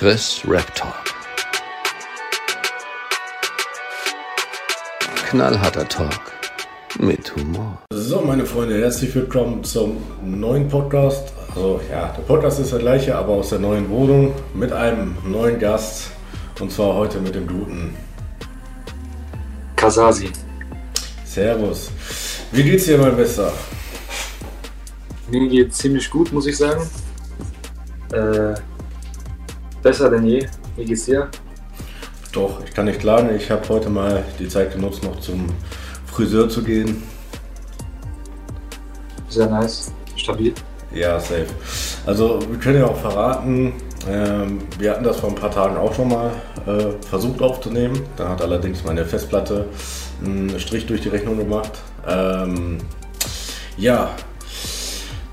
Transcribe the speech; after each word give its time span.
Chris 0.00 0.40
Rap 0.48 0.74
Talk. 0.74 1.04
Knallharter 5.28 5.86
Talk 5.86 6.32
mit 6.98 7.36
Humor. 7.36 7.82
So, 7.92 8.22
meine 8.22 8.46
Freunde, 8.46 8.80
herzlich 8.80 9.14
willkommen 9.14 9.62
zum 9.62 9.98
neuen 10.24 10.68
Podcast. 10.68 11.34
Also, 11.48 11.82
ja, 11.90 12.14
der 12.16 12.22
Podcast 12.22 12.60
ist 12.60 12.72
der 12.72 12.78
gleiche, 12.78 13.14
aber 13.14 13.34
aus 13.34 13.50
der 13.50 13.58
neuen 13.58 13.90
Wohnung 13.90 14.32
mit 14.54 14.72
einem 14.72 15.18
neuen 15.22 15.58
Gast. 15.58 16.12
Und 16.58 16.72
zwar 16.72 16.94
heute 16.94 17.20
mit 17.20 17.34
dem 17.34 17.46
guten 17.46 17.94
Kasasi. 19.76 20.30
Servus. 21.26 21.90
Wie 22.52 22.62
geht's 22.62 22.86
dir, 22.86 22.96
mein 22.96 23.14
Bester? 23.18 23.52
Mir 25.30 25.46
geht's 25.46 25.76
ziemlich 25.76 26.08
gut, 26.08 26.32
muss 26.32 26.46
ich 26.46 26.56
sagen. 26.56 26.88
Äh, 28.14 28.54
besser 29.82 30.10
denn 30.10 30.24
je. 30.24 30.46
Wie 30.76 30.84
geht's 30.84 31.04
dir? 31.04 31.28
Doch, 32.32 32.62
ich 32.64 32.72
kann 32.72 32.84
nicht 32.84 33.00
klagen. 33.00 33.34
Ich 33.34 33.50
habe 33.50 33.68
heute 33.68 33.90
mal 33.90 34.24
die 34.38 34.48
Zeit 34.48 34.72
genutzt, 34.72 35.02
noch 35.02 35.18
zum 35.20 35.46
Friseur 36.06 36.48
zu 36.48 36.62
gehen. 36.62 37.02
Sehr 39.28 39.48
nice. 39.48 39.92
Stabil. 40.16 40.54
Ja, 40.92 41.18
safe. 41.18 41.46
Also, 42.06 42.40
wir 42.48 42.58
können 42.58 42.78
ja 42.78 42.86
auch 42.86 42.96
verraten, 42.96 43.74
ähm, 44.08 44.62
wir 44.78 44.92
hatten 44.92 45.04
das 45.04 45.18
vor 45.18 45.28
ein 45.28 45.34
paar 45.34 45.50
Tagen 45.50 45.76
auch 45.76 45.94
schon 45.94 46.08
mal 46.08 46.30
äh, 46.66 46.92
versucht 47.06 47.42
aufzunehmen. 47.42 48.00
Da 48.16 48.30
hat 48.30 48.42
allerdings 48.42 48.84
meine 48.84 49.04
Festplatte 49.04 49.66
einen 50.24 50.58
Strich 50.58 50.86
durch 50.86 51.02
die 51.02 51.08
Rechnung 51.08 51.36
gemacht. 51.36 51.72
Ähm, 52.06 52.78
ja, 53.76 54.10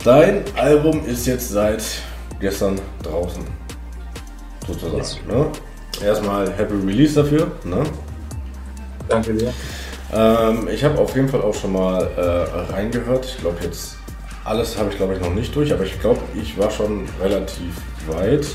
dein 0.03 0.44
Album 0.55 1.05
ist 1.05 1.25
jetzt 1.27 1.50
seit 1.50 1.84
gestern 2.39 2.80
draußen. 3.03 3.44
Sozusagen. 4.67 4.98
Yes. 4.98 5.20
Ne? 5.27 5.48
Erstmal 6.03 6.52
Happy 6.53 6.73
Release 6.73 7.16
dafür. 7.16 7.52
Ne? 7.63 7.84
Danke 9.08 9.33
dir. 9.33 9.53
Ähm, 10.14 10.67
ich 10.67 10.83
habe 10.83 11.00
auf 11.00 11.16
jeden 11.16 11.28
Fall 11.28 11.42
auch 11.42 11.53
schon 11.53 11.73
mal 11.73 12.03
äh, 12.03 12.73
reingehört. 12.73 13.25
Ich 13.25 13.38
glaube 13.39 13.58
jetzt 13.64 13.97
alles 14.45 14.77
habe 14.77 14.89
ich 14.89 14.97
glaube 14.97 15.16
ich 15.16 15.19
noch 15.22 15.33
nicht 15.33 15.53
durch, 15.55 15.73
aber 15.73 15.83
ich 15.83 16.00
glaube 16.00 16.22
ich 16.33 16.58
war 16.58 16.72
schon 16.72 17.08
relativ 17.22 17.75
weit. 18.08 18.45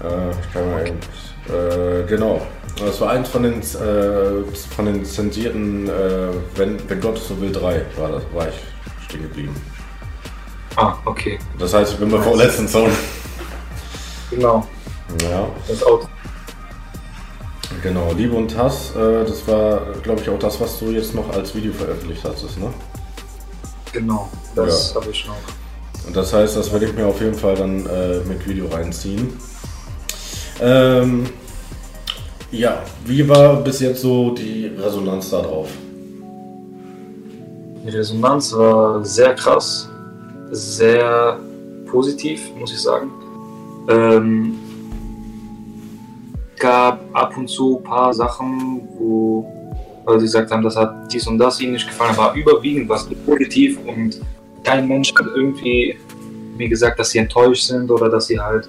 Äh, 0.00 0.30
ich 0.30 0.52
kann 0.52 0.70
mal 0.70 0.86
eben, 0.86 0.98
äh, 1.48 2.06
genau. 2.06 2.46
Das 2.78 3.00
war 3.00 3.10
eins 3.10 3.28
von 3.28 3.42
den 3.42 3.60
äh, 3.60 4.44
von 4.76 4.86
den 4.86 5.04
zensierten 5.04 5.88
äh, 5.88 6.28
wenn, 6.54 6.78
wenn 6.88 7.00
Gott 7.00 7.18
so 7.18 7.40
will 7.40 7.50
3 7.50 7.82
war 7.96 8.12
das 8.12 8.22
war 8.32 8.48
ich 8.48 8.54
stehen 9.08 9.22
geblieben. 9.22 9.56
Ah, 10.76 10.94
okay. 11.04 11.40
Das 11.58 11.74
heißt 11.74 11.94
ich 11.94 11.98
bin 11.98 12.10
beim 12.10 12.22
vorletzten 12.22 12.68
Song. 12.68 12.88
Genau. 14.30 14.64
Ja. 15.22 15.48
Das 15.66 15.82
Auto. 15.82 16.06
Genau, 17.82 18.12
Liebe 18.16 18.34
und 18.34 18.56
Hass, 18.56 18.94
äh, 18.96 19.24
das 19.24 19.46
war, 19.46 19.80
glaube 20.02 20.20
ich, 20.20 20.28
auch 20.28 20.38
das, 20.38 20.60
was 20.60 20.78
du 20.78 20.90
jetzt 20.90 21.14
noch 21.14 21.30
als 21.30 21.54
Video 21.54 21.72
veröffentlicht 21.72 22.24
hattest, 22.24 22.58
ne? 22.58 22.72
Genau. 23.92 24.28
Das 24.54 24.90
Ja. 24.94 25.00
habe 25.00 25.10
ich 25.10 25.26
noch. 25.26 25.36
Und 26.06 26.16
das 26.16 26.32
heißt, 26.32 26.56
das 26.56 26.72
werde 26.72 26.86
ich 26.86 26.94
mir 26.94 27.06
auf 27.06 27.20
jeden 27.20 27.34
Fall 27.34 27.54
dann 27.54 27.86
äh, 27.86 28.20
mit 28.26 28.46
Video 28.48 28.66
reinziehen. 28.66 29.28
Ähm, 30.60 31.26
ja, 32.50 32.82
wie 33.04 33.28
war 33.28 33.56
bis 33.56 33.80
jetzt 33.80 34.00
so 34.00 34.30
die 34.30 34.66
Resonanz 34.76 35.30
darauf? 35.30 35.68
Die 37.84 37.90
Resonanz 37.90 38.52
war 38.54 39.04
sehr 39.04 39.34
krass. 39.34 39.88
Sehr 40.50 41.38
positiv, 41.90 42.40
muss 42.58 42.72
ich 42.72 42.80
sagen. 42.80 43.10
Ähm, 43.88 44.54
gab 46.58 47.04
ab 47.12 47.36
und 47.36 47.48
zu 47.48 47.78
ein 47.78 47.84
paar 47.84 48.12
Sachen, 48.12 48.88
wo 48.98 49.46
Leute 50.06 50.22
gesagt 50.22 50.50
haben, 50.50 50.62
das 50.62 50.76
hat 50.76 51.12
dies 51.12 51.26
und 51.26 51.38
das 51.38 51.60
ihnen 51.60 51.72
nicht 51.72 51.86
gefallen, 51.86 52.14
aber 52.16 52.34
überwiegend 52.34 52.88
war 52.88 52.96
es 52.96 53.08
positiv 53.26 53.78
und 53.86 54.20
kein 54.64 54.88
Mensch 54.88 55.14
hat 55.14 55.26
irgendwie 55.34 55.98
mir 56.56 56.68
gesagt, 56.68 56.98
dass 56.98 57.10
sie 57.10 57.18
enttäuscht 57.18 57.64
sind 57.64 57.90
oder 57.90 58.08
dass 58.08 58.26
sie 58.26 58.38
halt 58.38 58.68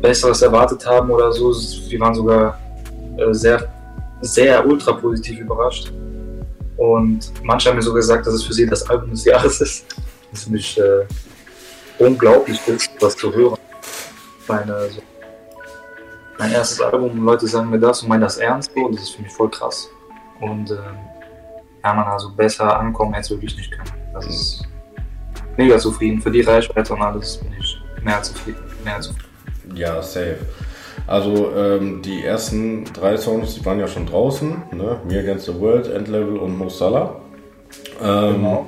Besseres 0.00 0.42
erwartet 0.42 0.86
haben 0.86 1.10
oder 1.10 1.32
so. 1.32 1.52
Wir 1.88 2.00
waren 2.00 2.14
sogar 2.14 2.58
äh, 3.16 3.32
sehr, 3.32 3.68
sehr 4.20 4.66
ultra 4.66 4.92
positiv 4.92 5.40
überrascht. 5.40 5.92
Und 6.76 7.32
manche 7.42 7.68
haben 7.68 7.76
mir 7.76 7.82
sogar 7.82 8.00
gesagt, 8.00 8.26
dass 8.26 8.34
es 8.34 8.44
für 8.44 8.52
sie 8.52 8.66
das 8.66 8.88
Album 8.88 9.10
des 9.10 9.24
Jahres 9.24 9.60
ist. 9.60 9.86
Das 10.30 10.40
ist 10.40 10.44
für 10.44 10.52
mich 10.52 10.78
äh, 10.78 11.06
unglaublich, 11.98 12.60
das 13.00 13.16
zu 13.16 13.32
hören. 13.32 13.58
Meine, 14.48 14.90
so, 14.90 15.00
mein 16.38 16.52
erstes 16.52 16.80
Album, 16.80 17.24
Leute 17.24 17.46
sagen 17.46 17.70
mir 17.70 17.78
das 17.78 18.02
und 18.02 18.08
meinen 18.08 18.22
das 18.22 18.38
ernst 18.38 18.72
so, 18.74 18.84
und 18.84 18.94
das 18.94 19.02
ist 19.02 19.10
für 19.10 19.22
mich 19.22 19.32
voll 19.32 19.50
krass. 19.50 19.88
Und 20.40 20.70
ähm, 20.70 20.76
ja, 21.82 21.94
man 21.94 22.06
also 22.06 22.30
besser 22.30 22.78
ankommen 22.78 23.14
hätte 23.14 23.24
es 23.24 23.30
wirklich 23.30 23.56
nicht 23.56 23.70
können. 23.70 23.90
Das 24.12 24.26
ist 24.26 24.66
mega 25.56 25.78
zufrieden. 25.78 26.20
Für 26.20 26.30
die 26.30 26.40
Reichweite 26.40 26.92
und 26.92 27.02
alles 27.02 27.38
bin 27.38 27.52
ich 27.58 27.80
mehr 28.02 28.16
als 28.16 28.32
zufrieden. 28.32 28.58
Mehr 28.84 28.96
als 28.96 29.06
zufrieden. 29.06 29.76
Ja, 29.76 30.02
safe. 30.02 30.38
Also 31.06 31.52
ähm, 31.54 32.00
die 32.02 32.24
ersten 32.24 32.84
drei 32.84 33.16
Songs, 33.16 33.54
die 33.54 33.64
waren 33.64 33.78
ja 33.78 33.86
schon 33.86 34.06
draußen, 34.06 34.62
ne? 34.72 35.00
Me 35.06 35.18
Against 35.18 35.46
the 35.46 35.60
World, 35.60 35.86
Endlevel 35.86 36.38
und 36.38 36.56
Mo 36.56 36.68
Salah. 36.68 37.16
Ähm, 38.02 38.34
Genau. 38.34 38.66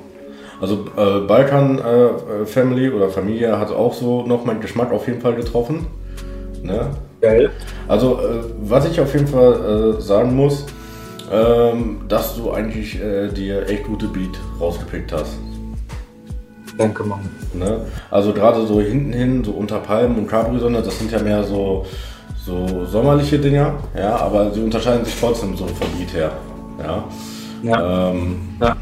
Also 0.61 0.87
äh, 0.97 1.27
Balkan 1.27 1.79
äh, 1.79 2.47
Family 2.47 2.91
oder 2.91 3.11
Familie 3.11 3.59
hat 3.59 3.71
auch 3.71 3.93
so 3.93 4.27
noch 4.27 4.45
meinen 4.45 4.61
Geschmack 4.61 4.91
auf 4.91 5.07
jeden 5.07 5.21
Fall 5.21 5.35
getroffen. 5.35 5.87
Ne? 6.63 6.91
Geil. 7.27 7.51
Also, 7.89 8.21
äh, 8.21 8.45
was 8.61 8.89
ich 8.89 9.01
auf 9.01 9.13
jeden 9.13 9.27
Fall 9.27 9.97
äh, 9.99 10.01
sagen 10.01 10.35
muss, 10.35 10.65
ähm, 11.33 12.03
dass 12.09 12.37
du 12.37 12.53
eigentlich 12.53 13.01
äh, 13.03 13.29
dir 13.29 13.69
echt 13.69 13.85
gute 13.85 14.07
Beat 14.07 14.39
rausgepickt 14.61 15.13
hast. 15.13 15.39
Danke, 16.79 17.03
Mann. 17.05 17.29
Ne? 17.55 17.81
Also 18.11 18.33
gerade 18.33 18.65
so 18.67 18.81
hinten 18.81 19.13
hin, 19.13 19.43
so 19.43 19.53
unter 19.53 19.79
Palmen 19.79 20.19
und 20.19 20.29
Capri-Sonne, 20.29 20.83
das 20.83 20.99
sind 20.99 21.11
ja 21.11 21.19
mehr 21.21 21.43
so, 21.43 21.87
so 22.45 22.85
sommerliche 22.85 23.39
Dinger, 23.39 23.75
ja, 23.99 24.17
aber 24.17 24.53
sie 24.53 24.63
unterscheiden 24.63 25.05
sich 25.05 25.19
trotzdem 25.19 25.57
so 25.57 25.67
vom 25.67 25.89
Beat 25.99 26.13
her. 26.15 26.33
Ja. 26.79 27.05
Ja. 27.63 28.11
Ähm, 28.11 28.39
Ja. 28.61 28.77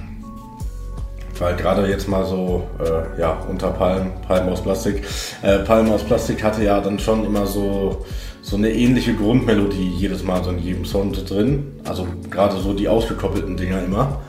Weil 1.39 1.57
gerade 1.57 1.87
jetzt 1.89 2.09
mal 2.09 2.25
so, 2.25 2.63
äh, 2.79 3.21
ja, 3.21 3.37
unter 3.49 3.71
Palmen, 3.71 4.13
Palmen 4.27 4.53
aus 4.53 4.61
Plastik. 4.61 5.05
Äh, 5.43 5.59
Palmen 5.61 5.93
aus 5.93 6.05
Plastik 6.05 6.43
hatte 6.45 6.63
ja 6.63 6.81
dann 6.81 6.99
schon 6.99 7.25
immer 7.25 7.47
so, 7.47 8.05
so 8.45 8.57
eine 8.57 8.71
ähnliche 8.71 9.15
Grundmelodie 9.15 9.89
jedes 9.97 10.23
Mal 10.23 10.45
so 10.45 10.51
in 10.51 10.59
jedem 10.59 10.85
Song 10.85 11.15
so 11.15 11.25
drin. 11.25 11.81
Also 11.85 12.07
gerade 12.31 12.57
so 12.59 12.75
die 12.75 12.87
ausgekoppelten 12.89 13.57
Dinger 13.57 13.83
immer. 13.83 14.21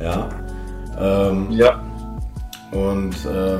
Ja. 0.00 0.28
Ähm, 1.00 1.46
Ja. 1.50 1.80
und 2.72 3.14
äh, 3.26 3.58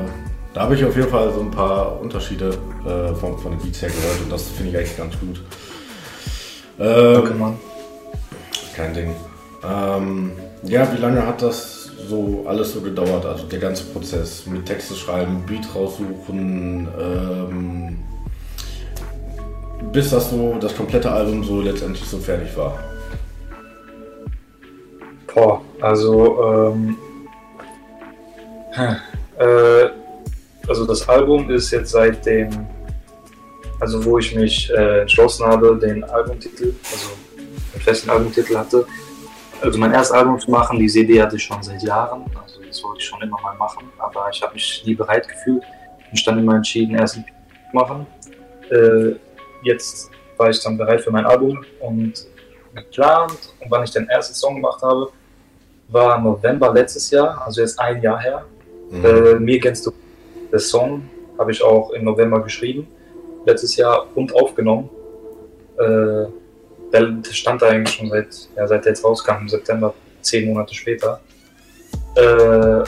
da 0.52 0.62
habe 0.62 0.74
ich 0.74 0.84
auf 0.84 0.96
jeden 0.96 1.08
Fall 1.08 1.32
so 1.32 1.40
ein 1.40 1.50
paar 1.52 2.00
Unterschiede 2.00 2.48
äh, 2.84 3.14
von, 3.14 3.38
von 3.38 3.52
den 3.52 3.60
Beats 3.60 3.82
her 3.82 3.88
gehört 3.88 4.20
und 4.24 4.32
das 4.32 4.48
finde 4.48 4.72
ich 4.72 4.76
eigentlich 4.78 4.96
ganz 4.96 5.14
gut. 5.20 5.40
Ähm, 6.80 7.38
Mann. 7.38 7.56
kein 8.74 8.92
Ding. 8.92 9.14
Ähm, 9.62 10.32
ja, 10.64 10.92
wie 10.92 11.00
lange 11.00 11.24
hat 11.24 11.40
das 11.40 11.90
so 12.08 12.44
alles 12.48 12.72
so 12.72 12.80
gedauert? 12.80 13.24
Also 13.26 13.44
der 13.46 13.60
ganze 13.60 13.84
Prozess 13.84 14.44
mit 14.46 14.66
Texte 14.66 14.94
schreiben, 14.96 15.44
Beat 15.46 15.72
raussuchen, 15.72 16.88
ähm, 17.00 17.98
bis 19.92 20.10
das 20.10 20.30
so 20.30 20.56
das 20.60 20.74
komplette 20.76 21.10
Album 21.10 21.42
so 21.42 21.60
letztendlich 21.60 22.04
so 22.04 22.18
fertig 22.18 22.56
war. 22.56 22.78
Boah, 25.32 25.62
also, 25.80 26.42
ähm, 26.42 26.96
äh, 29.38 29.88
also 30.68 30.86
das 30.86 31.08
Album 31.08 31.50
ist 31.50 31.70
jetzt 31.70 31.92
seit 31.92 32.24
dem, 32.26 32.66
also 33.78 34.04
wo 34.04 34.18
ich 34.18 34.34
mich 34.34 34.70
äh, 34.70 35.02
entschlossen 35.02 35.46
habe, 35.46 35.78
den 35.80 36.02
Albumtitel, 36.04 36.74
also 36.90 37.10
den 37.74 37.80
festen 37.80 38.10
Albumtitel 38.10 38.56
hatte, 38.56 38.86
also 39.60 39.78
mein 39.78 39.92
erstes 39.92 40.16
Album 40.16 40.38
zu 40.38 40.50
machen, 40.50 40.78
die 40.78 40.88
CD 40.88 41.22
hatte 41.22 41.36
ich 41.36 41.44
schon 41.44 41.62
seit 41.62 41.82
Jahren, 41.82 42.24
also 42.42 42.60
das 42.66 42.82
wollte 42.82 43.00
ich 43.00 43.06
schon 43.06 43.20
immer 43.22 43.40
mal 43.40 43.54
machen, 43.54 43.88
aber 43.98 44.28
ich 44.32 44.42
habe 44.42 44.54
mich 44.54 44.82
nie 44.84 44.94
bereit 44.94 45.28
gefühlt 45.28 45.62
und 46.10 46.26
dann 46.26 46.38
immer 46.38 46.56
entschieden, 46.56 46.96
erst 46.96 47.18
ein 47.18 47.24
zu 47.24 47.76
machen. 47.76 48.06
Äh, 48.70 49.14
jetzt 49.62 50.10
war 50.36 50.50
ich 50.50 50.62
dann 50.62 50.76
bereit 50.76 51.00
für 51.02 51.10
mein 51.10 51.26
Album 51.26 51.64
und 51.80 52.26
geplant 52.74 53.54
und 53.60 53.70
wann 53.70 53.84
ich 53.84 53.90
den 53.90 54.08
ersten 54.08 54.34
Song 54.34 54.54
gemacht 54.56 54.80
habe, 54.82 55.10
war 55.88 56.18
November 56.20 56.72
letztes 56.72 57.10
Jahr, 57.10 57.42
also 57.44 57.60
jetzt 57.60 57.78
ein 57.78 58.00
Jahr 58.00 58.20
her. 58.20 58.44
Mhm. 58.90 59.04
Äh, 59.04 59.34
Mir 59.40 59.60
kennst 59.60 59.86
du 59.86 59.92
den 60.52 60.58
Song, 60.58 61.08
habe 61.38 61.52
ich 61.52 61.62
auch 61.62 61.90
im 61.90 62.04
November 62.04 62.40
geschrieben, 62.42 62.86
letztes 63.44 63.76
Jahr 63.76 64.06
und 64.14 64.34
aufgenommen. 64.34 64.88
Äh, 65.78 66.26
der 66.92 67.22
stand 67.30 67.62
da 67.62 67.68
eigentlich 67.68 67.96
schon 67.96 68.08
seit, 68.08 68.48
ja, 68.56 68.66
seit 68.66 68.84
der 68.84 68.92
jetzt 68.92 69.04
rauskam, 69.04 69.42
im 69.42 69.48
September, 69.48 69.94
zehn 70.22 70.48
Monate 70.48 70.74
später. 70.74 71.20
Äh, 72.16 72.82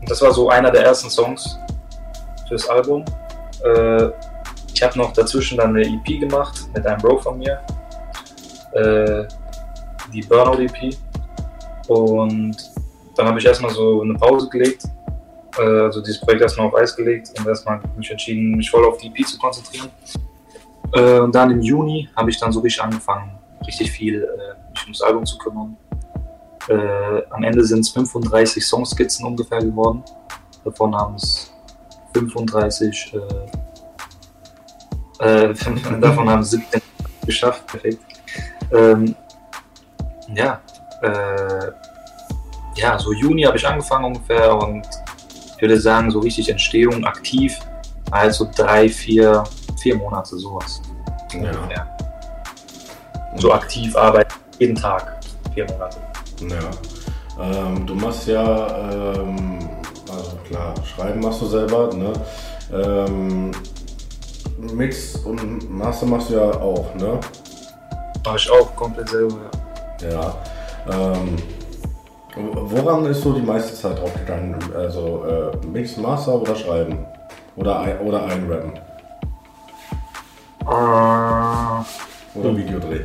und 0.00 0.10
das 0.10 0.20
war 0.22 0.32
so 0.32 0.48
einer 0.48 0.70
der 0.70 0.84
ersten 0.84 1.10
Songs 1.10 1.58
fürs 2.48 2.68
Album. 2.68 3.04
Äh, 3.64 4.10
ich 4.76 4.82
habe 4.82 4.98
noch 4.98 5.14
dazwischen 5.14 5.56
dann 5.56 5.74
eine 5.74 5.86
EP 5.86 6.20
gemacht 6.20 6.68
mit 6.74 6.86
einem 6.86 7.00
Bro 7.00 7.16
von 7.20 7.38
mir. 7.38 7.58
Äh, 8.74 9.24
die 10.12 10.20
Burnout 10.20 10.60
EP. 10.60 10.94
Und 11.88 12.56
dann 13.16 13.28
habe 13.28 13.38
ich 13.38 13.46
erstmal 13.46 13.70
so 13.70 14.02
eine 14.02 14.12
Pause 14.12 14.50
gelegt. 14.50 14.84
Äh, 15.58 15.62
also 15.62 16.02
dieses 16.02 16.20
Projekt 16.20 16.42
erstmal 16.42 16.66
auf 16.66 16.74
Eis 16.74 16.94
gelegt 16.94 17.32
und 17.38 17.46
erstmal 17.46 17.80
mich 17.96 18.10
entschieden, 18.10 18.54
mich 18.54 18.70
voll 18.70 18.84
auf 18.84 18.98
die 18.98 19.06
EP 19.06 19.26
zu 19.26 19.38
konzentrieren. 19.38 19.88
Äh, 20.92 21.20
und 21.20 21.34
dann 21.34 21.52
im 21.52 21.62
Juni 21.62 22.10
habe 22.14 22.28
ich 22.28 22.38
dann 22.38 22.52
so 22.52 22.60
richtig 22.60 22.82
angefangen, 22.82 23.30
richtig 23.66 23.90
viel 23.90 24.24
äh, 24.24 24.70
mich 24.72 24.82
ums 24.82 25.00
Album 25.00 25.24
zu 25.24 25.38
kümmern. 25.38 25.74
Äh, 26.68 27.22
am 27.30 27.42
Ende 27.44 27.64
sind 27.64 27.80
es 27.80 27.88
35 27.90 28.66
Songskizzen 28.66 29.24
ungefähr 29.24 29.60
geworden. 29.60 30.04
Davon 30.64 30.94
haben 30.94 31.14
es 31.14 31.50
35, 32.12 33.14
äh, 35.20 35.54
davon 36.00 36.28
haben 36.28 36.42
17 36.42 36.80
geschafft, 37.24 37.66
perfekt. 37.66 38.00
Ähm, 38.72 39.14
ja, 40.34 40.60
äh, 41.02 41.70
ja, 42.76 42.98
so 42.98 43.12
Juni 43.12 43.42
habe 43.42 43.56
ich 43.56 43.66
angefangen 43.66 44.06
ungefähr 44.06 44.54
und 44.56 44.86
ich 45.54 45.62
würde 45.62 45.80
sagen, 45.80 46.10
so 46.10 46.20
richtig 46.20 46.48
Entstehung 46.48 47.04
aktiv, 47.04 47.58
also 48.10 48.48
drei, 48.54 48.88
vier, 48.88 49.44
vier 49.80 49.96
Monate 49.96 50.36
sowas. 50.36 50.82
Ja. 51.32 51.52
Ja. 51.70 51.96
So 53.36 53.52
aktiv 53.52 53.96
arbeiten, 53.96 54.34
jeden 54.58 54.76
Tag, 54.76 55.20
vier 55.54 55.66
Monate. 55.66 55.98
Ja. 56.42 56.70
Ähm, 57.42 57.86
du 57.86 57.94
machst 57.94 58.26
ja, 58.26 59.14
ähm, 59.14 59.58
also 60.10 60.36
klar, 60.48 60.74
schreiben 60.84 61.20
machst 61.20 61.42
du 61.42 61.46
selber, 61.46 61.90
ne? 61.94 62.12
Mix 64.74 65.16
und 65.16 65.70
Master 65.70 66.06
machst 66.06 66.30
du 66.30 66.34
ja 66.34 66.50
auch, 66.60 66.94
ne? 66.94 67.18
Mache 68.24 68.36
ich 68.36 68.50
auch 68.50 68.74
komplett 68.76 69.08
selber. 69.08 69.50
Ja. 70.00 70.10
Ja. 70.10 70.36
Ähm, 70.90 71.36
woran 72.36 73.06
ist 73.06 73.22
so 73.22 73.32
die 73.32 73.42
meiste 73.42 73.74
Zeit 73.74 73.98
drauf 73.98 74.12
gegangen? 74.14 74.56
Also 74.74 75.24
äh, 75.24 75.66
Mix, 75.66 75.96
Master 75.96 76.40
oder 76.40 76.54
Schreiben? 76.54 77.06
Oder, 77.56 77.80
ein, 77.80 77.98
oder 78.00 78.24
einrappen? 78.24 78.72
Äh, 80.66 80.68
Oder 82.38 82.56
Videodreh? 82.56 83.00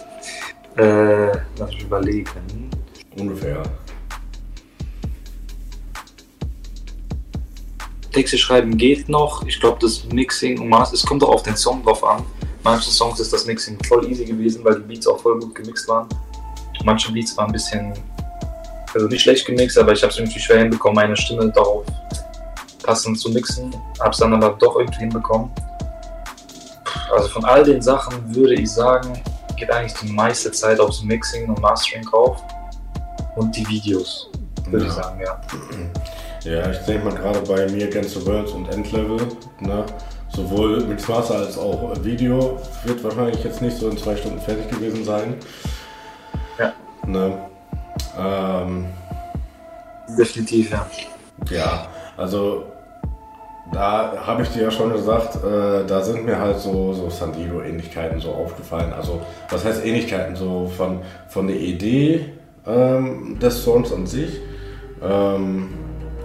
Äh, 0.77 1.31
lass 1.57 1.71
mich 1.71 1.83
überlegen. 1.83 2.69
Ungefähr. 3.17 3.63
Texte 8.19 8.37
schreiben 8.37 8.75
geht 8.75 9.07
noch. 9.07 9.45
Ich 9.45 9.61
glaube, 9.61 9.77
das 9.79 10.03
Mixing 10.11 10.59
und 10.59 10.67
Master, 10.67 10.95
es 10.95 11.05
kommt 11.05 11.23
auch 11.23 11.29
auf 11.29 11.43
den 11.43 11.55
Song 11.55 11.81
drauf 11.83 12.03
an. 12.03 12.21
Manchen 12.65 12.91
Songs 12.91 13.17
ist 13.21 13.31
das 13.31 13.45
Mixing 13.45 13.77
voll 13.85 14.05
easy 14.11 14.25
gewesen, 14.25 14.61
weil 14.65 14.75
die 14.75 14.81
Beats 14.81 15.07
auch 15.07 15.19
voll 15.21 15.39
gut 15.39 15.55
gemixt 15.55 15.87
waren. 15.87 16.05
Manche 16.83 17.13
Beats 17.13 17.37
waren 17.37 17.47
ein 17.47 17.53
bisschen, 17.53 17.93
also 18.93 19.07
nicht 19.07 19.21
schlecht 19.21 19.45
gemixt, 19.45 19.77
aber 19.77 19.93
ich 19.93 20.01
habe 20.03 20.11
es 20.11 20.19
irgendwie 20.19 20.37
schwer 20.39 20.59
hinbekommen, 20.59 20.95
meine 20.95 21.15
Stimme 21.15 21.49
darauf 21.49 21.85
passend 22.83 23.17
zu 23.17 23.29
mixen. 23.29 23.73
Habe 24.01 24.09
es 24.09 24.17
dann 24.17 24.33
aber 24.33 24.49
doch 24.59 24.77
irgendwie 24.77 24.99
hinbekommen. 24.99 25.49
Also 27.13 27.29
von 27.29 27.45
all 27.45 27.63
den 27.63 27.81
Sachen 27.81 28.35
würde 28.35 28.55
ich 28.55 28.69
sagen, 28.69 29.17
geht 29.55 29.71
eigentlich 29.71 29.93
die 30.01 30.11
meiste 30.11 30.51
Zeit 30.51 30.77
aufs 30.81 31.01
Mixing 31.03 31.47
und 31.47 31.61
Mastering 31.61 32.03
drauf 32.03 32.43
und 33.37 33.55
die 33.55 33.65
Videos, 33.69 34.29
würde 34.67 34.85
ich 34.87 34.91
Ja. 34.91 35.03
sagen, 35.03 35.21
ja. 35.21 35.41
Ja, 36.43 36.71
ich 36.71 36.77
denke 36.79 37.05
mal 37.05 37.15
gerade 37.15 37.41
bei 37.41 37.69
mir 37.69 37.87
Against 37.87 38.15
the 38.15 38.25
Worlds 38.25 38.51
und 38.53 38.73
Endlevel, 38.73 39.19
ne? 39.59 39.85
sowohl 40.29 40.81
Mix 40.85 41.07
Master 41.07 41.35
als 41.35 41.57
auch 41.57 41.93
Video 42.01 42.59
wird 42.85 43.03
wahrscheinlich 43.03 43.43
jetzt 43.43 43.61
nicht 43.61 43.77
so 43.77 43.89
in 43.89 43.97
zwei 43.97 44.15
Stunden 44.15 44.39
fertig 44.39 44.69
gewesen 44.69 45.03
sein. 45.03 45.35
Ja. 46.57 46.73
Ne? 47.05 47.37
Ähm, 48.17 48.85
Definitiv, 50.17 50.71
ja. 50.71 50.87
ja, 51.49 51.87
also 52.15 52.63
da 53.71 54.13
habe 54.25 54.43
ich 54.43 54.49
dir 54.49 54.63
ja 54.63 54.71
schon 54.71 54.91
gesagt, 54.91 55.35
äh, 55.43 55.85
da 55.85 56.01
sind 56.01 56.25
mir 56.25 56.39
halt 56.39 56.59
so, 56.59 56.93
so 56.93 57.09
Sandido-Ähnlichkeiten 57.09 58.19
so 58.19 58.31
aufgefallen. 58.31 58.93
Also, 58.93 59.21
was 59.49 59.63
heißt 59.63 59.85
Ähnlichkeiten? 59.85 60.35
So 60.35 60.71
von, 60.75 61.01
von 61.27 61.47
der 61.47 61.57
Idee 61.57 62.33
ähm, 62.65 63.37
des 63.39 63.63
Songs 63.63 63.93
an 63.93 64.07
sich. 64.07 64.39
Ähm, 65.03 65.69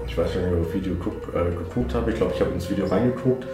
ich 0.07 0.17
weiß 0.17 0.35
nicht, 0.35 0.45
ob 0.47 0.59
ich 0.59 0.67
das 0.67 0.75
Video 0.75 0.95
guck, 1.03 1.35
äh, 1.35 1.51
geguckt 1.51 1.95
habe. 1.95 2.11
Ich 2.11 2.17
glaube, 2.17 2.33
ich 2.35 2.41
habe 2.41 2.51
ins 2.51 2.71
Video 2.71 2.87
reingeguckt. 2.87 3.47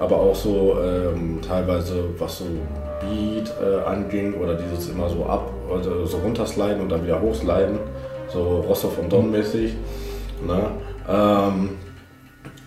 Aber 0.00 0.16
auch 0.16 0.34
so 0.34 0.78
ähm, 0.80 1.40
teilweise, 1.46 2.04
was 2.18 2.38
so 2.38 2.44
Beat 3.00 3.52
äh, 3.60 3.84
anging 3.84 4.34
oder 4.34 4.54
dieses 4.54 4.88
immer 4.90 5.08
so 5.08 5.26
ab, 5.26 5.50
also 5.70 6.06
so 6.06 6.18
runtersliden 6.18 6.80
und 6.80 6.88
dann 6.88 7.04
wieder 7.04 7.20
hochsliden. 7.20 7.78
So 8.32 8.60
Rostov 8.60 8.98
und 8.98 9.12
Don 9.12 9.30
mäßig. 9.30 9.74
Ne? 10.46 10.70
Ähm, 11.08 11.70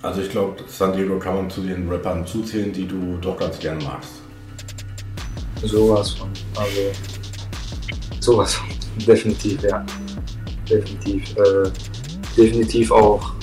also 0.01 0.21
ich 0.21 0.29
glaube, 0.29 0.55
San 0.67 0.93
Diego 0.93 1.19
kann 1.19 1.35
man 1.35 1.49
zu 1.49 1.61
den 1.61 1.87
Rappern 1.87 2.25
zuzählen, 2.25 2.73
die 2.73 2.87
du 2.87 3.17
doch 3.21 3.37
ganz 3.37 3.59
gern 3.59 3.77
magst. 3.83 4.21
Sowas 5.63 6.11
von. 6.11 6.29
Also, 6.55 6.81
sowas 8.19 8.55
von. 8.55 8.67
Definitiv, 9.05 9.61
ja. 9.61 9.85
Definitiv. 10.67 11.37
Äh, 11.37 11.69
definitiv 12.37 12.91
auch 12.91 13.33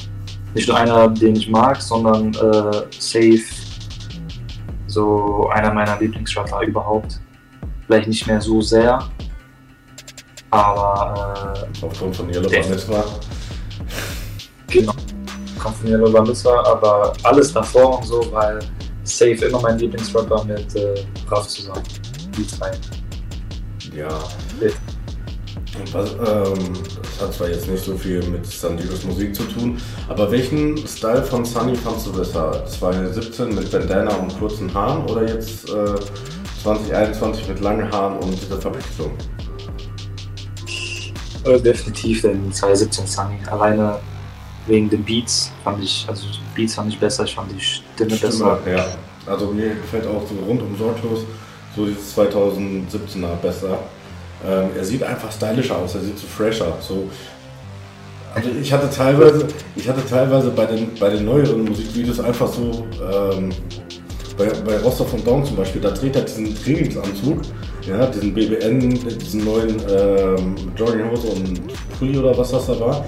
nicht 0.55 0.69
nur 0.69 0.77
einer, 0.77 1.09
den 1.09 1.37
ich 1.37 1.49
mag, 1.49 1.81
sondern 1.81 2.35
äh, 2.35 2.83
safe 2.99 3.45
so 4.87 5.49
einer 5.51 5.73
meiner 5.73 5.99
Lieblingsrapper 6.01 6.63
überhaupt. 6.63 7.21
Vielleicht 7.87 8.09
nicht 8.09 8.27
mehr 8.27 8.41
so 8.41 8.61
sehr, 8.61 8.99
aber 10.51 11.55
Aufgrund 11.83 12.17
von 12.17 12.29
Yellow 12.29 12.51
äh, 12.51 12.63
genau. 14.67 14.93
Kommt 15.59 15.77
von 15.77 15.89
Yellow 15.89 16.13
Vanessa, 16.13 16.63
aber 16.65 17.13
alles 17.23 17.53
davor 17.53 17.99
und 17.99 18.07
so, 18.07 18.27
weil 18.33 18.59
safe 19.05 19.47
immer 19.47 19.61
mein 19.61 19.79
Lieblingsrapper 19.79 20.45
mit 20.45 20.75
äh, 20.75 20.95
Raff 21.29 21.49
zusammen. 21.49 21.83
Die 22.37 22.47
zwei. 22.47 22.71
Ja. 23.95 24.09
Ja. 24.61 24.71
Was, 25.93 26.13
ähm, 26.13 26.73
das 27.03 27.21
hat 27.21 27.35
zwar 27.35 27.49
jetzt 27.49 27.69
nicht 27.69 27.85
so 27.85 27.97
viel 27.97 28.23
mit 28.29 28.47
San 28.47 28.77
Diegos 28.77 29.05
Musik 29.05 29.35
zu 29.35 29.45
tun, 29.45 29.81
aber 30.09 30.31
welchen 30.31 30.77
Style 30.87 31.23
von 31.23 31.45
Sunny 31.45 31.75
fandst 31.75 32.07
du 32.07 32.13
besser? 32.13 32.65
2017 32.67 33.55
mit 33.55 33.71
Bandana 33.71 34.15
und 34.17 34.39
kurzen 34.39 34.73
Haaren 34.73 35.05
oder 35.07 35.27
jetzt 35.27 35.69
äh, 35.71 35.95
2021 36.63 37.49
mit 37.49 37.61
langen 37.61 37.91
Haaren 37.91 38.19
und 38.19 38.33
dieser 38.41 38.61
Verpixelung? 38.61 39.13
Äh, 41.45 41.61
definitiv 41.61 42.23
den 42.23 42.53
2017 42.53 43.07
Sunny. 43.07 43.39
Alleine 43.51 43.99
wegen 44.67 44.91
den 44.91 45.05
Beats 45.05 45.51
fand 45.65 45.83
ich, 45.83 46.05
also 46.09 46.27
Beats 46.55 46.75
fand 46.75 46.93
ich 46.93 46.99
besser, 46.99 47.25
ich 47.25 47.35
fand 47.35 47.51
die 47.53 47.61
Stimme 47.61 48.17
besser. 48.17 48.59
Ja, 48.67 48.87
also 49.27 49.47
mir 49.47 49.75
gefällt 49.75 50.07
auch 50.07 50.23
so 50.29 50.35
rundum 50.47 50.77
sorglos 50.77 51.25
so 51.79 51.87
dieses 51.87 52.17
2017er 52.17 53.37
besser. 53.41 53.79
Ähm, 54.47 54.71
er 54.77 54.85
sieht 54.85 55.03
einfach 55.03 55.33
stylischer 55.33 55.77
aus, 55.77 55.95
er 55.95 56.03
sieht 56.03 56.19
so 56.19 56.27
fresher. 56.27 56.77
So. 56.81 57.09
Also 58.35 58.51
ich 58.61 58.73
hatte 58.73 58.89
teilweise, 58.91 59.49
ich 59.75 59.89
hatte 59.89 60.07
teilweise 60.07 60.51
bei 60.51 60.67
den, 60.67 60.95
bei 60.99 61.11
den 61.11 61.25
neueren 61.25 61.65
Musikvideos 61.65 62.21
einfach 62.21 62.49
so, 62.53 62.87
ähm, 63.03 63.51
bei, 64.37 64.47
bei 64.65 64.79
Rostov 64.79 65.11
von 65.11 65.25
Dawn 65.25 65.45
zum 65.45 65.57
Beispiel, 65.57 65.81
da 65.81 65.91
dreht 65.91 66.15
er 66.15 66.23
diesen 66.23 66.55
Trainingsanzug, 66.55 67.43
ja, 67.87 68.07
diesen 68.07 68.33
BBN, 68.33 69.19
diesen 69.19 69.45
neuen 69.45 69.77
ähm, 69.91 70.55
Jogginghose 70.77 71.27
und 71.29 71.61
Pulli 71.99 72.19
oder 72.19 72.37
was 72.39 72.53
das 72.53 72.67
da 72.67 72.79
war. 72.79 73.05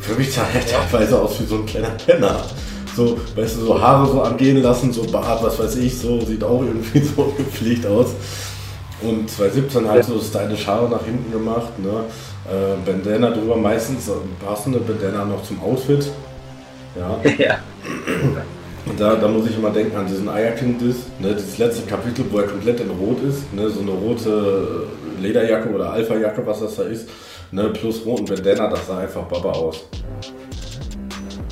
Für 0.00 0.14
mich 0.14 0.32
sah 0.32 0.46
er 0.54 0.64
teilweise 0.66 1.20
aus 1.20 1.38
wie 1.40 1.44
so 1.44 1.56
ein 1.56 1.66
kleiner 1.66 1.90
Penner. 1.90 2.42
So, 2.96 3.18
weißt 3.36 3.56
du, 3.56 3.60
so 3.66 3.80
Haare 3.80 4.10
so 4.10 4.22
angehen 4.22 4.62
lassen, 4.62 4.92
so 4.92 5.02
Bart, 5.02 5.42
was 5.42 5.58
weiß 5.58 5.76
ich, 5.76 5.96
so 5.96 6.20
sieht 6.22 6.42
auch 6.42 6.62
irgendwie 6.62 7.00
so 7.16 7.32
gepflegt 7.36 7.86
aus. 7.86 8.08
Und 9.02 9.30
2017 9.30 9.88
halt 9.88 10.04
so 10.04 10.18
stylisch 10.20 10.66
Haare 10.66 10.88
nach 10.90 11.04
hinten 11.04 11.32
gemacht, 11.32 11.78
ne? 11.78 12.04
Äh, 12.46 12.76
Bandana 12.84 13.30
drüber, 13.30 13.56
meistens 13.56 14.08
äh, 14.08 14.12
passende 14.44 14.78
Bandana 14.80 15.24
noch 15.24 15.42
zum 15.42 15.62
Outfit. 15.62 16.10
Ja. 16.98 17.20
ja. 17.38 17.58
Und 18.86 18.98
da, 18.98 19.14
da 19.14 19.28
muss 19.28 19.48
ich 19.48 19.56
immer 19.56 19.70
denken 19.70 19.96
an 19.96 20.06
diesen 20.06 20.28
Eierkind-Diss, 20.28 20.96
ne? 21.18 21.34
dieses 21.34 21.58
letzte 21.58 21.86
Kapitel, 21.86 22.24
wo 22.30 22.38
er 22.38 22.46
komplett 22.46 22.80
in 22.80 22.90
Rot 22.90 23.22
ist, 23.22 23.52
ne? 23.52 23.68
so 23.68 23.80
eine 23.80 23.90
rote 23.90 24.86
Lederjacke 25.20 25.68
oder 25.68 25.92
Alpha-Jacke, 25.92 26.44
was 26.46 26.60
das 26.60 26.76
da 26.76 26.84
ist, 26.84 27.08
ne? 27.52 27.68
plus 27.68 28.04
roten 28.04 28.24
Bandana, 28.24 28.68
das 28.68 28.86
sah 28.86 28.98
einfach 28.98 29.22
Baba 29.24 29.52
aus. 29.52 29.84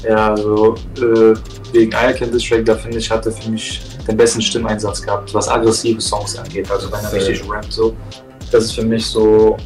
Ja, 0.03 0.31
also 0.31 0.75
äh, 0.97 1.35
wegen 1.73 1.93
Distrack, 2.33 2.65
da 2.65 2.75
finde 2.75 2.99
ich, 2.99 3.11
hatte 3.11 3.31
für 3.31 3.51
mich 3.51 3.81
den 4.09 4.17
besten 4.17 4.41
Stimmeinsatz 4.41 5.03
gehabt, 5.03 5.33
was 5.35 5.49
aggressive 5.49 6.01
Songs 6.01 6.37
angeht. 6.39 6.71
Also 6.71 6.91
wenn 6.91 7.05
er 7.05 7.13
richtig 7.13 7.49
rappt, 7.49 7.73
so. 7.73 7.95
Das 8.51 8.65
ist 8.65 8.73
für 8.73 8.83
mich 8.83 9.05
so, 9.05 9.57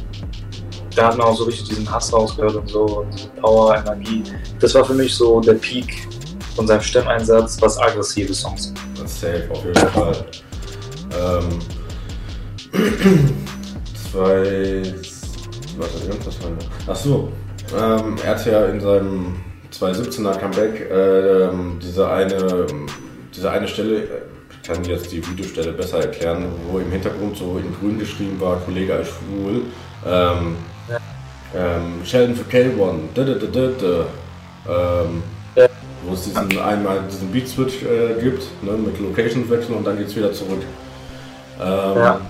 da 0.95 1.07
hat 1.07 1.17
man 1.17 1.27
auch 1.27 1.37
so 1.37 1.45
richtig 1.45 1.69
diesen 1.69 1.89
Hass 1.89 2.11
rausgehört 2.11 2.55
und 2.55 2.67
so, 2.67 2.83
und 2.83 3.13
diese 3.13 3.29
Power, 3.29 3.77
Energie. 3.77 4.23
Das 4.59 4.75
war 4.75 4.83
für 4.83 4.93
mich 4.93 5.15
so 5.15 5.39
der 5.39 5.53
Peak 5.53 6.07
von 6.55 6.67
seinem 6.67 6.81
Stimmeinsatz, 6.81 7.61
was 7.61 7.77
aggressive 7.79 8.33
Songs 8.33 8.65
sind. 8.65 8.79
Das 9.01 9.21
safe, 9.21 9.47
auf 9.49 9.63
jeden 9.63 9.89
Fall. 9.89 10.25
Ähm, 11.17 11.59
zwei. 14.11 14.83
Warte, 15.77 16.05
irgendwas 16.05 16.43
war 16.43 16.49
noch. 16.49 16.65
Ach 16.87 16.95
so. 16.95 17.31
Ähm, 17.75 18.15
er 18.23 18.31
hat 18.31 18.45
ja 18.45 18.65
in 18.65 18.81
seinem 18.81 19.35
2017er 19.71 20.37
Comeback 20.37 20.91
ähm, 20.91 21.79
diese 21.81 22.07
eine 22.09 22.67
diese 23.35 23.51
eine 23.51 23.67
Stelle, 23.67 24.03
ich 24.03 24.09
kann 24.65 24.83
jetzt 24.85 25.11
die 25.11 25.25
Videostelle 25.27 25.73
besser 25.73 25.99
erklären, 25.99 26.45
wo 26.71 26.79
im 26.79 26.91
Hintergrund 26.91 27.37
so 27.37 27.57
in 27.57 27.73
grün 27.79 27.99
geschrieben 27.99 28.39
war, 28.39 28.57
Kollege 28.61 28.93
als 28.95 29.09
schwul. 29.09 29.63
Ähm, 30.05 30.55
Ja. 30.89 30.97
ähm, 31.55 32.03
Sheldon 32.05 32.35
für 32.35 32.49
K1. 32.49 32.99
Da, 33.13 33.23
da, 33.23 33.33
da. 33.35 35.03
Ähm, 35.05 35.23
Ja. 35.55 35.67
Wo 36.05 36.13
es 36.13 36.23
diesen 36.23 36.59
einmal 36.59 37.01
diesen 37.09 37.31
Beat 37.31 37.47
Switch 37.47 37.83
äh, 37.83 38.21
gibt, 38.21 38.43
ne, 38.63 38.71
mit 38.71 38.99
Location 38.99 39.49
wechseln 39.49 39.75
und 39.75 39.85
dann 39.85 39.97
geht's 39.97 40.15
wieder 40.15 40.33
zurück. 40.33 40.61
Ähm, 41.61 41.97
Ja. 41.97 42.21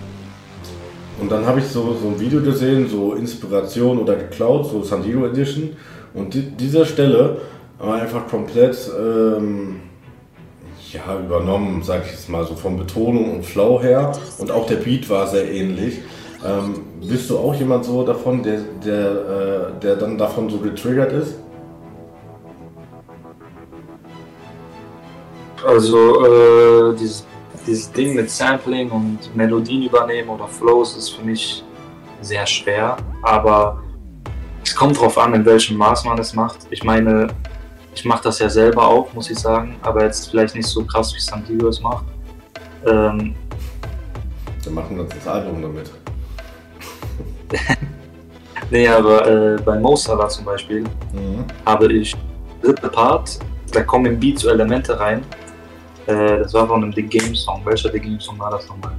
Und 1.19 1.31
dann 1.31 1.45
habe 1.45 1.59
ich 1.59 1.65
so, 1.67 1.95
so 2.01 2.07
ein 2.09 2.19
Video 2.19 2.41
gesehen, 2.41 2.89
so 2.89 3.13
Inspiration 3.13 3.99
oder 3.99 4.15
geklaut, 4.15 4.69
so 4.69 4.83
San 4.83 5.03
Diego 5.03 5.25
Edition. 5.27 5.69
Und 6.13 6.33
die, 6.33 6.41
diese 6.41 6.85
Stelle 6.85 7.37
war 7.79 8.01
einfach 8.01 8.27
komplett 8.27 8.75
ähm, 8.99 9.79
ja, 10.93 11.19
übernommen, 11.19 11.81
sag 11.83 12.05
ich 12.05 12.11
jetzt 12.11 12.29
mal, 12.29 12.45
so 12.45 12.55
von 12.55 12.77
Betonung 12.77 13.35
und 13.35 13.45
Flow 13.45 13.81
her. 13.81 14.11
Und 14.37 14.51
auch 14.51 14.67
der 14.67 14.75
Beat 14.75 15.09
war 15.09 15.27
sehr 15.27 15.51
ähnlich. 15.51 15.99
Ähm, 16.45 16.81
bist 17.01 17.29
du 17.29 17.37
auch 17.37 17.55
jemand 17.55 17.85
so 17.85 18.05
davon, 18.05 18.43
der, 18.43 18.59
der, 18.85 19.11
äh, 19.75 19.79
der 19.81 19.95
dann 19.95 20.17
davon 20.17 20.49
so 20.49 20.57
getriggert 20.59 21.11
ist? 21.13 21.35
Also 25.65 26.25
äh, 26.25 26.95
dieses, 26.95 27.25
dieses 27.65 27.91
Ding 27.91 28.15
mit 28.15 28.29
Sampling 28.29 28.91
und 28.91 29.35
Melodien 29.35 29.83
übernehmen 29.83 30.29
oder 30.29 30.47
Flows 30.47 30.97
ist 30.97 31.09
für 31.09 31.23
mich 31.23 31.63
sehr 32.21 32.45
schwer, 32.45 32.97
aber 33.21 33.81
es 34.63 34.75
kommt 34.75 34.99
drauf 34.99 35.17
an, 35.17 35.33
in 35.33 35.45
welchem 35.45 35.77
Maß 35.77 36.03
man 36.05 36.17
es 36.19 36.33
macht. 36.33 36.59
Ich 36.69 36.83
meine, 36.83 37.27
ich 37.95 38.05
mache 38.05 38.23
das 38.23 38.39
ja 38.39 38.49
selber 38.49 38.87
auch, 38.87 39.13
muss 39.13 39.29
ich 39.29 39.37
sagen, 39.39 39.75
aber 39.81 40.03
jetzt 40.05 40.29
vielleicht 40.31 40.55
nicht 40.55 40.67
so 40.67 40.83
krass, 40.83 41.13
wie 41.15 41.19
San 41.19 41.43
Diego 41.45 41.67
es 41.67 41.79
macht. 41.81 42.05
Ähm, 42.85 43.35
Wir 44.63 44.71
machen 44.71 44.99
uns 44.99 45.13
das 45.13 45.27
Album 45.27 45.61
damit. 45.61 45.91
nee, 48.71 48.87
aber 48.87 49.27
äh, 49.27 49.61
bei 49.61 49.77
Mo 49.79 49.95
Salah 49.95 50.27
zum 50.29 50.45
Beispiel 50.45 50.83
Mhm. 51.13 51.45
habe 51.65 51.91
ich 51.93 52.15
dritte 52.61 52.89
Part, 52.89 53.39
da 53.71 53.83
kommen 53.83 54.05
im 54.07 54.19
Beat 54.19 54.39
so 54.39 54.49
Elemente 54.49 54.99
rein. 54.99 55.21
Äh, 56.07 56.39
das 56.39 56.53
war 56.53 56.67
von 56.67 56.83
einem 56.83 56.93
The 56.93 57.03
Game 57.03 57.35
Song. 57.35 57.61
Welcher 57.65 57.91
The 57.91 57.99
Game 57.99 58.19
Song 58.19 58.39
war 58.39 58.51
das 58.51 58.67
nochmal? 58.67 58.93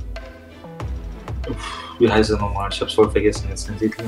Uff, 1.51 1.97
Wie 1.99 2.11
heißt 2.11 2.31
er 2.31 2.39
nochmal? 2.39 2.69
Ich 2.73 2.81
hab's 2.81 2.95
voll 2.95 3.11
vergessen 3.11 3.47
jetzt 3.51 3.69
den 3.69 3.77
Titel. 3.79 4.05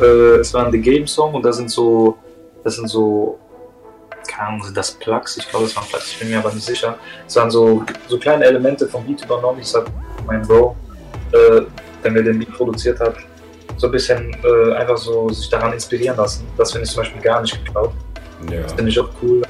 Äh, 0.00 0.40
es 0.40 0.52
war 0.54 0.66
ein 0.66 0.72
The 0.72 0.80
Game 0.80 1.06
Song 1.06 1.34
und 1.34 1.42
da 1.44 1.52
sind 1.52 1.70
so, 1.70 2.16
das 2.62 2.76
sind 2.76 2.88
so, 2.88 3.38
keine 4.36 4.48
Ahnung, 4.48 4.64
sind 4.64 4.76
das 4.76 4.92
Plugs? 4.92 5.36
Ich 5.36 5.48
glaube, 5.48 5.64
das 5.64 5.76
waren 5.76 5.86
Plugs, 5.86 6.12
ich 6.12 6.18
bin 6.18 6.30
mir 6.30 6.38
aber 6.38 6.52
nicht 6.52 6.66
sicher. 6.66 6.98
Es 7.26 7.36
waren 7.36 7.50
so, 7.50 7.84
so 8.08 8.18
kleine 8.18 8.44
Elemente 8.44 8.86
vom 8.86 9.04
Beat 9.06 9.24
übernommen. 9.24 9.60
Ich 9.60 9.68
sag, 9.68 9.86
mein 10.26 10.42
Bro, 10.42 10.76
äh, 11.32 11.62
der 12.04 12.10
mir 12.10 12.22
den 12.22 12.38
Beat 12.38 12.52
produziert 12.52 13.00
hat, 13.00 13.16
so 13.78 13.86
ein 13.86 13.92
bisschen 13.92 14.36
äh, 14.44 14.74
einfach 14.74 14.96
so 14.96 15.28
sich 15.30 15.48
daran 15.48 15.72
inspirieren 15.72 16.16
lassen. 16.16 16.46
Das 16.56 16.72
finde 16.72 16.86
ich 16.86 16.92
zum 16.92 17.02
Beispiel 17.02 17.22
gar 17.22 17.40
nicht 17.40 17.64
geklaut. 17.64 17.92
Ja. 18.50 18.62
Das 18.62 18.72
finde 18.74 18.90
ich 18.90 19.00
auch 19.00 19.08
cool. 19.22 19.42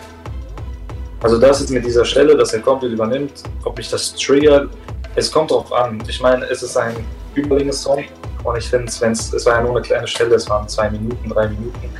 Also 1.22 1.38
das 1.38 1.60
ist 1.60 1.70
mit 1.70 1.84
dieser 1.84 2.04
Stelle, 2.04 2.36
dass 2.36 2.52
er 2.52 2.60
komplett 2.60 2.92
übernimmt, 2.92 3.42
ob 3.64 3.76
mich 3.76 3.90
das 3.90 4.14
triggert, 4.14 4.70
es 5.16 5.32
kommt 5.32 5.50
drauf 5.50 5.72
an. 5.72 6.02
Ich 6.06 6.20
meine, 6.20 6.44
es 6.44 6.62
ist 6.62 6.76
ein 6.76 6.94
Überlänge-Song 7.34 8.04
und 8.44 8.58
ich 8.58 8.68
finde, 8.68 8.92
wenn 9.00 9.12
es, 9.12 9.32
es 9.32 9.46
war 9.46 9.54
ja 9.54 9.62
nur 9.62 9.72
eine 9.72 9.80
kleine 9.80 10.06
Stelle, 10.06 10.36
es 10.36 10.48
waren 10.48 10.68
zwei 10.68 10.90
Minuten, 10.90 11.28
drei 11.30 11.48
Minuten. 11.48 11.90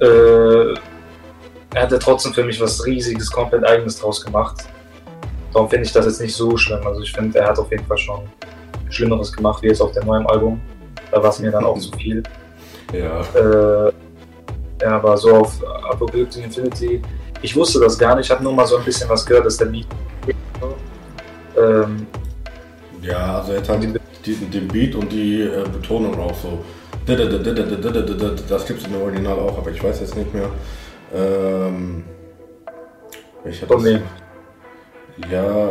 Äh, 0.00 0.74
er 1.74 1.82
hat 1.82 1.92
ja 1.92 1.98
trotzdem 1.98 2.32
für 2.32 2.44
mich 2.44 2.60
was 2.60 2.84
Riesiges, 2.86 3.30
komplett 3.30 3.64
Eigenes 3.64 3.98
draus 3.98 4.24
gemacht. 4.24 4.64
Darum 5.52 5.68
finde 5.68 5.84
ich 5.86 5.92
das 5.92 6.06
jetzt 6.06 6.20
nicht 6.20 6.34
so 6.34 6.56
schlimm. 6.56 6.86
Also 6.86 7.02
ich 7.02 7.12
finde, 7.12 7.38
er 7.38 7.48
hat 7.48 7.58
auf 7.58 7.70
jeden 7.70 7.84
Fall 7.86 7.98
schon 7.98 8.20
Schlimmeres 8.90 9.32
gemacht, 9.32 9.62
wie 9.62 9.68
jetzt 9.68 9.80
auf 9.80 9.92
dem 9.92 10.06
neuen 10.06 10.26
Album. 10.26 10.60
Da 11.10 11.22
war 11.22 11.30
es 11.30 11.38
mir 11.38 11.50
dann 11.50 11.64
auch 11.64 11.78
zu 11.78 11.90
viel. 11.92 12.22
Ja. 12.92 13.20
Äh, 13.34 13.92
ja, 14.82 14.96
aber 14.96 15.16
so 15.16 15.34
auf 15.34 15.64
Apocalyptic 15.90 16.44
Infinity, 16.44 17.02
ich 17.42 17.54
wusste 17.54 17.80
das 17.80 17.98
gar 17.98 18.16
nicht, 18.16 18.26
ich 18.26 18.30
habe 18.30 18.42
nur 18.42 18.52
mal 18.52 18.66
so 18.66 18.76
ein 18.76 18.84
bisschen 18.84 19.08
was 19.08 19.24
gehört, 19.24 19.46
dass 19.46 19.56
der 19.56 19.66
Beat. 19.66 19.86
Ähm, 21.56 22.06
Ja, 23.02 23.38
also 23.38 23.52
er 23.52 23.58
hat 23.58 23.68
halt 23.68 23.82
den 23.82 24.68
Beat 24.68 24.94
und 24.94 25.12
die 25.12 25.42
äh, 25.42 25.64
Betonung 25.72 26.18
auch 26.18 26.34
so. 26.34 26.64
Das 27.06 28.66
gibt 28.66 28.80
es 28.80 28.86
im 28.86 29.00
Original 29.00 29.38
auch, 29.38 29.58
aber 29.58 29.70
ich 29.70 29.82
weiß 29.82 30.00
jetzt 30.00 30.16
nicht 30.16 30.32
mehr. 30.32 30.50
Ähm, 31.14 32.04
welcher 33.44 33.66
Von 33.66 33.84
wem? 33.84 34.02
Ja, 35.30 35.66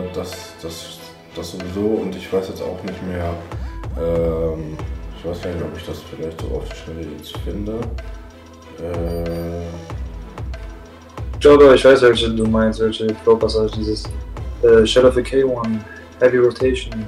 äh, 0.00 0.04
das, 0.14 0.54
das, 0.62 0.98
das 1.34 1.52
sowieso 1.52 1.80
und 2.02 2.16
ich 2.16 2.32
weiß 2.32 2.48
jetzt 2.48 2.62
auch 2.62 2.82
nicht 2.82 3.02
mehr. 3.06 3.34
Ähm, 4.00 4.76
ich 5.18 5.24
weiß 5.24 5.42
gar 5.42 5.52
nicht, 5.52 5.62
ob 5.64 5.76
ich 5.76 5.84
das 5.84 6.00
vielleicht 6.02 6.40
so 6.40 6.46
auf 6.56 6.68
die 6.68 6.76
Schnelle 6.76 7.06
jetzt 7.18 7.36
finde. 7.38 7.72
Äh, 8.80 9.66
ich 11.34 11.40
glaube, 11.40 11.74
ich 11.74 11.84
weiß, 11.84 12.00
welche 12.02 12.30
du 12.30 12.46
meinst, 12.46 12.80
welche 12.80 13.14
Flow-Passage, 13.22 13.72
dieses 13.76 14.04
äh, 14.62 14.86
Shadow 14.86 15.08
of 15.08 15.14
the 15.14 15.20
K1, 15.20 15.78
Heavy 16.20 16.38
Rotation. 16.38 17.04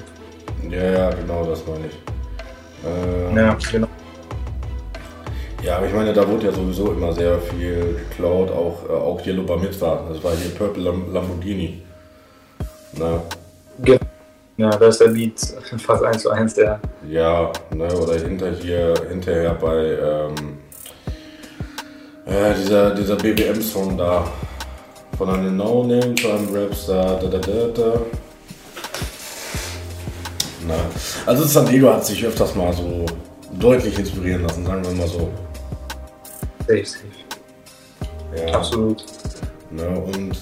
ja, 0.71 0.85
ja, 0.85 1.11
genau, 1.11 1.45
das 1.47 1.67
meine 1.67 1.87
ich. 1.87 1.99
Ähm, 2.87 3.37
Ja, 3.37 3.57
genau. 3.73 3.89
Ja, 5.63 5.79
aber 5.79 5.87
ich 5.87 5.93
meine, 5.93 6.13
da 6.13 6.27
wurde 6.29 6.47
ja 6.47 6.53
sowieso 6.53 6.93
immer 6.93 7.13
sehr 7.13 7.39
viel 7.41 7.97
geklaut, 8.09 8.51
auch, 8.51 8.89
äh, 8.89 8.93
auch 8.93 9.27
Yellow 9.27 9.43
Bar 9.43 9.59
Mitzvah. 9.59 10.05
Das 10.09 10.23
war 10.23 10.33
hier 10.37 10.51
Purple 10.53 10.85
Lam 10.85 11.13
Lamborghini. 11.13 11.83
Na, 12.93 13.23
Ja, 14.57 14.71
da 14.71 14.87
ist 14.87 15.01
der 15.01 15.09
Beat 15.09 15.41
fast 15.79 16.03
eins 16.05 16.23
zu 16.23 16.31
eins 16.31 16.55
der. 16.55 16.81
ja, 17.09 17.53
ne, 17.75 17.87
oder 17.97 18.15
hinter 18.15 18.53
hier, 18.53 18.95
hinterher 19.09 19.55
bei 19.55 19.99
ähm, 20.01 20.59
äh, 22.27 22.55
dieser, 22.55 22.95
dieser 22.95 23.17
BBM-Song 23.17 23.97
da. 23.97 24.25
Von 25.17 25.31
einem 25.31 25.57
No-Name 25.57 26.15
zu 26.15 26.29
einem 26.31 26.55
Rapstar. 26.55 27.19
Da, 27.19 27.27
da, 27.27 27.39
da, 27.39 27.67
da. 27.75 28.01
Na, 30.69 30.75
also 31.27 31.45
San 31.45 31.67
Diego 31.67 31.93
hat 31.93 32.07
sich 32.07 32.25
öfters 32.25 32.55
mal 32.55 32.73
so 32.73 33.05
deutlich 33.59 33.99
inspirieren 33.99 34.43
lassen, 34.43 34.65
sagen 34.65 34.85
wir 34.85 34.93
mal 34.93 35.09
so. 35.09 35.29
Safe, 36.69 36.85
safe. 36.85 37.07
Ja. 38.37 38.55
Absolut. 38.55 39.05
Ne, 39.71 39.89
und 39.89 40.37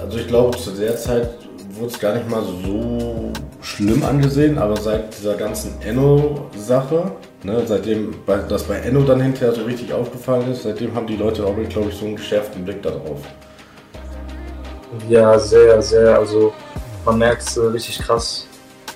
also 0.00 0.18
ich 0.18 0.28
glaube, 0.28 0.56
zu 0.56 0.70
der 0.70 0.96
Zeit 0.96 1.28
wurde 1.70 1.88
es 1.88 1.98
gar 1.98 2.14
nicht 2.14 2.30
mal 2.30 2.42
so 2.42 3.32
schlimm 3.60 4.04
angesehen, 4.04 4.58
aber 4.58 4.76
seit 4.76 5.16
dieser 5.18 5.34
ganzen 5.34 5.80
Enno-Sache, 5.82 7.10
ne, 7.42 7.62
seitdem 7.66 8.14
das 8.48 8.62
bei 8.62 8.76
Enno 8.76 9.02
dann 9.02 9.20
hinterher 9.20 9.54
so 9.54 9.64
richtig 9.64 9.92
aufgefallen 9.92 10.52
ist, 10.52 10.62
seitdem 10.62 10.94
haben 10.94 11.06
die 11.06 11.16
Leute 11.16 11.44
auch, 11.44 11.56
glaube 11.68 11.90
ich, 11.90 11.96
so 11.96 12.06
einen 12.06 12.16
geschärften 12.16 12.64
Blick 12.64 12.82
darauf. 12.82 13.20
Ja, 15.08 15.36
sehr, 15.38 15.82
sehr. 15.82 16.16
Also 16.16 16.52
man 17.04 17.18
merkt 17.18 17.56
äh, 17.56 17.60
richtig 17.60 17.98
krass, 17.98 18.46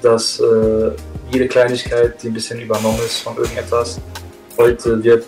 dass 0.03 0.39
äh, 0.39 0.93
jede 1.33 1.49
Kleinigkeit, 1.49 2.23
die 2.23 2.29
ein 2.29 2.35
bisschen 2.35 2.61
übernommen 2.61 3.01
ist 3.05 3.21
von 3.21 3.37
irgendetwas, 3.37 4.01
heute 4.57 5.03
wird 5.03 5.27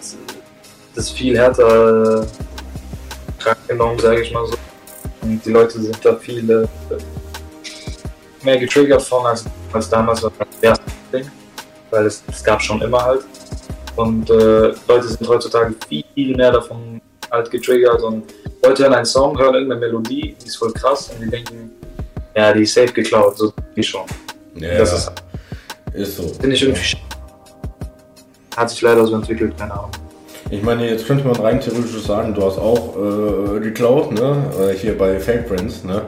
das 0.94 1.11
viel 1.11 1.37
härter 1.37 2.22
äh, 2.22 2.26
genommen, 3.68 3.99
sage 3.99 4.22
ich 4.22 4.32
mal 4.32 4.46
so. 4.46 4.54
Und 5.22 5.44
die 5.44 5.50
Leute 5.50 5.80
sind 5.80 5.99
da 6.02 6.16
viel 6.16 6.49
äh, 6.50 6.66
mehr 8.42 8.58
getriggert 8.58 9.02
von 9.02 9.26
als, 9.26 9.44
als 9.72 9.88
damals 9.88 10.22
war 10.22 10.32
das 10.61 10.80
Ding, 11.12 11.30
weil 11.90 12.06
es, 12.06 12.22
es 12.28 12.42
gab 12.42 12.61
schon 12.61 12.82
immer 12.82 13.02
halt. 13.02 13.25
Und 13.96 14.30
äh, 14.30 14.72
Leute 14.88 15.08
sind 15.08 15.28
heutzutage 15.28 15.75
viel 15.88 16.37
mehr 16.37 16.52
davon 16.52 17.00
halt 17.30 17.50
getriggert 17.50 18.02
und 18.02 18.25
Leute 18.62 18.84
hören 18.84 18.94
einen 18.94 19.06
Song, 19.06 19.38
hören 19.38 19.54
irgendeine 19.54 19.80
Melodie, 19.80 20.37
die 20.40 20.46
ist 20.46 20.56
voll 20.56 20.72
krass 20.72 21.11
und 21.11 21.25
die 21.25 21.30
denken, 21.30 21.70
ja, 22.34 22.52
die 22.52 22.62
ist 22.62 22.75
safe 22.75 22.92
geklaut, 22.92 23.37
so 23.37 23.52
wie 23.75 23.82
schon. 23.82 24.06
Ja, 24.56 24.78
Das 24.78 24.92
ist, 24.92 25.12
ist 25.94 26.16
so. 26.16 26.28
finde 26.28 26.54
ich 26.56 26.62
irgendwie 26.62 26.96
hat 28.56 28.70
sich 28.70 28.82
leider 28.82 29.06
so 29.06 29.14
entwickelt, 29.14 29.56
keine 29.58 29.72
Ahnung. 29.72 29.90
Ich 30.52 30.62
meine, 30.62 30.87
jetzt 30.87 31.06
könnte 31.06 31.26
man 31.26 31.35
rein 31.37 31.62
theoretisch 31.62 32.02
sagen, 32.02 32.35
du 32.35 32.44
hast 32.44 32.59
auch 32.59 32.94
äh, 32.94 33.61
geklaut, 33.61 34.12
ne? 34.12 34.44
Äh, 34.61 34.75
Hier 34.76 34.99
bei 34.99 35.18
Fake 35.18 35.49
Friends, 35.49 35.82
ne? 35.82 36.02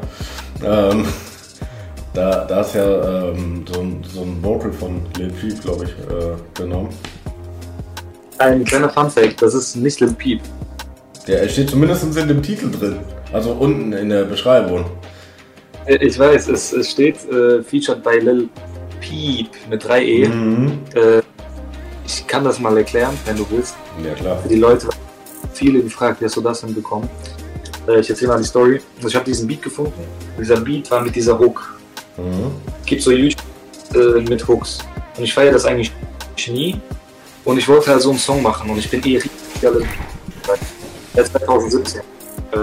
Ähm, 0.62 1.06
da, 2.12 2.44
da 2.44 2.60
ist 2.60 2.74
ja 2.74 3.30
ähm, 3.30 3.64
so, 3.72 3.80
ein, 3.80 4.04
so 4.06 4.20
ein 4.20 4.42
Vocal 4.42 4.70
von 4.70 5.00
Lil 5.16 5.30
Peep, 5.30 5.62
glaube 5.62 5.84
ich, 5.84 5.90
äh, 5.92 6.62
genommen. 6.62 6.90
Ein 8.36 8.66
kleiner 8.66 8.90
Funfact, 8.90 9.40
das 9.40 9.54
ist 9.54 9.76
nicht 9.76 10.00
Lil 10.00 10.12
Peep. 10.12 10.42
Der 11.26 11.48
steht 11.48 11.70
zumindest 11.70 12.14
in 12.14 12.28
dem 12.28 12.42
Titel 12.42 12.70
drin. 12.70 12.98
Also 13.32 13.52
unten 13.52 13.94
in 13.94 14.10
der 14.10 14.24
Beschreibung. 14.24 14.84
Äh, 15.86 16.04
Ich 16.04 16.18
weiß, 16.18 16.48
es, 16.48 16.70
es 16.70 16.90
steht 16.90 17.16
äh, 17.30 17.62
featured 17.62 18.02
by 18.02 18.18
Lil 18.18 18.50
Peep 19.00 19.48
mit 19.70 19.82
3E. 19.82 20.28
Mhm. 20.28 20.72
Äh, 20.94 21.22
ich 22.06 22.26
kann 22.26 22.44
das 22.44 22.58
mal 22.58 22.76
erklären, 22.76 23.16
wenn 23.25 23.37
du 23.37 23.46
willst. 23.50 23.76
Ja, 24.04 24.14
klar. 24.14 24.38
Für 24.42 24.49
die 24.49 24.56
Leute, 24.56 24.88
viele 25.52 25.82
gefragt, 25.82 26.20
wie 26.20 26.26
hast 26.26 26.37
du 26.37 26.40
das 26.40 26.61
denn 26.61 26.75
bekommen? 26.75 27.08
Äh, 27.88 28.00
ich 28.00 28.11
erzähle 28.11 28.32
mal 28.32 28.38
die 28.38 28.44
Story. 28.44 28.80
Also 28.96 29.08
ich 29.08 29.14
habe 29.14 29.25
diesen 29.25 29.46
Beat 29.46 29.62
gefunden. 29.62 30.04
Dieser 30.38 30.61
Beat 30.61 30.90
war 30.90 31.02
mit 31.02 31.14
dieser 31.14 31.38
Hook. 31.38 31.78
Mhm. 32.16 32.52
gibt 32.87 33.02
so 33.02 33.11
YouTube 33.11 33.42
äh, 33.94 34.20
mit 34.20 34.46
Hooks. 34.46 34.78
Und 35.16 35.25
ich 35.25 35.34
feiere 35.34 35.52
das 35.52 35.64
eigentlich 35.64 35.92
nie. 36.49 36.80
Und 37.44 37.58
ich 37.58 37.68
wollte 37.68 37.90
halt 37.90 38.02
so 38.02 38.11
einen 38.11 38.18
Song 38.18 38.42
machen 38.42 38.70
und 38.70 38.78
ich 38.78 38.88
bin 38.88 39.02
eh 39.04 39.16
richtig. 39.16 39.32
Ja, 39.61 39.70
2017. 41.25 42.00
Äh, 42.00 42.56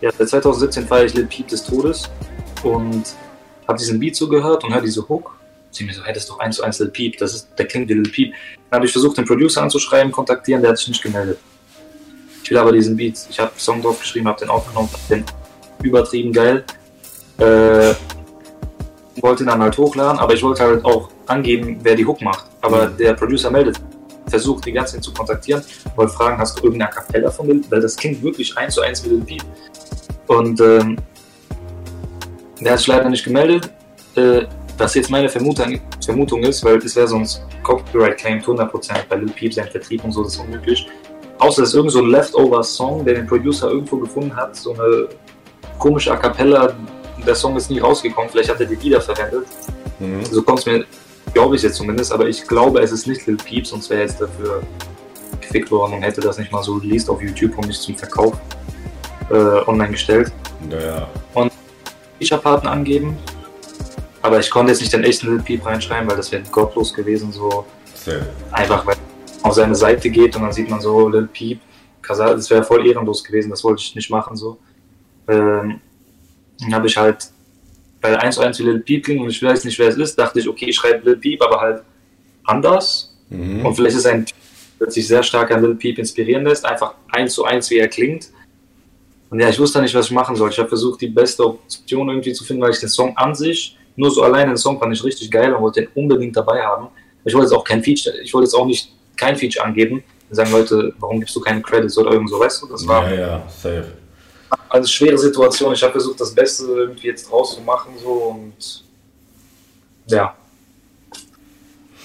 ja, 0.00 0.10
seit 0.16 0.28
2017 0.28 0.86
feiere 0.86 1.04
ich 1.04 1.14
Lil 1.14 1.26
Peep 1.26 1.48
des 1.48 1.64
Todes 1.64 2.10
und 2.62 3.04
habe 3.68 3.78
diesen 3.78 3.98
Beat 4.00 4.16
so 4.16 4.28
gehört 4.28 4.64
und 4.64 4.74
höre 4.74 4.80
diese 4.80 5.06
Hook. 5.08 5.36
Sie 5.72 5.84
mir 5.84 5.94
so, 5.94 6.04
hey, 6.04 6.12
das 6.12 6.24
ist 6.24 6.30
doch 6.30 6.38
eins 6.38 6.56
zu 6.56 6.62
eins 6.62 6.78
Lil 6.78 6.90
Peep, 6.90 7.18
das 7.18 7.34
ist, 7.34 7.48
der 7.58 7.66
klingt 7.66 7.88
wie 7.88 7.94
Lil 7.94 8.10
Peep. 8.10 8.34
Dann 8.70 8.78
habe 8.78 8.86
ich 8.86 8.92
versucht, 8.92 9.16
den 9.16 9.24
Producer 9.24 9.62
anzuschreiben, 9.62 10.12
kontaktieren, 10.12 10.62
der 10.62 10.70
hat 10.70 10.78
sich 10.78 10.88
nicht 10.88 11.02
gemeldet. 11.02 11.38
Ich 12.44 12.50
will 12.50 12.58
aber 12.58 12.72
diesen 12.72 12.96
Beat, 12.96 13.18
ich 13.30 13.38
habe 13.40 13.50
einen 13.50 13.58
Song 13.58 13.82
drauf 13.82 13.98
geschrieben, 13.98 14.28
habe 14.28 14.38
den 14.38 14.50
aufgenommen, 14.50 14.88
hab 14.92 15.08
den 15.08 15.24
übertrieben 15.82 16.32
geil. 16.32 16.64
Äh, 17.38 17.94
wollte 19.20 19.44
ihn 19.44 19.46
dann 19.46 19.60
halt 19.60 19.76
hochladen, 19.76 20.18
aber 20.18 20.34
ich 20.34 20.42
wollte 20.42 20.62
halt 20.62 20.84
auch 20.84 21.10
angeben, 21.26 21.78
wer 21.82 21.94
die 21.94 22.04
Hook 22.04 22.20
macht. 22.22 22.46
Aber 22.60 22.88
Mhm. 22.88 22.96
der 22.96 23.14
Producer 23.14 23.50
meldet, 23.50 23.80
versucht 24.26 24.64
die 24.66 24.72
ganze 24.72 24.94
Zeit 24.94 25.04
zu 25.04 25.12
kontaktieren, 25.12 25.62
wollte 25.96 26.12
fragen, 26.12 26.38
hast 26.38 26.58
du 26.58 26.64
irgendeine 26.64 26.90
Kapelle 26.90 27.30
von 27.30 27.46
Lil 27.46 27.62
Weil 27.68 27.80
das 27.80 27.96
klingt 27.96 28.22
wirklich 28.22 28.56
eins 28.56 28.74
zu 28.74 28.80
eins 28.80 29.04
wie 29.04 29.10
Lil 29.10 29.20
Peep. 29.22 29.44
Und 30.26 30.60
ähm, 30.60 30.96
der 32.60 32.72
hat 32.72 32.78
sich 32.78 32.88
leider 32.88 33.08
nicht 33.08 33.24
gemeldet. 33.24 33.70
Äh, 34.14 34.44
was 34.78 34.94
jetzt 34.94 35.10
meine 35.10 35.28
Vermutung, 35.28 35.80
Vermutung 36.04 36.42
ist, 36.42 36.64
weil 36.64 36.76
es 36.78 36.96
wäre 36.96 37.08
sonst 37.08 37.42
Copyright 37.62 38.18
Claim 38.18 38.38
100% 38.40 38.92
bei 39.08 39.16
Lil 39.16 39.30
Peep, 39.30 39.54
sein 39.54 39.68
Vertrieb 39.68 40.04
und 40.04 40.12
so, 40.12 40.24
das 40.24 40.34
ist 40.34 40.40
unmöglich. 40.40 40.86
Außer 41.38 41.62
es 41.62 41.70
ist 41.70 41.74
irgend 41.74 41.92
so 41.92 42.00
ein 42.00 42.10
Leftover-Song, 42.10 43.04
der 43.04 43.14
den 43.14 43.26
Producer 43.26 43.70
irgendwo 43.70 43.98
gefunden 43.98 44.34
hat, 44.34 44.56
so 44.56 44.74
eine 44.74 45.08
komische 45.78 46.12
A 46.12 46.16
Cappella, 46.16 46.74
der 47.26 47.34
Song 47.34 47.56
ist 47.56 47.70
nie 47.70 47.78
rausgekommen, 47.78 48.30
vielleicht 48.30 48.50
hat 48.50 48.60
er 48.60 48.66
die 48.66 48.80
wiederverwendet. 48.80 49.46
Mhm. 49.98 50.24
So 50.24 50.42
kommt 50.42 50.60
es 50.60 50.66
mir, 50.66 50.84
glaube 51.34 51.56
ich 51.56 51.62
jetzt 51.62 51.76
zumindest, 51.76 52.12
aber 52.12 52.28
ich 52.28 52.46
glaube, 52.46 52.80
es 52.80 52.92
ist 52.92 53.06
nicht 53.06 53.26
Lil 53.26 53.36
Peep, 53.36 53.66
sonst 53.66 53.90
wäre 53.90 54.02
jetzt 54.02 54.20
dafür 54.20 54.62
gefickt 55.40 55.70
worden 55.70 55.94
und 55.94 56.02
hätte 56.02 56.20
das 56.20 56.38
nicht 56.38 56.52
mal 56.52 56.62
so 56.62 56.74
released 56.74 57.08
auf 57.10 57.20
YouTube 57.20 57.56
und 57.58 57.66
nicht 57.66 57.80
zum 57.80 57.96
Verkauf 57.96 58.34
äh, 59.30 59.34
online 59.34 59.90
gestellt. 59.90 60.32
Ja, 60.70 61.08
Feature-Partner 62.18 62.70
angeben, 62.70 63.16
aber 64.22 64.38
ich 64.38 64.50
konnte 64.50 64.72
jetzt 64.72 64.80
nicht 64.80 64.92
den 64.92 65.04
echten 65.04 65.26
Lil 65.26 65.42
Peep 65.42 65.66
reinschreiben, 65.66 66.08
weil 66.08 66.16
das 66.16 66.30
wäre 66.30 66.42
gottlos 66.50 66.94
gewesen, 66.94 67.32
so 67.32 67.66
sehr. 67.94 68.26
einfach, 68.52 68.86
weil 68.86 68.96
man 68.96 69.50
auf 69.50 69.54
seine 69.54 69.74
Seite 69.74 70.08
geht 70.10 70.36
und 70.36 70.42
dann 70.42 70.52
sieht 70.52 70.70
man 70.70 70.80
so 70.80 71.08
Lil 71.08 71.28
Peep, 71.32 71.60
das 72.06 72.50
wäre 72.50 72.62
voll 72.62 72.86
ehrenlos 72.86 73.22
gewesen, 73.22 73.50
das 73.50 73.62
wollte 73.64 73.82
ich 73.82 73.94
nicht 73.94 74.10
machen, 74.10 74.36
so. 74.36 74.58
Ähm, 75.28 75.80
dann 76.60 76.74
habe 76.74 76.86
ich 76.86 76.96
halt, 76.96 77.28
weil 78.00 78.16
1 78.16 78.36
zu 78.36 78.40
1 78.42 78.58
wie 78.60 78.64
Lil 78.64 78.80
Peep 78.80 79.04
ging 79.06 79.20
und 79.20 79.30
ich 79.30 79.42
weiß 79.42 79.64
nicht, 79.64 79.78
wer 79.78 79.88
es 79.88 79.96
ist, 79.96 80.18
dachte 80.18 80.38
ich, 80.38 80.48
okay, 80.48 80.66
ich 80.66 80.76
schreibe 80.76 81.04
Lil 81.08 81.16
Peep, 81.16 81.42
aber 81.42 81.60
halt 81.60 81.82
anders. 82.44 83.16
Mhm. 83.28 83.64
Und 83.66 83.74
vielleicht 83.74 83.96
ist 83.96 84.06
ein 84.06 84.26
Typ, 84.26 84.36
der 84.80 84.90
sich 84.90 85.06
sehr 85.06 85.22
stark 85.22 85.50
an 85.50 85.62
Lil 85.62 85.74
Peep 85.74 85.98
inspirieren 85.98 86.44
lässt, 86.44 86.64
einfach 86.64 86.94
1 87.12 87.34
zu 87.34 87.44
1, 87.44 87.70
wie 87.70 87.78
er 87.78 87.88
klingt. 87.88 88.30
Und 89.30 89.40
ja, 89.40 89.48
ich 89.48 89.58
wusste 89.58 89.80
nicht, 89.80 89.94
was 89.94 90.06
ich 90.06 90.12
machen 90.12 90.36
soll. 90.36 90.50
Ich 90.50 90.58
habe 90.58 90.68
versucht, 90.68 91.00
die 91.00 91.08
beste 91.08 91.46
Option 91.46 92.08
irgendwie 92.08 92.32
zu 92.32 92.44
finden, 92.44 92.62
weil 92.62 92.72
ich 92.72 92.80
den 92.80 92.90
Song 92.90 93.16
an 93.16 93.34
sich, 93.34 93.78
nur 93.96 94.10
so 94.10 94.22
alleine 94.22 94.52
den 94.52 94.56
Song 94.56 94.78
fand 94.78 94.92
ich 94.94 95.02
richtig 95.04 95.30
geil 95.30 95.52
und 95.52 95.62
wollte 95.62 95.82
den 95.82 95.90
unbedingt 95.94 96.36
dabei 96.36 96.62
haben. 96.62 96.88
Ich 97.24 97.34
wollte 97.34 97.46
jetzt 97.46 97.54
auch 97.56 97.64
kein 97.64 97.82
Feature, 97.82 98.16
ich 98.22 98.32
wollte 98.34 98.46
jetzt 98.46 98.54
auch 98.54 98.66
nicht 98.66 98.92
kein 99.16 99.36
Feature 99.36 99.64
angeben 99.64 100.02
und 100.28 100.34
sagen, 100.36 100.50
Leute, 100.50 100.92
warum 100.98 101.20
gibst 101.20 101.36
du 101.36 101.40
keine 101.40 101.60
Credits 101.62 101.96
oder 101.98 102.12
irgend 102.12 102.30
so, 102.30 102.40
weißt 102.40 102.62
du? 102.62 102.66
Das 102.68 102.86
war 102.86 103.12
Ja, 103.12 103.20
ja, 103.20 103.42
safe. 103.48 103.92
eine 104.70 104.86
schwere 104.86 105.18
Situation. 105.18 105.72
Ich 105.74 105.82
habe 105.82 105.92
versucht, 105.92 106.20
das 106.20 106.34
Beste 106.34 106.64
irgendwie 106.64 107.08
jetzt 107.08 107.30
draus 107.30 107.54
zu 107.54 107.60
machen, 107.60 107.92
so 108.02 108.08
und 108.10 108.84
ja. 110.08 110.34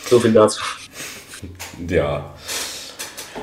So 0.10 0.20
viel 0.20 0.32
dazu. 0.34 0.62
Ja. 1.88 2.34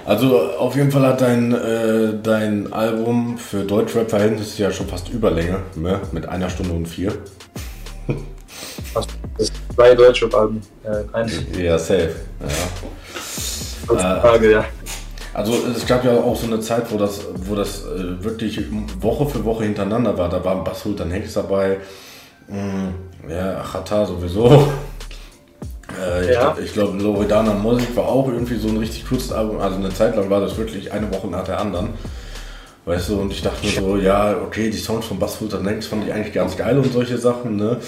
Also 0.06 0.38
auf 0.58 0.76
jeden 0.76 0.90
Fall 0.90 1.06
hat 1.06 1.20
dein, 1.20 1.52
äh, 1.52 2.14
dein 2.22 2.72
Album 2.72 3.38
für 3.38 3.64
Deutschrap-Verhältnisse 3.64 4.62
ja 4.62 4.70
schon 4.70 4.86
fast 4.88 5.08
Überlänge, 5.08 5.62
ne? 5.76 6.00
mit 6.12 6.26
einer 6.28 6.50
Stunde 6.50 6.72
und 6.74 6.86
vier. 6.86 7.12
Das 8.94 9.06
ist 9.38 9.52
zwei 9.74 9.94
Deutschrap-Alben. 9.94 10.62
Äh, 10.84 11.16
ein 11.16 11.30
Ja, 11.58 11.78
safe. 11.78 12.14
Ja. 12.40 13.88
heutzutage, 13.88 14.50
ja. 14.52 14.64
Also 15.32 15.52
es 15.76 15.84
gab 15.84 16.04
ja 16.04 16.12
auch 16.12 16.36
so 16.36 16.46
eine 16.46 16.60
Zeit, 16.60 16.84
wo 16.92 16.96
das, 16.96 17.20
wo 17.34 17.56
das 17.56 17.84
äh, 17.84 18.22
wirklich 18.22 18.60
Woche 19.00 19.26
für 19.28 19.44
Woche 19.44 19.64
hintereinander 19.64 20.16
war. 20.16 20.28
Da 20.28 20.44
war 20.44 20.62
Basul 20.62 20.94
dann 20.94 21.10
Hengst 21.10 21.36
dabei, 21.36 21.78
mm, 22.48 23.30
ja, 23.30 23.58
Achata 23.60 24.06
sowieso. 24.06 24.68
Äh, 26.00 26.32
Ja. 26.32 26.56
Ich, 26.58 26.64
ich 26.66 26.72
glaube, 26.72 26.96
Loredana 26.98 27.52
Musik 27.52 27.94
war 27.94 28.08
auch 28.08 28.26
irgendwie 28.26 28.56
so 28.56 28.68
ein 28.68 28.78
richtig 28.78 29.06
kurzes 29.06 29.30
Album. 29.30 29.60
Also 29.60 29.76
eine 29.76 29.90
Zeit 29.90 30.16
lang 30.16 30.28
war 30.30 30.40
das 30.40 30.56
wirklich 30.56 30.90
eine 30.90 31.12
Woche 31.12 31.28
nach 31.28 31.44
der 31.44 31.60
anderen. 31.60 31.90
Weißt 32.86 33.08
du, 33.08 33.20
und 33.20 33.32
ich 33.32 33.40
dachte 33.40 33.64
mir 33.64 33.72
so, 33.72 33.96
ja, 33.96 34.36
okay, 34.42 34.68
die 34.68 34.76
Songs 34.76 35.06
von 35.06 35.18
Bass 35.18 35.36
Fulton 35.36 35.64
Next 35.64 35.88
fand 35.88 36.06
ich 36.06 36.12
eigentlich 36.12 36.34
ganz 36.34 36.54
geil 36.54 36.76
und 36.78 36.92
solche 36.92 37.16
Sachen, 37.16 37.56
ne? 37.56 37.78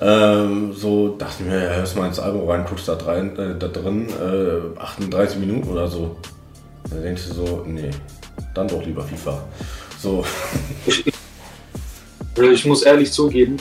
Ähm, 0.00 0.72
so 0.72 1.16
dachte 1.18 1.42
ich 1.42 1.46
mir, 1.46 1.64
ja, 1.64 1.70
hörst 1.74 1.96
mal 1.96 2.06
ins 2.06 2.18
Album 2.18 2.48
rein, 2.48 2.64
guckst 2.66 2.88
da, 2.88 2.94
äh, 2.94 3.58
da 3.58 3.68
drin, 3.68 4.08
äh, 4.08 4.80
38 4.80 5.38
Minuten 5.38 5.68
oder 5.68 5.86
so. 5.86 6.16
Dann 6.88 7.02
denkst 7.02 7.28
du 7.28 7.34
so, 7.34 7.64
nee, 7.66 7.90
dann 8.54 8.68
doch 8.68 8.82
lieber 8.84 9.02
FIFA. 9.02 9.44
So, 10.00 10.24
Also 12.38 12.50
ich 12.52 12.64
muss 12.64 12.82
ehrlich 12.82 13.10
zugeben, 13.10 13.56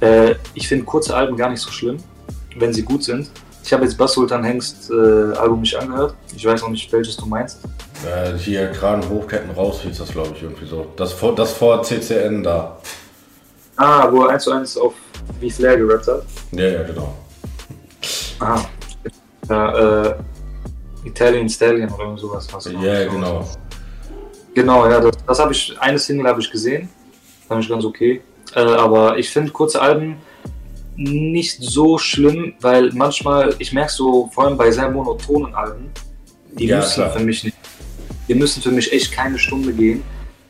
äh, 0.00 0.34
ich 0.54 0.66
finde 0.66 0.84
kurze 0.84 1.14
Alben 1.14 1.36
gar 1.36 1.50
nicht 1.50 1.60
so 1.60 1.70
schlimm, 1.70 1.98
wenn 2.56 2.72
sie 2.72 2.82
gut 2.82 3.04
sind. 3.04 3.30
Ich 3.64 3.72
habe 3.72 3.84
jetzt 3.84 3.96
Bass 3.96 4.12
Sultan 4.14 4.44
Hengst 4.44 4.90
äh, 4.90 5.36
Album 5.36 5.60
nicht 5.60 5.76
angehört. 5.76 6.14
Ich 6.34 6.44
weiß 6.44 6.62
auch 6.62 6.68
nicht, 6.68 6.92
welches 6.92 7.16
du 7.16 7.26
meinst. 7.26 7.60
äh, 8.06 8.36
hier 8.36 8.70
Kragen 8.72 9.08
hochketten 9.08 9.50
raus 9.52 9.80
hieß 9.82 9.98
das, 9.98 10.10
glaube 10.10 10.30
ich, 10.34 10.42
irgendwie 10.42 10.66
so. 10.66 10.86
Das 10.96 11.12
vor, 11.12 11.34
das 11.34 11.52
vor 11.52 11.82
CCN 11.82 12.42
da. 12.42 12.78
Ah, 13.76 14.10
wo 14.10 14.24
er 14.24 14.30
1 14.30 14.44
zu 14.44 14.52
1 14.52 14.76
auf 14.76 14.94
Wie 15.40 15.50
Flair 15.50 15.76
gerappt 15.76 16.08
hat. 16.08 16.22
Ja, 16.52 16.66
ja, 16.66 16.82
genau. 16.82 17.14
Aha. 18.40 18.64
Ja, 19.48 20.08
äh, 20.08 20.14
Italian 21.04 21.48
Stallion 21.48 21.90
oder 21.90 22.04
irgend 22.04 22.20
sowas. 22.20 22.48
Was 22.52 22.64
Ja, 22.66 23.04
genau. 23.04 23.48
Genau, 24.54 24.88
ja, 24.88 25.00
das, 25.00 25.16
das 25.26 25.38
habe 25.38 25.52
ich, 25.52 25.74
eine 25.80 25.98
Single 25.98 26.26
habe 26.26 26.40
ich 26.40 26.50
gesehen. 26.50 26.88
Fand 27.48 27.64
ich 27.64 27.70
ganz 27.70 27.84
okay. 27.84 28.22
Äh, 28.54 28.60
aber 28.60 29.16
ich 29.16 29.30
finde 29.30 29.50
kurze 29.50 29.80
Alben 29.80 30.16
nicht 30.96 31.58
so 31.60 31.98
schlimm, 31.98 32.54
weil 32.60 32.90
manchmal, 32.92 33.54
ich 33.58 33.72
merke 33.72 33.92
so, 33.92 34.28
vor 34.32 34.44
allem 34.44 34.56
bei 34.56 34.70
sehr 34.70 34.90
monotonen 34.90 35.54
Alben, 35.54 35.90
die 36.58 36.66
Ja, 36.66 36.76
müssen 36.78 36.94
klar. 36.94 37.10
für 37.10 37.20
mich 37.20 37.44
nicht, 37.44 37.56
die 38.28 38.34
müssen 38.34 38.62
für 38.62 38.70
mich 38.70 38.92
echt 38.92 39.10
keine 39.12 39.38
Stunde 39.38 39.72
gehen, 39.72 40.02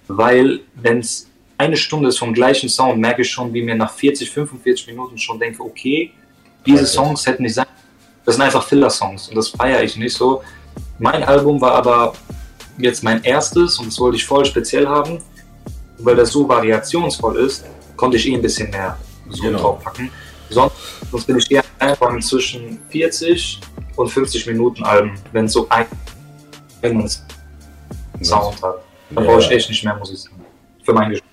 weil 0.08 0.60
wenn 0.74 0.98
es 0.98 1.28
eine 1.58 1.76
Stunde 1.76 2.08
ist 2.08 2.18
vom 2.18 2.34
gleichen 2.34 2.68
Sound, 2.68 2.98
merke 2.98 3.22
ich 3.22 3.30
schon, 3.30 3.52
wie 3.54 3.62
mir 3.62 3.76
nach 3.76 3.92
40, 3.92 4.28
45 4.30 4.88
Minuten 4.88 5.16
schon 5.16 5.38
denke, 5.38 5.62
okay, 5.62 6.10
diese 6.66 6.86
Songs 6.86 7.24
hätten 7.26 7.44
nicht 7.44 7.54
sein. 7.54 7.66
Das 8.24 8.34
sind 8.36 8.42
einfach 8.44 8.64
Filler-Songs 8.66 9.28
und 9.28 9.36
das 9.36 9.48
feiere 9.48 9.82
ich 9.82 9.96
nicht 9.96 10.16
so. 10.16 10.42
Mein 10.98 11.22
Album 11.24 11.60
war 11.60 11.72
aber 11.72 12.12
jetzt 12.78 13.02
mein 13.02 13.22
erstes 13.24 13.78
und 13.78 13.86
das 13.88 13.98
wollte 13.98 14.16
ich 14.16 14.24
voll 14.24 14.44
speziell 14.44 14.86
haben. 14.86 15.18
Weil 15.98 16.16
das 16.16 16.30
so 16.32 16.48
variationsvoll 16.48 17.36
ist, 17.38 17.64
konnte 17.96 18.16
ich 18.16 18.26
eh 18.28 18.34
ein 18.34 18.42
bisschen 18.42 18.70
mehr 18.70 18.96
so 19.28 19.42
Genau. 19.42 19.58
draufpacken. 19.58 20.10
Sonst, 20.52 21.26
bin 21.26 21.38
ich 21.38 21.50
eher 21.50 21.64
einfach 21.78 22.18
zwischen 22.20 22.78
40 22.90 23.60
und 23.96 24.08
50 24.08 24.46
Minuten 24.46 24.82
Alben, 24.84 25.14
wenn 25.32 25.46
es 25.46 25.52
so 25.52 25.66
ein 25.68 25.86
einen 26.82 27.08
Sound 28.22 28.62
hat. 28.62 28.76
Dann 29.10 29.24
Ja. 29.24 29.30
brauche 29.30 29.40
ich 29.40 29.50
echt 29.50 29.68
nicht 29.68 29.84
mehr 29.84 29.96
Musik. 29.96 30.30
Für 30.84 30.92
meinen 30.92 31.10
Geschmack. 31.10 31.28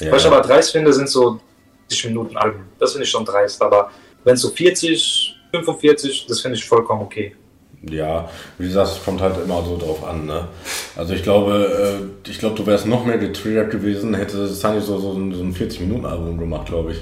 Ja. 0.00 0.12
Was 0.12 0.22
ich 0.22 0.28
aber 0.30 0.40
dreist 0.42 0.72
finde, 0.72 0.92
sind 0.92 1.08
so 1.08 1.40
40 1.88 2.04
Minuten 2.06 2.36
Alben. 2.36 2.60
Das 2.78 2.92
finde 2.92 3.04
ich 3.04 3.10
schon 3.10 3.24
dreist. 3.24 3.60
Aber 3.62 3.90
wenn 4.24 4.34
es 4.34 4.42
so 4.42 4.50
40, 4.50 5.34
45, 5.52 6.26
das 6.28 6.40
finde 6.40 6.56
ich 6.58 6.64
vollkommen 6.64 7.02
okay. 7.02 7.34
Ja, 7.88 8.28
wie 8.58 8.66
gesagt, 8.66 8.90
es 8.90 9.04
kommt 9.04 9.20
halt 9.20 9.36
immer 9.42 9.62
so 9.64 9.78
drauf 9.78 10.04
an, 10.04 10.26
ne? 10.26 10.48
Also 10.96 11.14
ich 11.14 11.22
glaube, 11.22 12.00
äh, 12.26 12.30
ich 12.30 12.38
glaube, 12.40 12.56
du 12.56 12.66
wärst 12.66 12.86
noch 12.86 13.04
mehr 13.04 13.18
getriggert 13.18 13.70
gewesen, 13.70 14.14
hätte 14.14 14.48
Sunny 14.48 14.80
so, 14.80 14.98
so, 14.98 15.12
ein- 15.12 15.32
so 15.32 15.42
ein 15.44 15.54
40-Minuten-Album 15.54 16.38
gemacht, 16.38 16.66
glaube 16.66 16.92
ich. 16.92 16.98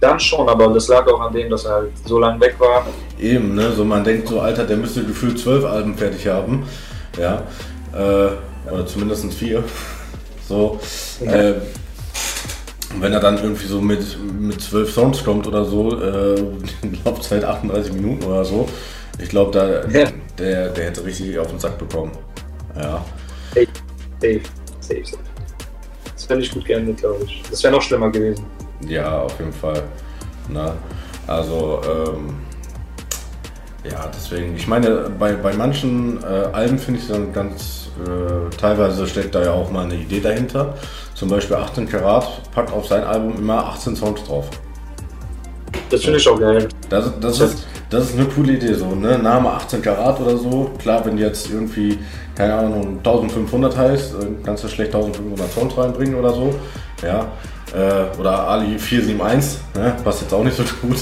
Dann 0.00 0.20
schon, 0.20 0.48
aber 0.48 0.68
das 0.68 0.88
lag 0.88 1.06
auch 1.08 1.20
an 1.20 1.32
dem, 1.32 1.48
dass 1.50 1.64
er 1.64 1.72
halt 1.72 1.92
so 2.04 2.18
lange 2.18 2.38
weg 2.40 2.56
war. 2.58 2.86
Eben, 3.18 3.54
ne? 3.54 3.72
So 3.72 3.84
man 3.84 4.04
denkt 4.04 4.28
so, 4.28 4.40
Alter, 4.40 4.64
der 4.64 4.76
müsste 4.76 5.02
gefühlt 5.04 5.38
zwölf 5.38 5.64
Alben 5.64 5.96
fertig 5.96 6.26
haben. 6.26 6.66
Ja. 7.18 7.42
Äh, 7.94 8.70
oder 8.70 8.86
zumindest 8.86 9.32
vier. 9.34 9.62
So. 10.48 10.78
Äh, 11.24 11.54
wenn 13.00 13.12
er 13.12 13.18
dann 13.18 13.36
irgendwie 13.36 13.66
so 13.66 13.80
mit, 13.80 14.00
mit 14.38 14.60
zwölf 14.60 14.92
Songs 14.94 15.24
kommt 15.24 15.44
oder 15.48 15.64
so, 15.64 16.00
äh, 16.00 16.40
Laufzeit 17.04 17.44
38 17.44 17.92
Minuten 17.92 18.22
oder 18.24 18.44
so, 18.44 18.68
ich 19.18 19.28
glaube, 19.28 19.50
da 19.50 19.88
Ja. 19.88 20.06
der, 20.38 20.68
der 20.68 20.84
hätte 20.84 21.04
richtig 21.04 21.36
auf 21.36 21.48
den 21.48 21.58
Sack 21.58 21.78
bekommen. 21.78 22.12
Ja. 22.76 23.04
Safe, 23.54 23.66
safe, 24.20 24.40
safe, 24.80 25.04
safe. 25.04 25.18
Das 26.14 26.28
wäre 26.28 26.38
nicht 26.38 26.54
gut 26.54 26.64
geendet, 26.64 26.98
glaube 26.98 27.24
ich. 27.24 27.42
Das 27.50 27.62
wäre 27.64 27.74
noch 27.74 27.82
schlimmer 27.82 28.10
gewesen. 28.10 28.44
Ja, 28.80 29.22
auf 29.22 29.38
jeden 29.38 29.52
Fall. 29.52 29.82
Na, 30.48 30.74
also, 31.26 31.80
ähm, 31.84 32.36
ja, 33.84 34.10
deswegen, 34.14 34.56
ich 34.56 34.66
meine, 34.66 35.10
bei, 35.18 35.34
bei 35.34 35.52
manchen 35.52 36.22
äh, 36.22 36.48
Alben 36.52 36.78
finde 36.78 37.00
ich 37.00 37.08
dann 37.08 37.32
ganz, 37.32 37.88
äh, 38.04 38.54
teilweise 38.56 39.06
steckt 39.06 39.34
da 39.34 39.42
ja 39.42 39.52
auch 39.52 39.70
mal 39.70 39.84
eine 39.84 39.94
Idee 39.94 40.20
dahinter. 40.20 40.74
Zum 41.14 41.28
Beispiel 41.28 41.56
18 41.56 41.88
Karat 41.88 42.50
packt 42.52 42.72
auf 42.72 42.86
sein 42.86 43.04
Album 43.04 43.36
immer 43.38 43.64
18 43.66 43.96
Songs 43.96 44.22
drauf. 44.24 44.48
Das 45.90 46.02
finde 46.02 46.18
ich 46.18 46.28
auch 46.28 46.38
geil. 46.38 46.68
Das, 46.88 47.12
das, 47.20 47.40
ist, 47.40 47.66
das 47.90 48.10
ist 48.10 48.18
eine 48.18 48.26
coole 48.26 48.54
Idee, 48.54 48.74
so, 48.74 48.94
ne? 48.94 49.18
Name 49.18 49.50
18 49.50 49.82
Karat 49.82 50.20
oder 50.20 50.36
so. 50.36 50.70
Klar, 50.78 51.04
wenn 51.04 51.16
jetzt 51.18 51.50
irgendwie, 51.50 51.98
keine 52.34 52.54
Ahnung, 52.54 52.98
1500 52.98 53.76
heißt, 53.76 54.14
kannst 54.44 54.64
du 54.64 54.68
schlecht 54.68 54.94
1500 54.94 55.50
Songs 55.50 55.76
reinbringen 55.76 56.16
oder 56.16 56.32
so. 56.32 56.54
Ja. 57.02 57.28
Äh, 57.76 58.18
oder 58.18 58.48
Ali 58.48 58.78
471, 58.78 59.60
ne? 59.74 59.96
Passt 60.02 60.22
jetzt 60.22 60.32
auch 60.32 60.42
nicht 60.42 60.56
so 60.56 60.62
gut. 60.80 60.96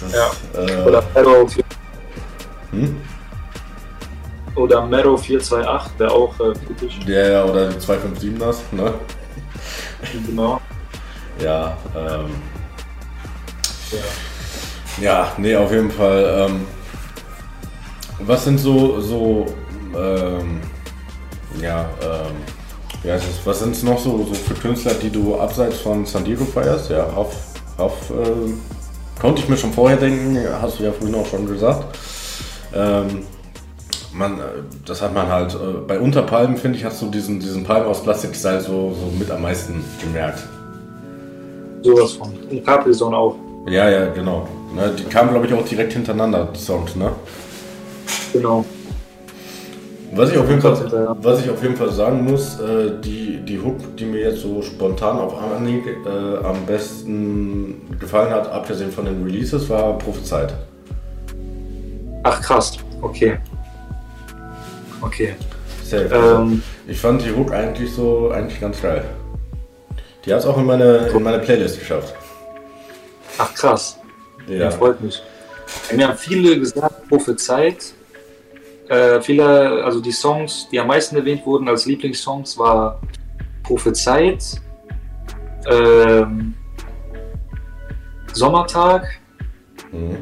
Das, 0.00 0.12
Ja. 0.12 0.30
Äh, 0.60 0.82
Oder 0.86 1.02
Mero, 1.14 1.46
vier- 1.48 1.64
hm? 2.70 2.96
oder 4.54 4.86
Mero 4.86 5.16
428, 5.16 5.92
der 5.98 6.10
auch 6.12 6.34
äh, 6.40 6.52
kritisch. 6.66 6.98
Ja, 7.06 7.26
ja, 7.28 7.44
oder 7.44 7.68
die 7.70 7.78
257 7.78 8.38
das, 8.38 8.62
ne? 8.72 8.94
Genau. 10.26 10.60
Ja, 11.42 11.76
ähm, 11.96 12.30
Ja. 13.90 13.98
Ja, 15.02 15.32
nee, 15.38 15.56
auf 15.56 15.72
jeden 15.72 15.90
Fall. 15.90 16.46
Ähm, 16.50 16.66
was 18.20 18.44
sind 18.44 18.58
so, 18.58 19.00
so 19.00 19.46
ähm, 19.96 20.60
ja, 21.60 21.88
ähm, 22.02 22.36
heißt 23.08 23.24
es, 23.24 23.46
was 23.46 23.60
sind 23.60 23.82
noch 23.84 23.98
so, 23.98 24.18
so 24.18 24.34
für 24.34 24.54
Künstler, 24.54 24.92
die 24.94 25.10
du 25.10 25.36
abseits 25.36 25.78
von 25.78 26.04
San 26.04 26.24
Diego 26.24 26.44
feierst? 26.44 26.90
Ja, 26.90 27.06
auf, 27.14 27.34
auf 27.78 27.94
ähm, 28.10 28.60
konnte 29.20 29.42
ich 29.42 29.48
mir 29.48 29.56
schon 29.56 29.72
vorher 29.72 29.96
denken, 29.96 30.38
hast 30.60 30.78
du 30.78 30.84
ja 30.84 30.92
vorhin 30.92 31.14
auch 31.14 31.26
schon 31.26 31.46
gesagt. 31.46 31.98
Ähm, 32.74 33.24
man, 34.12 34.38
äh, 34.38 34.42
das 34.84 35.00
hat 35.02 35.14
man 35.14 35.28
halt, 35.28 35.54
äh, 35.54 35.78
bei 35.86 35.98
Unterpalmen, 35.98 36.56
finde 36.56 36.78
ich, 36.78 36.84
hast 36.84 37.00
du 37.00 37.06
diesen, 37.06 37.40
diesen 37.40 37.64
Palmen 37.64 37.86
aus 37.86 38.02
Plastikstyle 38.02 38.60
so, 38.60 38.94
so 38.94 39.10
mit 39.18 39.30
am 39.30 39.42
meisten 39.42 39.84
gemerkt. 40.02 40.46
Sowas 41.82 42.12
von. 42.12 42.32
Und 42.50 42.64
Capri-Sonne 42.64 43.16
auch. 43.16 43.36
Ja, 43.66 43.88
ja, 43.88 44.10
genau. 44.10 44.46
Ne, 44.74 44.92
die 44.96 45.04
kamen, 45.04 45.30
glaube 45.30 45.46
ich, 45.46 45.52
auch 45.52 45.64
direkt 45.64 45.92
hintereinander, 45.92 46.48
die 46.54 46.60
Songs, 46.60 46.94
ne? 46.96 47.12
Genau. 48.32 48.64
Was 50.12 50.32
ich 50.32 50.38
auf 50.38 50.48
jeden 50.48 50.60
Fall, 50.60 51.16
was 51.22 51.40
ich 51.40 51.50
auf 51.50 51.62
jeden 51.62 51.76
Fall 51.76 51.90
sagen 51.92 52.24
muss, 52.24 52.58
äh, 52.58 53.00
die, 53.00 53.38
die 53.44 53.60
Hook, 53.60 53.96
die 53.96 54.04
mir 54.04 54.20
jetzt 54.20 54.40
so 54.40 54.60
spontan 54.60 55.18
auf 55.18 55.34
Anhieb 55.38 55.84
äh, 55.86 56.44
am 56.44 56.66
besten 56.66 57.96
gefallen 57.98 58.32
hat, 58.32 58.50
abgesehen 58.50 58.90
von 58.90 59.04
den 59.04 59.22
Releases, 59.22 59.68
war 59.68 59.96
Prophezeit. 59.98 60.52
Ach 62.24 62.40
krass. 62.42 62.78
Okay. 63.00 63.38
Okay. 65.00 65.34
Safe. 65.84 66.10
Ähm, 66.12 66.62
ich 66.88 67.00
fand 67.00 67.24
die 67.24 67.30
Hook 67.30 67.52
eigentlich 67.52 67.92
so 67.92 68.30
eigentlich 68.30 68.60
ganz 68.60 68.82
geil. 68.82 69.04
Die 70.24 70.32
hat 70.32 70.40
es 70.40 70.46
auch 70.46 70.58
in 70.58 70.66
meine, 70.66 71.08
in 71.08 71.22
meine 71.22 71.38
Playlist 71.38 71.78
geschafft. 71.78 72.14
ach 73.38 73.54
krass. 73.54 73.96
Ja. 74.48 74.56
Ja. 74.56 74.70
freut 74.70 75.00
mich. 75.00 75.22
Mir 75.94 76.08
haben 76.08 76.18
viele 76.18 76.58
gesagt, 76.58 77.08
prophezeit. 77.08 77.94
Äh, 78.90 79.20
viele, 79.22 79.84
also 79.84 80.00
die 80.00 80.10
Songs, 80.10 80.68
die 80.72 80.80
am 80.80 80.88
meisten 80.88 81.14
erwähnt 81.14 81.46
wurden 81.46 81.68
als 81.68 81.86
Lieblingssongs, 81.86 82.58
war 82.58 83.00
Prophezeit, 83.62 84.60
ähm, 85.70 86.54
Sommertag 88.32 89.06
Mhm. 89.92 90.16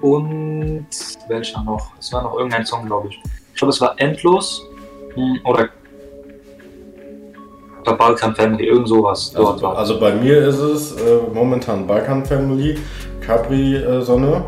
und 0.00 0.86
welcher 1.28 1.62
noch? 1.64 1.92
Es 1.98 2.10
war 2.14 2.22
noch 2.22 2.34
irgendein 2.38 2.64
Song, 2.64 2.86
glaube 2.86 3.08
ich. 3.08 3.20
Ich 3.52 3.58
glaube, 3.58 3.72
es 3.72 3.80
war 3.82 3.94
Endlos 3.98 4.62
hm, 5.14 5.38
oder, 5.44 5.68
oder 7.82 7.92
Balkan 7.94 8.34
Family, 8.34 8.68
irgend 8.68 8.88
sowas. 8.88 9.32
Dort 9.34 9.54
Also, 9.54 9.62
war. 9.66 9.76
also 9.76 10.00
bei 10.00 10.14
mir 10.14 10.46
ist 10.46 10.58
es 10.60 10.92
äh, 10.92 11.18
momentan 11.34 11.86
Balkan 11.86 12.24
Family, 12.24 12.78
Capri 13.20 13.76
äh, 13.76 14.00
Sonne, 14.00 14.44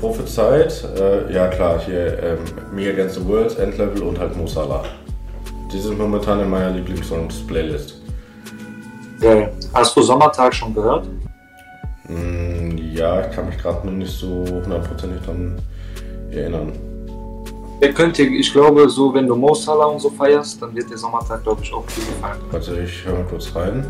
Prophezeit, 0.00 0.84
äh, 0.96 1.32
ja 1.32 1.48
klar, 1.48 1.80
hier 1.80 2.22
ähm, 2.22 2.38
Me 2.72 2.88
Against 2.88 3.16
the 3.16 3.26
World, 3.26 3.58
Endlevel 3.58 4.02
und 4.02 4.18
halt 4.18 4.36
Mo 4.36 4.46
Salah. 4.46 4.84
Die 5.72 5.78
sind 5.78 5.98
momentan 5.98 6.40
in 6.40 6.48
meiner 6.48 6.70
Lieblingssongs-Playlist. 6.70 8.00
Geil. 9.20 9.52
Hast 9.74 9.96
du 9.96 10.02
Sommertag 10.02 10.54
schon 10.54 10.72
gehört? 10.72 11.06
Mm, 12.08 12.78
ja, 12.94 13.26
ich 13.26 13.34
kann 13.34 13.46
mich 13.46 13.58
gerade 13.58 13.86
noch 13.86 13.92
nicht 13.92 14.16
so 14.16 14.44
hundertprozentig 14.48 15.20
dran 15.22 15.58
erinnern. 16.30 16.72
Der 17.80 17.92
könnte, 17.92 18.22
ich 18.22 18.52
glaube, 18.52 18.88
so 18.88 19.12
wenn 19.12 19.26
du 19.26 19.36
Mo 19.36 19.54
Salah 19.54 19.86
und 19.86 20.00
so 20.00 20.10
feierst, 20.10 20.62
dann 20.62 20.74
wird 20.74 20.90
der 20.90 20.98
Sommertag, 20.98 21.42
glaube 21.42 21.62
ich, 21.62 21.72
auch 21.72 21.84
dir 21.86 22.04
gefallen. 22.06 22.40
Warte, 22.50 22.80
ich 22.80 23.04
höre 23.04 23.14
mal 23.14 23.24
kurz 23.24 23.54
rein. 23.54 23.86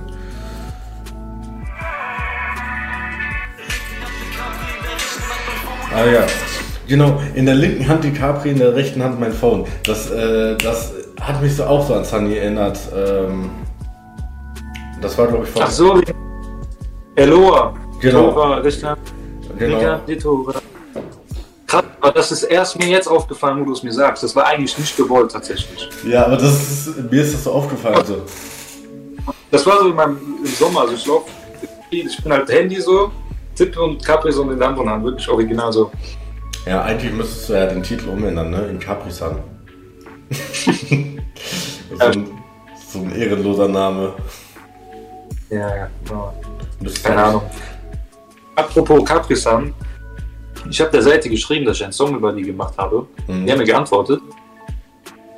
Ah 5.98 6.06
ja, 6.06 6.26
genau. 6.86 7.20
In 7.34 7.44
der 7.44 7.56
linken 7.56 7.88
Hand 7.88 8.04
die 8.04 8.12
Capri, 8.12 8.50
in 8.50 8.58
der 8.58 8.72
rechten 8.72 9.02
Hand 9.02 9.18
mein 9.18 9.32
Phone. 9.32 9.66
Das, 9.82 10.08
äh, 10.12 10.56
das 10.56 10.92
hat 11.20 11.42
mich 11.42 11.56
so 11.56 11.64
auch 11.64 11.84
so 11.88 11.94
an 11.94 12.04
Sunny 12.04 12.36
erinnert. 12.36 12.78
Ähm, 12.94 13.50
das 15.02 15.18
war, 15.18 15.26
glaube 15.26 15.42
ich, 15.42 15.50
von... 15.50 15.62
Ach 15.62 15.70
so, 15.70 16.00
Eloa. 17.16 17.74
Genau. 18.00 18.30
Tora, 18.30 18.58
Richter, 18.58 18.96
genau. 19.58 19.98
Krass, 21.66 21.84
aber 22.00 22.12
das 22.12 22.30
ist 22.30 22.44
erst 22.44 22.78
mir 22.78 22.86
jetzt 22.86 23.08
aufgefallen, 23.08 23.60
wo 23.60 23.64
du 23.64 23.72
es 23.72 23.82
mir 23.82 23.92
sagst. 23.92 24.22
Das 24.22 24.36
war 24.36 24.46
eigentlich 24.46 24.78
nicht 24.78 24.96
gewollt, 24.96 25.32
tatsächlich. 25.32 25.88
Ja, 26.06 26.26
aber 26.26 26.36
das 26.36 26.86
ist, 26.86 27.10
mir 27.10 27.22
ist 27.22 27.34
das 27.34 27.42
so 27.42 27.50
aufgefallen. 27.50 28.06
So. 28.06 28.22
Das 29.50 29.66
war 29.66 29.80
so 29.80 29.88
in 29.88 29.96
meinem, 29.96 30.16
im 30.44 30.46
Sommer. 30.46 30.82
Also 30.82 30.94
ich 30.94 31.04
laufe, 31.06 31.28
ich 31.90 32.22
bin 32.22 32.32
halt 32.32 32.48
Handy 32.50 32.80
so, 32.80 33.10
tippe 33.58 33.82
und 33.82 34.04
Capri 34.04 34.32
so 34.32 34.48
in 34.50 34.62
anderen 34.62 34.88
Hand. 34.88 35.04
Wirklich 35.04 35.28
original 35.28 35.72
so. 35.72 35.90
Ja, 36.64 36.82
eigentlich 36.82 37.12
müsstest 37.12 37.48
du 37.48 37.54
ja 37.54 37.66
den 37.66 37.82
Titel 37.82 38.08
umändern, 38.08 38.50
ne? 38.50 38.66
In 38.66 38.78
Capri-San. 38.78 39.38
so, 41.98 42.04
ein, 42.04 42.28
so 42.88 42.98
ein 42.98 43.14
ehrenloser 43.14 43.68
Name. 43.68 44.12
Ja, 45.50 45.76
ja, 45.76 45.90
genau. 46.04 46.34
Keine 47.02 47.22
Ahnung. 47.22 47.42
Apropos 48.54 49.04
Capri-San. 49.04 49.74
Ich 50.70 50.80
habe 50.80 50.90
der 50.90 51.02
Seite 51.02 51.30
geschrieben, 51.30 51.64
dass 51.64 51.78
ich 51.78 51.84
einen 51.84 51.92
Song 51.92 52.14
über 52.14 52.32
die 52.32 52.42
gemacht 52.42 52.74
habe. 52.76 53.06
Mhm. 53.26 53.46
Die 53.46 53.52
haben 53.52 53.58
mir 53.58 53.64
geantwortet. 53.64 54.20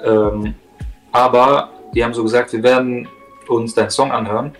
Ähm, 0.05 0.55
aber 1.13 1.71
die 1.95 2.03
haben 2.03 2.15
so 2.15 2.23
gesagt, 2.23 2.53
wir 2.53 2.63
werden 2.63 3.09
uns 3.49 3.75
deinen 3.75 3.91
Song 3.91 4.11
anhören. 4.11 4.53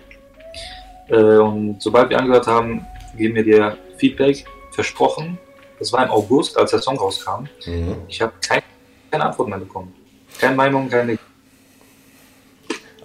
Äh, 1.09 1.37
und 1.37 1.81
sobald 1.81 2.09
wir 2.09 2.19
angehört 2.19 2.47
haben, 2.47 2.85
geben 3.17 3.35
wir 3.35 3.43
dir 3.43 3.77
Feedback. 3.97 4.45
Versprochen. 4.71 5.37
Das 5.79 5.91
war 5.91 6.03
im 6.05 6.11
August, 6.11 6.57
als 6.57 6.71
der 6.71 6.79
Song 6.79 6.97
rauskam. 6.97 7.45
Mhm. 7.65 7.95
Ich 8.07 8.21
habe 8.21 8.31
kein, 8.45 8.61
keine 9.09 9.25
Antwort 9.25 9.49
mehr 9.49 9.57
bekommen. 9.57 9.93
Keine 10.39 10.55
Meinung, 10.55 10.89
keine. 10.89 11.17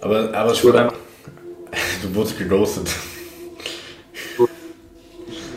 Aber, 0.01 0.33
aber 0.33 0.53
Ich 0.53 0.63
wurde 0.63 0.93
du 2.01 2.15
wurdest 2.15 2.37
geghostet. 2.37 2.89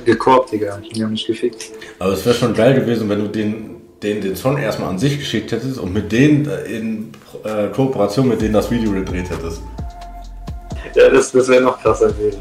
gekorbt, 0.04 0.52
Digga. 0.52 0.80
Die 0.94 1.02
haben 1.02 1.10
mich 1.12 1.26
gefickt. 1.26 1.70
Aber 1.98 2.12
es 2.12 2.24
wäre 2.24 2.34
schon 2.34 2.54
geil 2.54 2.74
gewesen, 2.74 3.08
wenn 3.08 3.20
du 3.20 3.28
den, 3.28 3.76
den, 4.02 4.20
den 4.20 4.34
Song 4.34 4.58
erstmal 4.58 4.88
an 4.88 4.98
sich 4.98 5.18
geschickt 5.18 5.52
hättest 5.52 5.78
und 5.78 5.92
mit 5.92 6.10
denen 6.10 6.48
äh, 6.48 6.62
in 6.64 7.12
äh, 7.44 7.68
Kooperation 7.68 8.28
mit 8.28 8.40
denen 8.40 8.54
das 8.54 8.70
Video 8.70 8.92
gedreht 8.92 9.30
hättest. 9.30 9.62
Ja, 10.94 11.08
das, 11.08 11.30
das 11.32 11.48
wäre 11.48 11.62
noch 11.62 11.80
krasser 11.80 12.08
gewesen. 12.08 12.40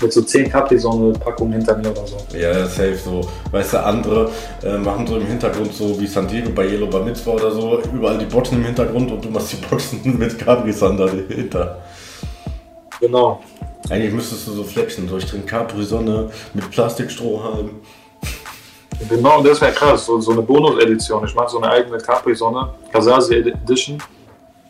Mit 0.00 0.12
so 0.12 0.22
10 0.22 0.50
Capri-Sonne-Packungen 0.50 1.54
hinter 1.54 1.76
mir 1.76 1.90
oder 1.90 2.06
so. 2.06 2.16
Ja, 2.36 2.66
safe 2.66 2.96
so. 2.96 3.28
Weißt 3.50 3.72
du, 3.72 3.84
andere 3.84 4.30
äh, 4.62 4.78
machen 4.78 5.06
so 5.06 5.16
im 5.16 5.26
Hintergrund 5.26 5.74
so 5.74 5.98
wie 6.00 6.06
San 6.06 6.28
Diego 6.28 6.50
bei 6.50 6.66
Yellow 6.66 6.86
Bar 6.86 7.02
Mitzvah 7.02 7.32
oder 7.32 7.50
so, 7.50 7.80
überall 7.92 8.18
die 8.18 8.26
Boxen 8.26 8.58
im 8.58 8.64
Hintergrund 8.64 9.10
und 9.10 9.24
du 9.24 9.30
machst 9.30 9.52
die 9.52 9.56
Boxen 9.56 10.00
mit 10.18 10.38
Capri-San 10.38 10.96
dahinter. 10.96 11.78
Genau. 13.00 13.40
Eigentlich 13.90 14.12
müsstest 14.12 14.46
du 14.46 14.52
so 14.52 14.64
flexen, 14.64 15.08
so 15.08 15.16
ich 15.16 15.26
trinke 15.26 15.46
Capri-Sonne 15.46 16.30
mit 16.54 16.70
Plastikstrohhalm. 16.70 17.70
Genau, 19.08 19.42
das 19.42 19.60
wäre 19.60 19.72
krass, 19.72 20.06
so, 20.06 20.20
so 20.20 20.32
eine 20.32 20.42
Bonus-Edition. 20.42 21.24
Ich 21.24 21.34
mache 21.34 21.50
so 21.50 21.58
eine 21.60 21.70
eigene 21.70 21.98
Capri-Sonne, 21.98 22.68
Kasasi 22.92 23.36
Edition. 23.36 23.98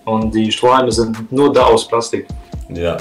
Und 0.05 0.35
die 0.35 0.53
Strohhalme 0.53 0.93
sind 0.93 1.31
nur 1.33 1.53
da 1.53 1.65
aus 1.65 1.87
Plastik. 1.89 2.27
Ja. 2.69 2.97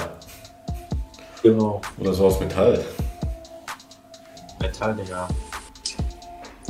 Genau. 1.42 1.80
Oder 1.98 2.12
so 2.12 2.26
aus 2.26 2.40
Metall. 2.40 2.84
Metall, 4.60 4.94
Digga. 4.94 5.28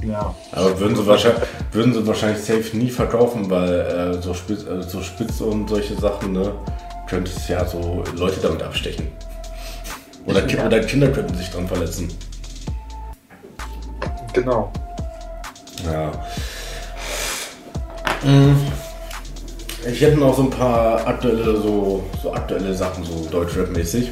Ja. 0.05 0.35
Aber 0.53 0.79
würden 0.79 0.97
sie 0.97 1.07
wahrscheinlich, 1.07 1.43
würden 1.73 1.93
sie 1.95 2.07
wahrscheinlich 2.07 2.43
safe 2.45 2.77
nie 2.77 2.91
verkaufen, 2.91 3.51
weil 3.51 3.73
äh, 4.19 4.23
so, 4.23 4.33
Spitz, 4.35 4.63
äh, 4.65 4.83
so 4.83 5.03
Spitz 5.03 5.41
und 5.41 5.69
solche 5.69 5.97
Sachen, 5.99 6.33
ne, 6.33 6.53
könnte 7.09 7.31
es 7.35 7.49
ja 7.49 7.67
so 7.67 8.05
Leute 8.15 8.41
damit 8.41 8.63
abstechen. 8.63 9.09
Oder, 10.27 10.47
Ja. 10.47 10.67
oder 10.67 10.81
Kinder 10.81 11.09
könnten 11.09 11.35
sich 11.35 11.51
dran 11.51 11.67
verletzen. 11.67 12.13
Genau. 14.35 14.71
Ja. 15.85 16.13
Mm. 18.23 18.57
Ich 19.91 20.01
hätte 20.01 20.19
noch 20.19 20.37
so 20.37 20.43
ein 20.43 20.51
paar 20.51 21.07
aktuelle, 21.07 21.57
so, 21.61 22.05
so 22.23 22.33
aktuelle 22.33 22.75
Sachen, 22.75 23.05
so 23.05 23.27
Deutschrap-mäßig. 23.31 24.11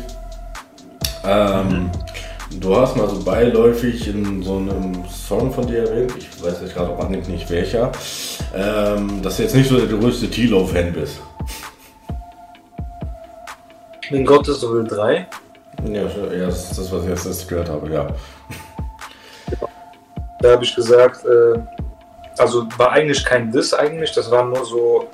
Ähm, 1.26 1.90
Du 2.60 2.74
hast 2.76 2.96
mal 2.96 3.08
so 3.08 3.22
beiläufig 3.22 4.08
in 4.08 4.42
so 4.42 4.56
einem 4.56 5.04
Song 5.08 5.52
von 5.52 5.66
dir 5.66 5.88
erwähnt, 5.88 6.14
ich 6.16 6.42
weiß 6.42 6.60
jetzt 6.62 6.74
gerade 6.74 6.96
Anhieb 6.96 7.28
nicht 7.28 7.50
welcher, 7.50 7.92
ähm, 8.54 9.20
dass 9.20 9.36
du 9.36 9.42
jetzt 9.42 9.54
nicht 9.54 9.68
so 9.68 9.78
der 9.78 9.98
größte 9.98 10.30
Tilo-Fan 10.30 10.92
bist. 10.92 11.20
In 14.10 14.24
Gottes 14.24 14.62
Will 14.62 14.84
3. 14.84 15.26
Ja, 15.88 16.02
ja, 16.02 16.46
das 16.46 16.70
ist 16.70 16.78
das, 16.78 16.92
was 16.92 17.02
ich 17.02 17.08
jetzt 17.10 17.26
erst 17.26 17.48
gehört 17.48 17.68
habe, 17.68 17.92
ja. 17.92 18.06
Da 20.40 20.52
habe 20.52 20.64
ich 20.64 20.74
gesagt, 20.74 21.24
äh, 21.24 21.58
also 22.38 22.66
war 22.76 22.92
eigentlich 22.92 23.24
kein 23.24 23.50
Diss 23.50 23.74
eigentlich, 23.74 24.12
das 24.12 24.30
war 24.30 24.44
nur 24.44 24.64
so, 24.64 25.08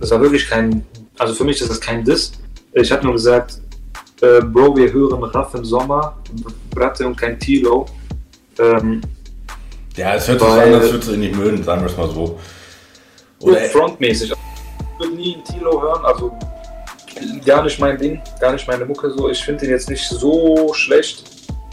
das 0.00 0.10
war 0.10 0.20
wirklich 0.20 0.48
kein, 0.48 0.86
also 1.18 1.34
für 1.34 1.44
mich 1.44 1.60
ist 1.60 1.70
das 1.70 1.80
kein 1.80 2.04
Diss. 2.04 2.32
Ich 2.72 2.90
habe 2.90 3.04
nur 3.04 3.12
gesagt, 3.14 3.61
äh, 4.22 4.40
Bro, 4.40 4.76
wir 4.76 4.92
hören 4.92 5.22
Raff 5.24 5.54
im 5.54 5.64
Sommer, 5.64 6.16
Bratte 6.70 7.06
und 7.06 7.16
kein 7.16 7.38
Tilo. 7.38 7.86
Ähm, 8.58 9.00
Ja, 9.96 10.14
es 10.14 10.28
hört 10.28 10.40
sich 10.40 10.48
an, 10.48 10.74
als 10.74 10.90
würdest 10.90 11.08
du 11.08 11.14
ihn 11.14 11.20
nicht 11.20 11.36
mögen, 11.36 11.62
sagen 11.62 11.82
wir 11.82 11.90
es 11.90 11.96
mal 11.96 12.08
so. 12.08 12.38
Oder, 13.40 13.60
frontmäßig. 13.62 14.30
Ich 14.30 14.98
würde 14.98 15.14
nie 15.14 15.34
einen 15.34 15.44
Tilo 15.44 15.82
hören, 15.82 16.04
also 16.04 16.32
gar 17.44 17.62
nicht 17.64 17.78
mein 17.78 17.98
Ding, 17.98 18.20
gar 18.40 18.52
nicht 18.52 18.66
meine 18.66 18.84
Mucke 18.84 19.10
so. 19.10 19.28
Ich 19.28 19.44
finde 19.44 19.64
ihn 19.64 19.72
jetzt 19.72 19.90
nicht 19.90 20.06
so 20.08 20.72
schlecht, 20.74 21.24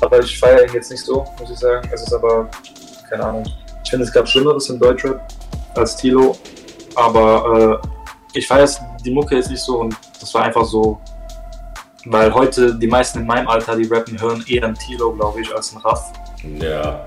aber 0.01 0.19
ich 0.19 0.39
feiere 0.39 0.65
ihn 0.65 0.73
jetzt 0.73 0.91
nicht 0.91 1.03
so, 1.03 1.25
muss 1.39 1.51
ich 1.51 1.57
sagen. 1.57 1.87
Es 1.93 2.01
ist 2.01 2.13
aber, 2.13 2.49
keine 3.09 3.25
Ahnung. 3.25 3.45
Ich 3.83 3.89
finde, 3.91 4.05
es 4.05 4.11
gab 4.11 4.27
Schlimmeres 4.27 4.69
im 4.69 4.79
Deutschrap 4.79 5.21
als 5.75 5.95
Tilo, 5.95 6.37
aber 6.95 7.81
äh, 7.83 7.87
ich 8.37 8.47
feiere 8.47 8.69
die 9.05 9.11
Mucke 9.11 9.35
jetzt 9.35 9.49
nicht 9.49 9.61
so 9.61 9.79
und 9.79 9.95
das 10.19 10.33
war 10.33 10.43
einfach 10.43 10.65
so, 10.65 10.99
weil 12.05 12.33
heute 12.33 12.75
die 12.75 12.87
meisten 12.87 13.19
in 13.19 13.27
meinem 13.27 13.47
Alter, 13.47 13.75
die 13.75 13.87
rappen, 13.87 14.19
hören 14.19 14.43
eher 14.47 14.63
einen 14.65 14.75
Tilo, 14.75 15.11
glaube 15.13 15.41
ich, 15.41 15.53
als 15.55 15.73
einen 15.73 15.81
Raff. 15.83 16.11
ja, 16.59 17.03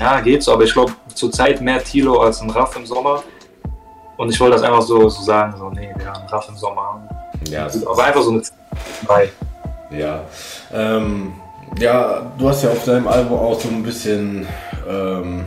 Ja, 0.00 0.20
geht 0.20 0.42
so, 0.42 0.52
aber 0.52 0.64
ich 0.64 0.72
glaube 0.72 0.92
zurzeit 1.14 1.60
mehr 1.60 1.82
Tilo 1.82 2.20
als 2.20 2.40
ein 2.40 2.50
Raff 2.50 2.74
im 2.76 2.84
Sommer. 2.86 3.22
Und 4.16 4.30
ich 4.30 4.38
wollte 4.40 4.56
das 4.56 4.62
einfach 4.62 4.82
so, 4.82 5.08
so 5.08 5.22
sagen, 5.22 5.54
so, 5.58 5.70
nee, 5.70 5.92
wir 5.96 6.06
haben 6.12 6.26
Raff 6.26 6.48
im 6.48 6.56
Sommer. 6.56 7.02
ja, 7.48 7.68
Aber 7.86 8.04
einfach 8.04 8.22
so 8.22 8.30
eine 8.30 8.42
bei. 9.06 9.30
Ja. 9.90 10.20
Ähm, 10.72 11.32
ja, 11.78 12.22
du 12.38 12.48
hast 12.48 12.62
ja 12.64 12.70
auf 12.70 12.84
deinem 12.84 13.08
Album 13.08 13.38
auch 13.38 13.58
so 13.60 13.68
ein 13.68 13.82
bisschen, 13.82 14.46
ähm, 14.88 15.44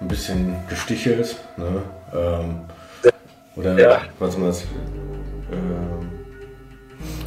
ein 0.00 0.08
bisschen 0.08 0.54
gestichelt, 0.68 1.36
ne? 1.56 1.82
Ähm, 2.14 2.60
oder 3.56 3.78
Ja. 3.78 3.98
was 4.18 4.36
man 4.36 4.48
das? 4.48 4.62
Ähm, 5.52 6.21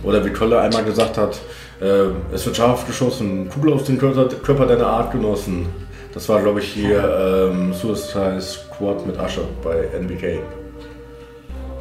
oder 0.06 0.24
wie 0.26 0.32
Kolle 0.32 0.60
einmal 0.60 0.84
gesagt 0.84 1.18
hat, 1.18 1.40
äh, 1.82 2.06
es 2.34 2.46
wird 2.46 2.56
scharf 2.56 2.86
geschossen, 2.88 3.50
Kugel 3.50 3.74
aus 3.74 3.84
dem 3.86 3.98
Körper, 3.98 4.28
Körper 4.44 4.66
deiner 4.66 4.88
Art 4.88 5.12
genossen. 5.12 5.66
Das 6.14 6.30
war, 6.30 6.42
glaube 6.42 6.62
ich, 6.62 6.68
hier 6.72 7.50
ähm, 7.52 7.74
Suicide 7.74 8.40
Squad 8.42 9.06
mit 9.06 9.18
Asche 9.20 9.42
bei 9.64 9.88
NBK. 10.00 10.40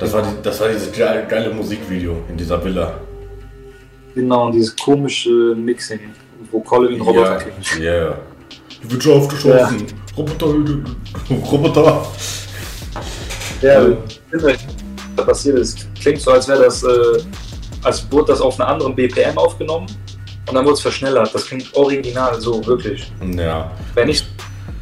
Das 0.00 0.12
war, 0.12 0.22
die, 0.22 0.42
das 0.42 0.60
war 0.60 0.68
dieses 0.68 0.90
geile, 0.90 1.24
geile 1.28 1.50
Musikvideo 1.54 2.16
in 2.28 2.36
dieser 2.36 2.62
Villa. 2.64 2.94
Genau, 4.14 4.46
und 4.46 4.52
dieses 4.52 4.74
komische 4.76 5.30
Mixing, 5.56 6.00
wo 6.50 6.60
Colin 6.60 7.00
Roboter 7.00 7.30
Ja, 7.30 7.36
klingt. 7.36 7.80
yeah. 7.80 8.18
Du 8.82 8.90
wird 8.90 9.02
schon 9.04 9.12
aufgeschossen. 9.18 9.86
Roboter, 10.16 10.46
Roboter. 11.50 12.06
Ja, 13.62 13.86
was 15.16 15.26
passiert 15.26 15.58
ist. 15.58 15.86
Klingt 16.00 16.20
so, 16.20 16.32
als 16.32 16.48
wäre 16.48 16.64
das, 16.64 16.82
äh, 16.82 16.88
als 17.84 18.10
wurde 18.10 18.32
das 18.32 18.40
auf 18.40 18.58
einer 18.58 18.68
anderen 18.68 18.94
BPM 18.94 19.36
aufgenommen 19.38 19.86
und 20.48 20.54
dann 20.54 20.64
wurde 20.64 20.74
es 20.74 20.80
verschnellert. 20.80 21.34
Das 21.34 21.46
klingt 21.46 21.74
original 21.74 22.40
so, 22.40 22.64
wirklich. 22.66 23.10
Ja, 23.36 23.70
Wenn 23.94 24.08
ich 24.08 24.24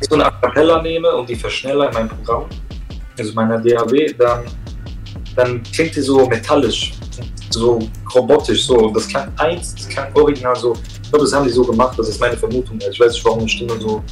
so 0.09 0.15
eine 0.15 0.27
A 0.27 0.31
Cappella 0.31 0.83
nehme 0.83 1.11
und 1.15 1.29
die 1.29 1.37
verschnelle 1.37 1.87
in 1.87 1.95
meinem 1.95 2.09
Programm, 2.09 2.47
also 3.19 3.33
meiner 3.35 3.59
DAW, 3.59 4.15
dann, 4.19 4.45
dann 5.37 5.63
klingt 5.63 5.95
die 5.95 6.01
so 6.01 6.27
metallisch, 6.27 6.93
so 7.51 7.79
robotisch, 8.15 8.67
so. 8.67 8.91
Das 8.91 9.07
klang 9.09 9.33
eins, 9.39 9.75
das 9.75 9.89
klang 9.89 10.15
original 10.15 10.57
so. 10.57 10.75
Ich 11.03 11.11
glaube, 11.11 11.25
das 11.25 11.35
haben 11.35 11.47
die 11.47 11.53
so 11.53 11.65
gemacht, 11.65 11.99
das 11.99 12.09
ist 12.09 12.21
meine 12.21 12.37
Vermutung. 12.37 12.79
Ich 12.91 12.99
weiß 12.99 13.13
nicht, 13.13 13.25
warum 13.25 13.41
eine 13.41 13.49
Stimme 13.49 13.79
so. 13.79 14.03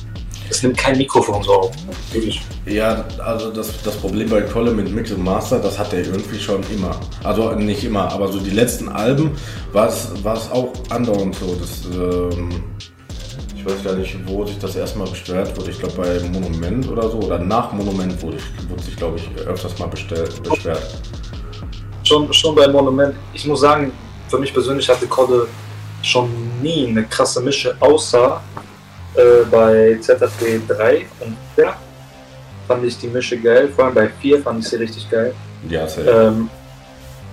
Es 0.51 0.63
nimmt 0.63 0.77
kein 0.77 0.99
Mikrofon 0.99 1.43
so 1.43 1.53
auf. 1.53 1.71
Wirklich. 2.13 2.43
ja 2.67 3.05
also 3.25 3.51
das, 3.51 3.81
das 3.83 3.97
Problem 3.97 4.29
bei 4.29 4.43
Kolle 4.43 4.73
mit 4.73 4.93
Mix 4.93 5.13
und 5.13 5.23
Master, 5.23 5.61
das 5.61 5.79
hat 5.79 5.93
er 5.93 6.01
irgendwie 6.01 6.41
schon 6.41 6.63
immer. 6.75 6.99
Also 7.23 7.53
nicht 7.53 7.85
immer, 7.85 8.11
aber 8.13 8.29
so 8.29 8.41
die 8.41 8.51
letzten 8.51 8.89
Alben 8.89 9.31
war 9.73 9.89
es 9.89 10.51
auch 10.51 10.73
andauernd 10.91 11.37
so. 11.37 11.55
Das, 11.55 11.85
ähm, 11.95 12.65
ich 13.61 13.67
weiß 13.67 13.85
gar 13.85 13.95
nicht, 13.95 14.17
wo 14.27 14.45
sich 14.47 14.59
das 14.59 14.75
erstmal 14.75 15.07
beschwert 15.07 15.55
wurde. 15.57 15.71
Ich 15.71 15.79
glaube 15.79 15.95
bei 15.95 16.21
Monument 16.29 16.89
oder 16.89 17.11
so. 17.11 17.19
Oder 17.19 17.39
nach 17.39 17.73
Monument 17.73 18.21
wurde, 18.23 18.39
ich, 18.39 18.71
wurde 18.71 18.83
sich, 18.83 18.97
glaube 18.97 19.19
ich, 19.19 19.47
öfters 19.47 19.79
mal 19.79 19.87
bestellt, 19.87 20.43
beschwert. 20.43 20.83
Schon, 22.03 22.33
schon 22.33 22.55
bei 22.55 22.67
Monument, 22.67 23.15
ich 23.35 23.47
muss 23.47 23.61
sagen, 23.61 23.93
für 24.29 24.39
mich 24.39 24.53
persönlich 24.53 24.89
hatte 24.89 25.07
Kodde 25.07 25.47
schon 26.03 26.31
nie 26.63 26.87
eine 26.87 27.05
krasse 27.05 27.41
Mische, 27.43 27.77
außer 27.81 28.41
äh, 29.15 29.45
bei 29.51 29.99
ZFP 30.01 30.61
3 30.69 31.07
und 31.21 31.37
4 31.55 31.75
fand 32.69 32.85
ich 32.85 32.99
die 32.99 33.09
Mische 33.09 33.39
geil, 33.39 33.69
vor 33.75 33.87
allem 33.87 33.95
bei 33.95 34.09
4 34.09 34.43
fand 34.43 34.61
ich 34.61 34.69
sie 34.69 34.77
richtig 34.77 35.11
geil. 35.11 35.35
Ja, 35.69 35.87
safe. 35.89 36.09
Ähm, 36.09 36.49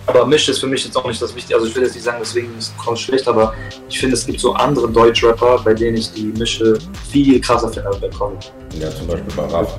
aber 0.07 0.25
Mische 0.25 0.51
ist 0.51 0.59
für 0.59 0.67
mich 0.67 0.85
jetzt 0.85 0.95
auch 0.95 1.05
nicht 1.05 1.21
das 1.21 1.35
Wichtige, 1.35 1.55
also 1.55 1.67
ich 1.67 1.75
will 1.75 1.83
jetzt 1.83 1.93
nicht 1.93 2.05
sagen, 2.05 2.19
deswegen 2.21 2.57
ist 2.57 2.75
Kodde 2.77 2.97
schlecht, 2.97 3.27
aber 3.27 3.53
ich 3.89 3.99
finde, 3.99 4.15
es 4.15 4.25
gibt 4.25 4.39
so 4.39 4.53
andere 4.53 4.89
Deutschrapper, 4.89 5.59
bei 5.63 5.73
denen 5.73 5.97
ich 5.97 6.11
die 6.13 6.27
Mische 6.37 6.77
viel 7.11 7.41
krasser 7.41 7.69
finde 7.69 7.89
als 7.89 7.99
bei 7.99 8.09
Kodde. 8.09 8.37
Ja, 8.79 8.89
zum 8.89 9.07
Beispiel 9.07 9.33
bei 9.35 9.45
Raff. 9.45 9.77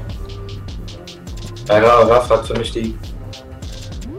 Bei 1.67 1.81
Ra 1.81 2.03
Raff 2.03 2.29
hat 2.29 2.47
für 2.47 2.59
mich 2.59 2.73
die 2.73 2.95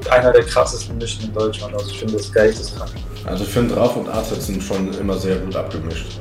einer 0.09 0.31
der 0.31 0.43
krassesten 0.43 0.97
Mischen 0.97 1.25
in 1.25 1.33
Deutschland, 1.33 1.73
also 1.75 1.91
ich 1.91 1.99
finde 1.99 2.15
das 2.15 2.31
geisteskrank. 2.31 2.91
Also 3.25 3.43
ich 3.43 3.49
finde 3.49 3.75
Raff 3.77 3.95
und 3.95 4.09
AZ 4.09 4.29
sind 4.45 4.63
schon 4.63 4.91
immer 4.99 5.17
sehr 5.17 5.35
gut 5.37 5.55
abgemischt. 5.55 6.19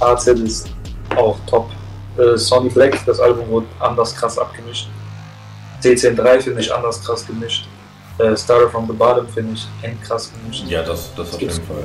AZ 0.00 0.26
ist 0.26 0.68
auch 1.16 1.36
top. 1.46 1.70
Äh, 2.16 2.36
Sonic 2.36 2.74
Black, 2.74 3.04
das 3.06 3.20
Album 3.20 3.48
wurde 3.48 3.66
anders 3.78 4.14
krass 4.14 4.38
abgemischt. 4.38 4.88
C103 5.82 6.40
finde 6.40 6.60
ich 6.60 6.72
anders 6.72 7.04
krass 7.04 7.26
gemischt. 7.26 7.66
Äh, 8.18 8.36
Starter 8.36 8.68
from 8.68 8.86
the 8.86 8.92
Bottom 8.92 9.28
finde 9.28 9.54
ich 9.54 9.66
endkrass 9.82 10.32
gemischt. 10.32 10.64
Ja, 10.66 10.82
das, 10.82 11.14
das 11.14 11.34
auf 11.34 11.40
jeden 11.40 11.54
Fall. 11.54 11.84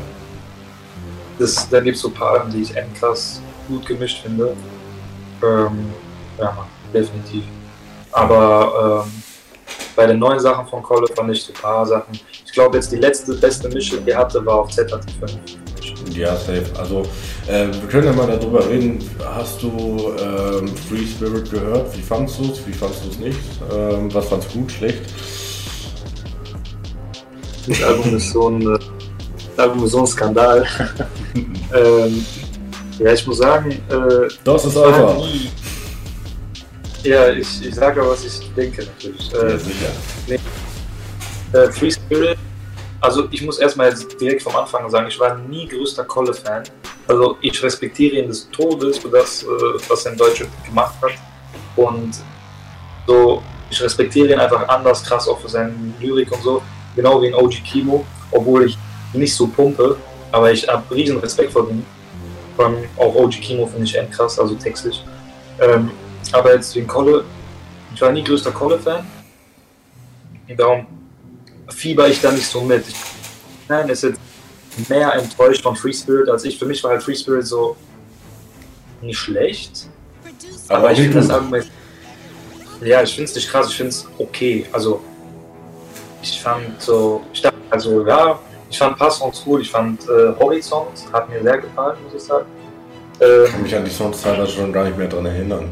Das, 1.38 1.70
da 1.70 1.80
gibt 1.80 1.96
es 1.96 2.02
so 2.02 2.10
ein 2.10 2.14
paar 2.14 2.32
Alben, 2.32 2.52
die 2.52 2.62
ich 2.62 2.76
endkrass 2.76 3.42
gut 3.68 3.86
gemischt 3.86 4.24
finde. 4.24 4.56
Ähm, 5.44 5.94
ja, 6.40 6.66
definitiv. 6.94 7.44
Aber 8.12 9.04
ähm, 9.06 9.24
bei 9.96 10.08
den 10.08 10.20
neuen 10.20 10.40
Sachen 10.40 10.66
von 10.68 10.82
Kolle 10.82 11.08
fand 11.16 11.32
ich 11.32 11.44
so 11.44 11.54
ein 11.54 11.62
paar 11.62 11.86
Sachen. 11.86 12.20
Ich 12.46 12.52
glaube, 12.52 12.78
jetzt 12.78 12.92
die 12.92 12.98
letzte 12.98 13.34
beste 13.36 13.70
Mische, 13.70 14.02
die 14.02 14.12
er 14.12 14.20
hatte, 14.20 14.44
war 14.46 14.60
auf 14.62 14.70
ZT5. 14.70 15.38
Ja, 16.12 16.36
safe. 16.36 16.66
Also, 16.78 17.04
äh, 17.48 17.68
wir 17.68 17.88
können 17.90 18.08
ja 18.08 18.14
mal 18.14 18.28
darüber 18.28 18.68
reden. 18.68 19.00
Hast 19.24 19.62
du 19.64 20.14
ähm, 20.20 20.68
Free 20.90 21.06
Spirit 21.08 21.50
gehört? 21.50 21.96
Wie 21.98 22.02
fandest 22.02 22.40
du 22.40 22.52
es? 22.52 22.68
Wie 22.68 22.74
fandest 22.74 23.06
du 23.06 23.10
es 23.10 23.20
nicht? 23.20 23.40
Ähm, 23.72 24.14
was 24.14 24.28
fandst 24.28 24.54
du 24.54 24.60
gut, 24.60 24.72
schlecht? 24.72 25.02
Das 27.68 27.82
Album 27.84 28.16
ist 28.18 28.32
so 28.32 28.50
ein, 28.50 28.62
äh, 28.62 28.78
Album 29.62 29.86
ist 29.86 29.92
so 29.92 30.00
ein 30.00 30.08
Skandal. 30.08 30.66
ähm, 31.36 32.26
ja, 33.00 33.14
ich 33.14 33.26
muss 33.26 33.38
sagen, 33.38 33.72
äh, 33.72 34.28
Das 34.44 34.66
ist 34.66 34.78
Alpha. 34.78 35.14
nie- 35.16 35.50
Ja, 37.04 37.30
ich, 37.30 37.66
ich 37.66 37.74
sage, 37.76 38.02
was 38.06 38.24
ich 38.26 38.52
denke 38.56 38.86
natürlich. 38.86 39.32
Ja, 39.32 39.40
Äh, 39.44 39.58
sicher. 39.58 40.40
äh, 41.54 41.72
Free 41.72 41.92
Spirit, 41.92 42.38
also 43.04 43.28
ich 43.32 43.42
muss 43.42 43.60
erstmal 43.60 43.90
jetzt 43.90 44.20
direkt 44.20 44.42
vom 44.42 44.56
Anfang 44.56 44.90
sagen, 44.90 45.08
ich 45.08 45.20
war 45.20 45.36
nie 45.38 45.68
größter 45.68 46.06
Kolle-Fan. 46.06 46.64
also 47.06 47.38
ich 47.42 47.62
respektiere 47.62 48.16
ihn 48.16 48.28
des 48.30 48.50
Todes 48.50 48.98
für 48.98 49.10
das, 49.10 49.44
äh, 49.44 49.48
was 49.90 50.06
er 50.06 50.14
in 50.14 50.18
Deutschland 50.18 50.52
gemacht 50.66 50.96
hat. 51.02 51.12
Und 51.76 52.16
so, 53.06 53.44
ich 53.70 53.82
respektiere 53.82 54.30
ihn 54.32 54.40
einfach 54.40 54.70
anders 54.70 55.04
krass 55.04 55.28
auch 55.28 55.38
für 55.38 55.50
seine 55.50 55.74
Lyrik 56.00 56.32
und 56.32 56.42
so. 56.44 56.64
Genau 56.96 57.22
wie 57.22 57.28
in 57.28 57.34
OG 57.34 57.62
Kimo, 57.66 58.06
obwohl 58.32 58.68
ich 58.68 58.78
nicht 59.12 59.36
so 59.36 59.48
pumpe, 59.48 59.98
aber 60.32 60.54
ich 60.54 60.66
habe 60.66 60.96
riesen 60.96 61.18
Respekt 61.20 61.52
vor 61.52 61.70
ihm. 61.70 61.86
Auch 62.96 63.16
OG 63.16 63.32
Kimo 63.42 63.68
finde 63.68 63.84
ich 63.84 63.98
echt 63.98 64.12
krass, 64.14 64.40
also 64.40 64.56
textlich. 64.56 65.04
Ähm, 65.60 65.92
aber 66.32 66.56
jetzt 66.56 66.74
wegen 66.74 66.88
Kolle, 66.88 67.26
ich 67.94 68.00
war 68.00 68.14
nie 68.14 68.24
größter 68.24 68.52
Kolle-Fan. 68.52 69.06
Darum 70.56 70.88
fieber 71.74 72.08
ich 72.08 72.22
da 72.22 72.32
nicht 72.32 72.48
so 72.48 72.62
mit. 72.62 72.86
Nein, 73.68 73.90
ist 73.90 74.04
jetzt 74.04 74.20
mehr 74.90 75.14
enttäuscht 75.14 75.62
von 75.64 75.76
Free 75.76 75.94
Spirit 75.94 76.30
als 76.30 76.44
ich. 76.46 76.58
Für 76.58 76.66
mich 76.66 76.84
war 76.84 76.92
halt 76.92 77.04
Free 77.04 77.16
Spirit 77.16 77.46
so 77.48 77.76
nicht 79.02 79.18
schlecht. 79.18 79.90
Aber 80.68 80.80
Aber 80.80 80.92
ich 80.92 81.00
finde 81.00 81.16
das 81.16 81.28
gut. 81.28 81.36
Argument. 81.36 81.72
Ja, 82.82 83.02
ich 83.04 83.14
finde 83.16 83.30
es 83.30 83.36
nicht 83.36 83.50
krass, 83.50 83.70
ich 83.70 83.76
finde 83.76 83.90
es 83.90 84.08
okay. 84.18 84.66
Also, 84.72 85.02
ich 86.22 86.42
fand 86.42 86.82
so. 86.82 87.22
Ich 87.34 87.42
dachte, 87.42 87.58
also, 87.70 88.06
ja, 88.06 88.40
ich 88.70 88.78
fand 88.78 88.94
ein 88.96 88.98
paar 88.98 89.12
Songs 89.12 89.44
cool. 89.46 89.62
Ich 89.62 89.70
fand 89.72 90.04
äh, 90.04 90.34
Horizont, 90.40 90.90
hat 91.12 91.30
mir 91.30 91.42
sehr 91.42 91.60
gefallen, 91.60 91.98
muss 92.04 92.14
ich 92.16 92.24
sagen. 92.24 92.46
Ich 93.20 93.26
Ähm, 93.26 93.52
kann 93.52 93.64
mich 93.64 93.76
an 93.76 93.86
die 93.86 93.92
Songs 93.92 94.22
teilweise 94.22 94.52
schon 94.52 94.74
gar 94.74 94.86
nicht 94.86 94.98
mehr 94.98 95.08
dran 95.08 95.26
erinnern. 95.26 95.72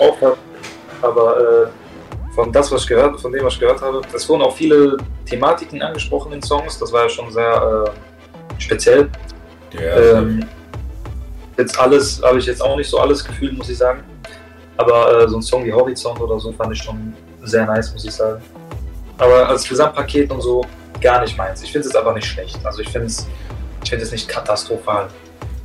auch, 0.00 0.36
aber 1.02 1.66
äh, 1.66 1.79
von 2.34 2.52
das, 2.52 2.70
was 2.70 2.82
ich 2.82 2.88
gehört, 2.88 3.20
von 3.20 3.32
dem, 3.32 3.44
was 3.44 3.54
ich 3.54 3.60
gehört 3.60 3.80
habe, 3.80 4.00
es 4.14 4.28
wurden 4.28 4.42
auch 4.42 4.54
viele 4.54 4.96
Thematiken 5.26 5.82
angesprochen 5.82 6.32
in 6.32 6.42
Songs. 6.42 6.78
Das 6.78 6.92
war 6.92 7.04
ja 7.04 7.08
schon 7.08 7.30
sehr 7.32 7.86
äh, 7.86 8.60
speziell. 8.60 9.08
Ja, 9.72 9.96
Ähm, 9.96 10.44
jetzt 11.56 11.78
alles, 11.78 12.22
habe 12.22 12.38
ich 12.38 12.46
jetzt 12.46 12.62
auch 12.62 12.76
nicht 12.76 12.88
so 12.88 12.98
alles 12.98 13.24
gefühlt, 13.24 13.56
muss 13.56 13.68
ich 13.68 13.78
sagen. 13.78 14.02
Aber 14.76 15.22
äh, 15.22 15.28
so 15.28 15.36
ein 15.36 15.42
Song 15.42 15.64
wie 15.64 15.72
Horizont 15.72 16.20
oder 16.20 16.38
so 16.38 16.52
fand 16.52 16.72
ich 16.72 16.82
schon 16.82 17.12
sehr 17.42 17.66
nice, 17.66 17.92
muss 17.92 18.04
ich 18.04 18.12
sagen. 18.12 18.42
Aber 19.18 19.48
als 19.48 19.68
Gesamtpaket 19.68 20.30
und 20.30 20.40
so 20.40 20.64
gar 21.00 21.20
nicht 21.20 21.36
meins. 21.36 21.62
Ich 21.62 21.72
finde 21.72 21.88
es 21.88 21.94
aber 21.94 22.14
nicht 22.14 22.26
schlecht. 22.26 22.58
Also 22.64 22.80
ich 22.80 22.88
finde 22.88 23.08
es 23.08 23.26
ich 23.82 23.90
finde 23.90 24.04
es 24.04 24.12
nicht 24.12 24.28
katastrophal. 24.28 25.08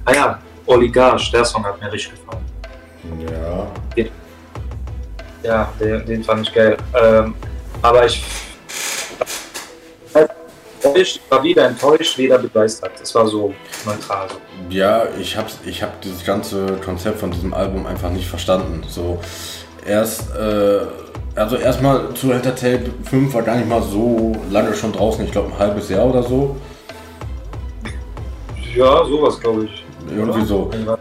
Ah 0.06 0.14
ja, 0.14 0.40
Oligarch, 0.66 1.32
der 1.32 1.46
Song 1.46 1.66
hat 1.66 1.80
mir 1.82 1.92
richtig 1.92 2.14
gefallen. 2.20 2.46
ja. 3.96 4.06
Ja, 5.46 5.72
den, 5.80 6.06
den 6.06 6.24
fand 6.24 6.48
ich 6.48 6.54
geil. 6.54 6.78
Ähm, 7.00 7.36
aber 7.82 8.06
ich 8.06 8.24
war 11.30 11.44
weder 11.44 11.68
enttäuscht, 11.68 12.18
weder 12.18 12.38
begeistert. 12.38 12.92
Es 13.02 13.14
war 13.14 13.28
so 13.28 13.54
neutral. 13.86 14.28
Ja, 14.70 15.04
ich 15.20 15.38
hab's, 15.38 15.60
ich 15.66 15.84
hab 15.84 16.02
dieses 16.02 16.24
ganze 16.26 16.78
Konzept 16.84 17.20
von 17.20 17.32
diesem 17.32 17.54
Album 17.54 17.86
einfach 17.86 18.10
nicht 18.10 18.28
verstanden. 18.28 18.84
So 18.88 19.20
erst, 19.86 20.36
äh, 20.36 20.82
also 21.36 21.58
erstmal 21.58 22.14
zu 22.14 22.32
Entertail 22.32 22.92
5 23.04 23.34
war 23.34 23.42
gar 23.44 23.58
nicht 23.58 23.68
mal 23.68 23.82
so 23.82 24.36
lange 24.50 24.74
schon 24.74 24.94
draußen, 24.94 25.26
ich 25.26 25.32
glaube 25.32 25.52
ein 25.52 25.60
halbes 25.60 25.90
Jahr 25.90 26.06
oder 26.06 26.24
so. 26.24 26.56
Ja, 28.76 29.06
sowas 29.06 29.40
glaube 29.40 29.66
ich. 29.66 29.86
Irgendwie 30.10 30.46
so. 30.46 30.72
Ja, 30.86 30.98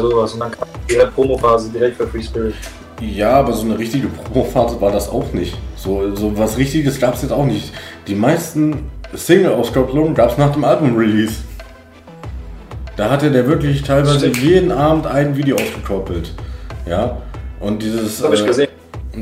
sowas. 0.00 0.34
Und 0.34 0.40
dann 0.40 0.50
kam 0.50 0.68
die 0.88 0.94
Promo-Phase 1.14 1.70
direkt 1.70 1.96
für 1.96 2.06
Free 2.06 2.22
Spirit. 2.22 2.54
Ja, 3.00 3.32
aber 3.34 3.52
so 3.52 3.64
eine 3.64 3.78
richtige 3.78 4.08
Promophase 4.08 4.80
war 4.80 4.90
das 4.90 5.08
auch 5.08 5.32
nicht. 5.32 5.56
So, 5.76 6.14
so 6.16 6.36
was 6.36 6.58
Richtiges 6.58 6.98
gab 6.98 7.14
es 7.14 7.22
jetzt 7.22 7.30
auch 7.30 7.44
nicht. 7.44 7.72
Die 8.08 8.14
meisten 8.14 8.90
Single-Auskopplungen 9.14 10.14
gab 10.14 10.32
es 10.32 10.38
nach 10.38 10.52
dem 10.52 10.64
Album-Release. 10.64 11.34
Da 12.96 13.10
hatte 13.10 13.30
der 13.30 13.46
wirklich 13.46 13.82
teilweise 13.84 14.18
Stimmt. 14.18 14.38
jeden 14.38 14.72
Abend 14.72 15.06
ein 15.06 15.36
Video 15.36 15.54
ausgekoppelt. 15.54 16.32
Ja. 16.88 17.18
Und 17.60 17.82
dieses. 17.82 18.18
Das 18.18 18.24
habe 18.24 18.34
ich 18.34 18.42
äh, 18.42 18.46
gesehen. 18.46 18.68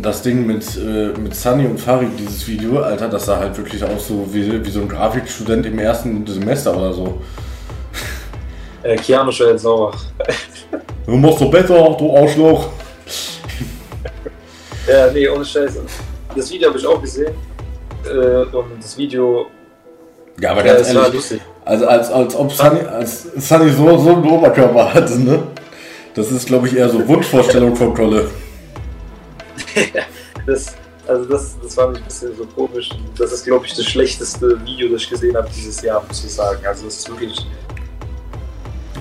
Das 0.03 0.23
Ding 0.23 0.47
mit, 0.47 0.65
äh, 0.77 1.19
mit 1.19 1.35
Sunny 1.35 1.67
und 1.67 1.79
Farid, 1.79 2.09
dieses 2.19 2.47
Video, 2.49 2.81
Alter, 2.81 3.09
das 3.09 3.27
sah 3.27 3.39
halt 3.39 3.57
wirklich 3.57 3.83
aus 3.85 4.09
so 4.09 4.27
wie, 4.33 4.65
wie 4.65 4.71
so 4.71 4.81
ein 4.81 4.89
Grafikstudent 4.89 5.67
im 5.67 5.79
ersten 5.79 6.27
Semester 6.27 6.77
oder 6.77 6.93
so. 6.93 7.21
Äh, 8.87 8.97
Keanu 8.97 9.31
jetzt 9.33 9.63
sauer. 9.63 9.93
Du 11.07 11.17
machst 11.17 11.41
doch 11.41 11.51
besser, 11.51 11.97
du 11.99 12.17
Arschloch. 12.17 12.69
Ja, 14.89 15.11
nee, 15.11 15.29
ohne 15.29 15.45
Scheiße. 15.45 15.81
Das 16.37 16.49
Video 16.53 16.69
habe 16.69 16.79
ich 16.79 16.87
auch 16.87 17.01
gesehen. 17.03 17.35
Äh, 18.05 18.45
und 18.57 18.81
das 18.81 18.97
Video, 18.97 19.47
Ja, 20.39 20.53
aber 20.53 20.65
ja, 20.65 20.75
ganz 20.75 20.95
war 20.95 21.03
ehrlich, 21.03 21.15
lustig. 21.15 21.41
also 21.65 21.87
als, 21.89 22.09
als 22.13 22.37
ob 22.37 22.53
Sunny, 22.53 22.81
als 22.83 23.23
Sunny 23.37 23.73
so, 23.73 23.99
so 23.99 24.11
einen 24.15 24.31
Oberkörper 24.31 24.95
hatte, 24.95 25.19
ne? 25.19 25.43
Das 26.15 26.31
ist, 26.31 26.47
glaube 26.47 26.69
ich, 26.69 26.77
eher 26.77 26.89
so 26.89 27.05
Wunschvorstellung 27.09 27.75
von 27.75 27.93
Kolle. 27.95 28.31
Das, 30.47 30.77
also 31.09 31.25
das, 31.25 31.57
das 31.61 31.75
fand 31.75 31.97
ich 31.97 32.03
ein 32.03 32.07
bisschen 32.07 32.37
so 32.37 32.47
komisch. 32.47 32.91
Das 33.19 33.33
ist, 33.33 33.45
glaube 33.45 33.67
ich, 33.67 33.75
das 33.75 33.85
schlechteste 33.87 34.57
Video, 34.65 34.89
das 34.91 35.03
ich 35.03 35.11
gesehen 35.11 35.37
habe 35.37 35.49
dieses 35.53 35.83
Jahr, 35.83 36.05
muss 36.07 36.25
ich 36.25 36.33
sagen. 36.33 36.65
Also 36.65 36.87
es 36.87 36.99
ist 36.99 37.09
wirklich 37.11 37.45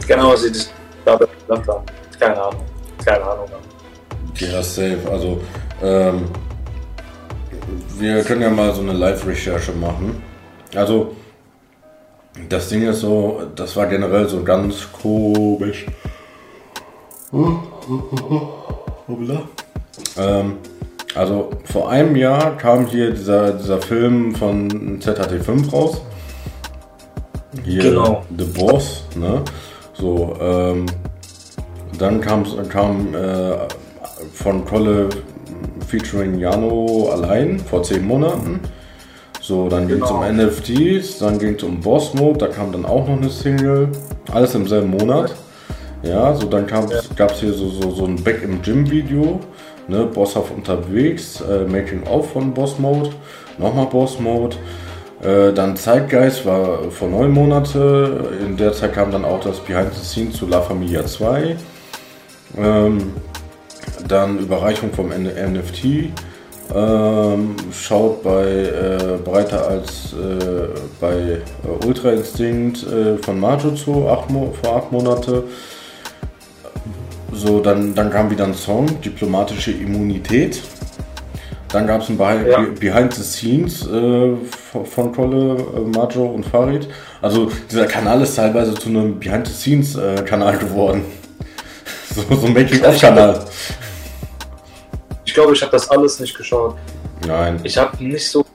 genau, 0.07 0.31
was 0.31 0.43
ich 0.45 0.53
das 0.53 0.71
dabei 1.03 1.25
gedacht 1.47 1.67
habe. 1.67 1.83
Keine 2.19 2.41
Ahnung. 2.41 2.61
Keine 3.03 3.23
Ahnung. 3.23 3.47
Ja, 4.37 4.61
safe. 4.61 4.99
Also, 5.11 5.41
ähm, 5.81 6.25
wir 7.97 8.23
können 8.23 8.41
ja 8.41 8.49
mal 8.49 8.73
so 8.73 8.81
eine 8.81 8.93
Live-Recherche 8.93 9.71
machen. 9.73 10.21
Also, 10.75 11.15
das 12.49 12.69
Ding 12.69 12.87
ist 12.87 12.99
so, 12.99 13.43
das 13.55 13.75
war 13.75 13.87
generell 13.87 14.27
so 14.27 14.43
ganz 14.43 14.87
komisch. 14.91 15.85
Ähm, 20.17 20.57
also, 21.15 21.49
vor 21.71 21.89
einem 21.89 22.15
Jahr 22.15 22.57
kam 22.57 22.87
hier 22.87 23.11
dieser, 23.11 23.53
dieser 23.53 23.81
Film 23.81 24.35
von 24.35 24.99
ZHT5 24.99 25.71
raus. 25.71 26.01
Hier, 27.63 27.83
Genau. 27.83 28.25
The 28.37 28.43
Boss, 28.43 29.05
ne? 29.15 29.41
So, 29.97 30.35
ähm, 30.41 30.85
dann 31.97 32.19
kam 32.21 32.43
äh, 33.13 33.55
von 34.33 34.65
Kolle 34.65 35.09
featuring 35.87 36.39
Jano 36.39 37.09
allein 37.11 37.59
vor 37.59 37.83
zehn 37.83 38.05
Monaten. 38.05 38.59
So, 39.41 39.69
dann 39.69 39.87
ging 39.87 40.01
es 40.01 40.09
Genau. 40.09 40.21
um 40.27 40.35
NFTs, 40.37 41.19
dann 41.19 41.37
ging 41.37 41.55
es 41.55 41.63
um 41.63 41.79
Boss 41.79 42.13
Mode, 42.15 42.39
da 42.39 42.47
kam 42.47 42.71
dann 42.71 42.85
auch 42.85 43.07
noch 43.07 43.17
eine 43.17 43.29
Single. 43.29 43.89
Alles 44.31 44.55
im 44.55 44.67
selben 44.67 44.89
Monat. 44.89 45.35
Ja, 46.03 46.33
so 46.33 46.47
dann 46.47 46.67
gab 46.67 46.91
es 46.91 47.39
hier 47.39 47.53
so, 47.53 47.69
so, 47.69 47.91
so 47.91 48.05
ein 48.05 48.15
Back 48.23 48.43
im 48.43 48.61
Gym 48.61 48.89
Video. 48.89 49.39
Ne, 49.87 50.03
Bosshaft 50.05 50.51
unterwegs, 50.51 51.41
äh, 51.41 51.63
Making 51.69 52.03
of 52.07 52.31
von 52.31 52.51
Boss 52.51 52.79
Mode, 52.79 53.11
nochmal 53.59 53.85
Boss 53.85 54.19
Mode. 54.19 54.55
Äh, 55.25 55.53
dann 55.53 55.75
Zeitgeist 55.75 56.45
war 56.45 56.91
vor 56.91 57.09
neun 57.09 57.31
Monate. 57.31 58.29
In 58.45 58.57
der 58.57 58.73
Zeit 58.73 58.93
kam 58.93 59.11
dann 59.11 59.25
auch 59.25 59.39
das 59.39 59.59
Behind 59.59 59.93
the 59.93 60.05
Scenes 60.05 60.37
zu 60.37 60.47
La 60.47 60.61
Familia 60.61 61.05
2. 61.05 61.55
Ähm, 62.57 63.13
dann 64.07 64.37
Überreichung 64.39 64.93
vom 64.93 65.11
N 65.11 65.23
NFT. 65.23 66.11
Ähm, 66.73 67.55
schaut 67.71 68.23
bei 68.23 68.43
äh, 68.43 69.17
breiter 69.23 69.67
als 69.67 70.13
äh, 70.13 70.67
bei 70.99 71.13
äh, 71.13 71.85
Ultra 71.85 72.11
Instinct 72.11 72.83
äh, 72.87 73.17
von 73.17 73.39
Majozo 73.39 74.09
acht 74.09 74.29
Mo 74.31 74.53
vor 74.61 74.77
acht 74.77 74.91
Monate. 74.91 75.43
So, 77.33 77.59
dann, 77.59 77.93
dann 77.93 78.09
kam 78.09 78.31
wieder 78.31 78.45
ein 78.45 78.53
Song, 78.53 78.99
diplomatische 79.01 79.71
Immunität. 79.71 80.61
Dann 81.69 81.87
gab 81.87 82.01
es 82.01 82.09
ein 82.09 82.17
Behind, 82.17 82.47
Ja. 82.47 82.65
Behind 82.79 83.13
the 83.13 83.23
Scenes 83.23 83.85
äh, 83.87 84.35
von, 84.85 85.11
Kolle, 85.11 85.57
äh, 85.75 85.79
Majo 85.79 86.25
und 86.25 86.45
Farid. 86.45 86.87
Also 87.21 87.51
dieser 87.69 87.85
Kanal 87.87 88.21
ist 88.21 88.35
teilweise 88.35 88.73
zu 88.75 88.89
einem 88.89 89.19
Behind 89.19 89.47
the 89.47 89.53
Scenes 89.53 89.95
äh, 89.95 90.23
Kanal 90.23 90.57
geworden. 90.57 91.05
So, 92.15 92.21
so 92.33 92.45
ein 92.47 92.53
Making-of-Kanal. 92.53 93.43
Ich 95.25 95.33
glaube, 95.33 95.51
ich 95.51 95.61
habe 95.61 95.71
das 95.73 95.89
alles 95.89 96.17
nicht 96.21 96.37
geschaut. 96.37 96.75
Nein. 97.27 97.59
Ich 97.63 97.77
habe 97.77 98.01
nicht 98.01 98.29
so. 98.29 98.45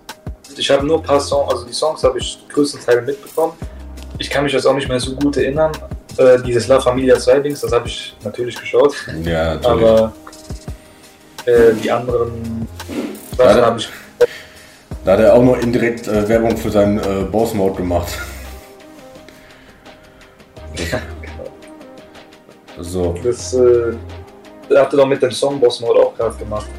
Ich 0.56 0.70
habe 0.70 0.86
nur 0.86 0.98
ein 0.98 1.02
paar 1.02 1.20
Songs, 1.20 1.52
also 1.52 1.66
die 1.66 1.72
Songs 1.74 2.02
habe 2.02 2.18
ich 2.18 2.38
größtenteils 2.48 3.04
mitbekommen. 3.06 3.52
Ich 4.18 4.30
kann 4.30 4.44
mich 4.44 4.54
jetzt 4.54 4.66
auch 4.66 4.74
nicht 4.74 4.88
mehr 4.88 4.98
so 4.98 5.14
gut 5.14 5.36
erinnern. 5.36 5.72
Äh, 6.16 6.42
dieses 6.42 6.68
La 6.68 6.80
Familia 6.80 7.18
2 7.18 7.40
Dings, 7.40 7.60
das 7.60 7.72
habe 7.72 7.86
ich 7.86 8.14
natürlich 8.24 8.58
geschaut. 8.58 8.94
Ja, 9.24 9.54
natürlich. 9.56 9.66
Aber 9.66 10.12
äh, 11.46 11.72
die 11.82 11.90
anderen 11.90 12.66
Sachen 13.36 13.58
Ja, 13.58 13.66
habe 13.66 13.78
ich. 13.78 13.88
Da 15.04 15.12
hat 15.12 15.20
er 15.20 15.34
auch 15.34 15.42
nur 15.42 15.58
indirekt 15.58 16.06
äh, 16.08 16.28
Werbung 16.28 16.56
für 16.56 16.70
seinen 16.70 16.98
äh, 16.98 17.24
Boss-Mode 17.30 17.76
gemacht. 17.76 18.18
So. 22.82 23.14
Das 23.22 23.52
äh, 23.52 23.92
er 24.70 24.82
hatte 24.82 24.96
doch 24.96 25.06
mit 25.06 25.20
dem 25.22 25.30
Song 25.30 25.60
Boss 25.60 25.80
Mode 25.80 26.00
auch 26.00 26.16
gerade 26.16 26.34
gemacht. 26.36 26.70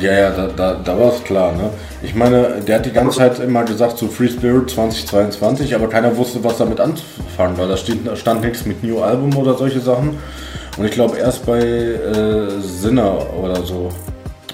Ja, 0.00 0.12
ja, 0.12 0.30
da, 0.30 0.46
da, 0.46 0.74
da 0.74 0.98
war 0.98 1.12
es 1.12 1.24
klar, 1.24 1.52
ne? 1.52 1.70
Ich 2.02 2.14
meine, 2.14 2.60
der 2.66 2.76
hat 2.76 2.86
die 2.86 2.92
ganze 2.92 3.18
Zeit 3.18 3.40
immer 3.40 3.64
gesagt, 3.64 3.98
so 3.98 4.06
Free 4.06 4.28
Spirit 4.28 4.70
2022, 4.70 5.74
aber 5.74 5.88
keiner 5.88 6.16
wusste, 6.16 6.42
was 6.44 6.58
damit 6.58 6.78
anzufangen, 6.78 7.58
weil 7.58 7.68
da, 7.68 7.76
da 8.04 8.16
stand 8.16 8.42
nichts 8.42 8.64
mit 8.64 8.84
New 8.84 9.02
Album 9.02 9.36
oder 9.36 9.54
solche 9.54 9.80
Sachen. 9.80 10.18
Und 10.76 10.84
ich 10.84 10.92
glaube, 10.92 11.18
erst 11.18 11.44
bei 11.44 11.60
äh, 11.60 12.60
Sinner 12.60 13.34
oder 13.34 13.62
so, 13.62 13.88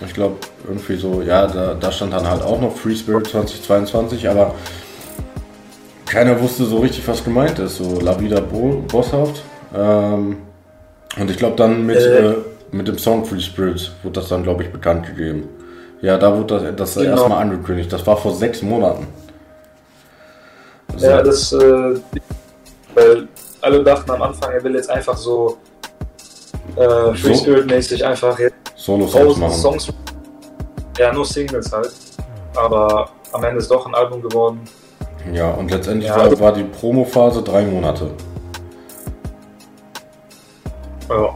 ich 0.05 0.15
glaube, 0.15 0.37
irgendwie 0.67 0.97
so, 0.97 1.21
ja, 1.21 1.47
da, 1.47 1.75
da 1.75 1.93
stand 1.93 2.13
dann 2.15 2.29
halt 2.29 2.43
auch 2.43 2.61
noch 2.61 2.75
Free 2.75 2.95
Spirit 2.95 3.29
2022, 3.29 4.29
aber 4.29 4.55
keiner 6.07 6.41
wusste 6.41 6.65
so 6.65 6.79
richtig, 6.79 7.07
was 7.07 7.23
gemeint 7.23 7.59
ist. 7.59 7.77
So 7.77 8.01
La 8.01 8.19
Vida 8.19 8.41
Bo 8.41 8.83
Bosshaft. 8.89 9.43
Ähm, 9.77 10.39
und 11.19 11.31
ich 11.31 11.37
glaube, 11.37 11.57
dann 11.57 11.85
mit. 11.85 11.97
Äh, 11.97 12.31
äh 12.31 12.35
mit 12.71 12.89
dem 12.89 12.99
Song 12.99 13.25
Free 13.25 13.41
Spirits 13.41 13.91
wurde 14.03 14.21
das 14.21 14.29
dann, 14.29 14.43
glaube 14.43 14.63
ich, 14.63 14.71
bekannt 14.71 15.07
gegeben. 15.07 15.49
Ja, 16.01 16.17
da 16.17 16.37
wurde 16.37 16.73
das, 16.73 16.95
das 16.95 16.95
genau. 16.95 17.17
erstmal 17.17 17.43
angekündigt. 17.43 17.93
Das 17.93 18.07
war 18.07 18.17
vor 18.17 18.35
sechs 18.35 18.63
Monaten. 18.63 19.07
Also 20.93 21.07
ja, 21.07 21.23
das, 21.23 21.53
äh, 21.53 22.01
weil 22.95 23.29
alle 23.61 23.83
dachten 23.83 24.11
am 24.11 24.23
Anfang, 24.23 24.53
er 24.53 24.63
will 24.63 24.75
jetzt 24.75 24.91
einfach 24.91 25.17
so 25.17 25.59
äh, 26.77 27.15
Free 27.15 27.35
so? 27.35 27.43
Spirit-mäßig 27.43 28.05
einfach 28.05 28.39
Solo-Songs 28.77 29.37
machen. 29.37 29.55
Songs, 29.55 29.93
ja, 30.99 31.13
nur 31.13 31.25
Singles 31.25 31.73
halt. 31.73 31.93
Aber 32.55 33.11
am 33.33 33.45
Ende 33.45 33.59
ist 33.59 33.71
doch 33.71 33.87
ein 33.87 33.95
Album 33.95 34.23
geworden. 34.23 34.61
Ja, 35.33 35.51
und 35.51 35.71
letztendlich 35.71 36.09
ja. 36.09 36.17
war, 36.17 36.41
war 36.41 36.53
die 36.53 36.65
Promo-Phase 36.65 37.43
drei 37.43 37.63
Monate. 37.63 38.11
Ja. 41.09 41.35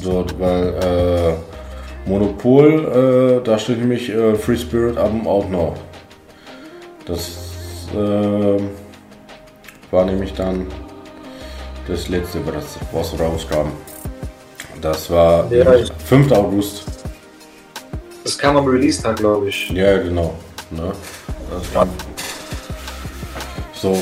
So, 0.00 0.24
weil 0.38 0.74
äh, 0.74 2.08
Monopol, 2.08 3.40
äh, 3.40 3.44
da 3.44 3.58
steht 3.58 3.78
nämlich 3.78 4.08
äh, 4.08 4.34
Free 4.34 4.56
Spirit 4.56 4.96
Album 4.96 5.26
auch 5.26 5.48
noch. 5.48 5.76
Das 7.06 7.88
äh, 7.94 8.60
war 9.90 10.04
nämlich 10.04 10.32
dann 10.34 10.66
das 11.86 12.08
letzte, 12.08 12.40
was, 12.46 12.78
was 12.92 13.18
rauskam. 13.20 13.68
Das 14.80 15.10
war 15.10 15.52
ja, 15.52 15.64
5. 16.06 16.32
August. 16.32 16.84
Das 18.24 18.38
kam 18.38 18.56
am 18.56 18.66
Release-Tag, 18.66 19.16
glaube 19.16 19.48
ich. 19.48 19.70
Ja, 19.70 19.98
genau. 19.98 20.34
Ne? 20.70 20.92
So, 23.74 24.00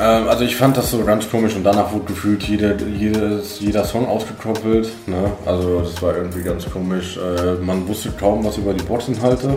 ähm, 0.00 0.28
also 0.28 0.44
ich 0.44 0.56
fand 0.56 0.76
das 0.76 0.90
so 0.90 1.04
ganz 1.04 1.30
komisch 1.30 1.54
und 1.54 1.64
danach 1.64 1.92
wurde 1.92 2.06
gefühlt 2.06 2.42
jede, 2.44 2.76
jedes, 2.98 3.60
jeder 3.60 3.84
Song 3.84 4.06
ausgekoppelt. 4.06 4.90
Ne? 5.06 5.32
Also 5.44 5.80
das 5.80 6.00
war 6.02 6.16
irgendwie 6.16 6.42
ganz 6.42 6.68
komisch. 6.70 7.18
Äh, 7.18 7.54
man 7.62 7.86
wusste 7.86 8.10
kaum 8.10 8.44
was 8.44 8.56
über 8.56 8.72
die 8.74 8.84
Boxinhalte. 8.84 9.56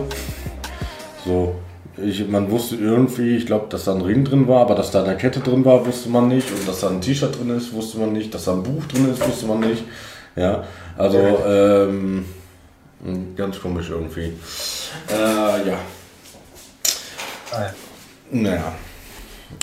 So, 1.24 1.54
ich, 1.96 2.28
man 2.28 2.50
wusste 2.50 2.76
irgendwie, 2.76 3.36
ich 3.36 3.46
glaube, 3.46 3.66
dass 3.70 3.84
da 3.84 3.94
ein 3.94 4.02
Ring 4.02 4.24
drin 4.24 4.46
war, 4.46 4.60
aber 4.60 4.74
dass 4.74 4.90
da 4.90 5.02
eine 5.02 5.16
Kette 5.16 5.40
drin 5.40 5.64
war, 5.64 5.86
wusste 5.86 6.10
man 6.10 6.28
nicht. 6.28 6.50
Und 6.50 6.68
dass 6.68 6.80
da 6.80 6.90
ein 6.90 7.00
T-Shirt 7.00 7.38
drin 7.38 7.50
ist, 7.50 7.72
wusste 7.72 7.98
man 7.98 8.12
nicht. 8.12 8.34
Dass 8.34 8.44
da 8.44 8.52
ein 8.52 8.62
Buch 8.62 8.84
drin 8.86 9.10
ist, 9.10 9.26
wusste 9.26 9.46
man 9.46 9.60
nicht. 9.60 9.82
Ja, 10.36 10.64
also 10.98 11.18
ähm, 11.46 12.26
ganz 13.36 13.60
komisch 13.60 13.88
irgendwie. 13.88 14.32
Äh, 15.10 15.68
ja. 15.68 15.78
Ah, 17.52 17.70
Naja. 18.30 18.74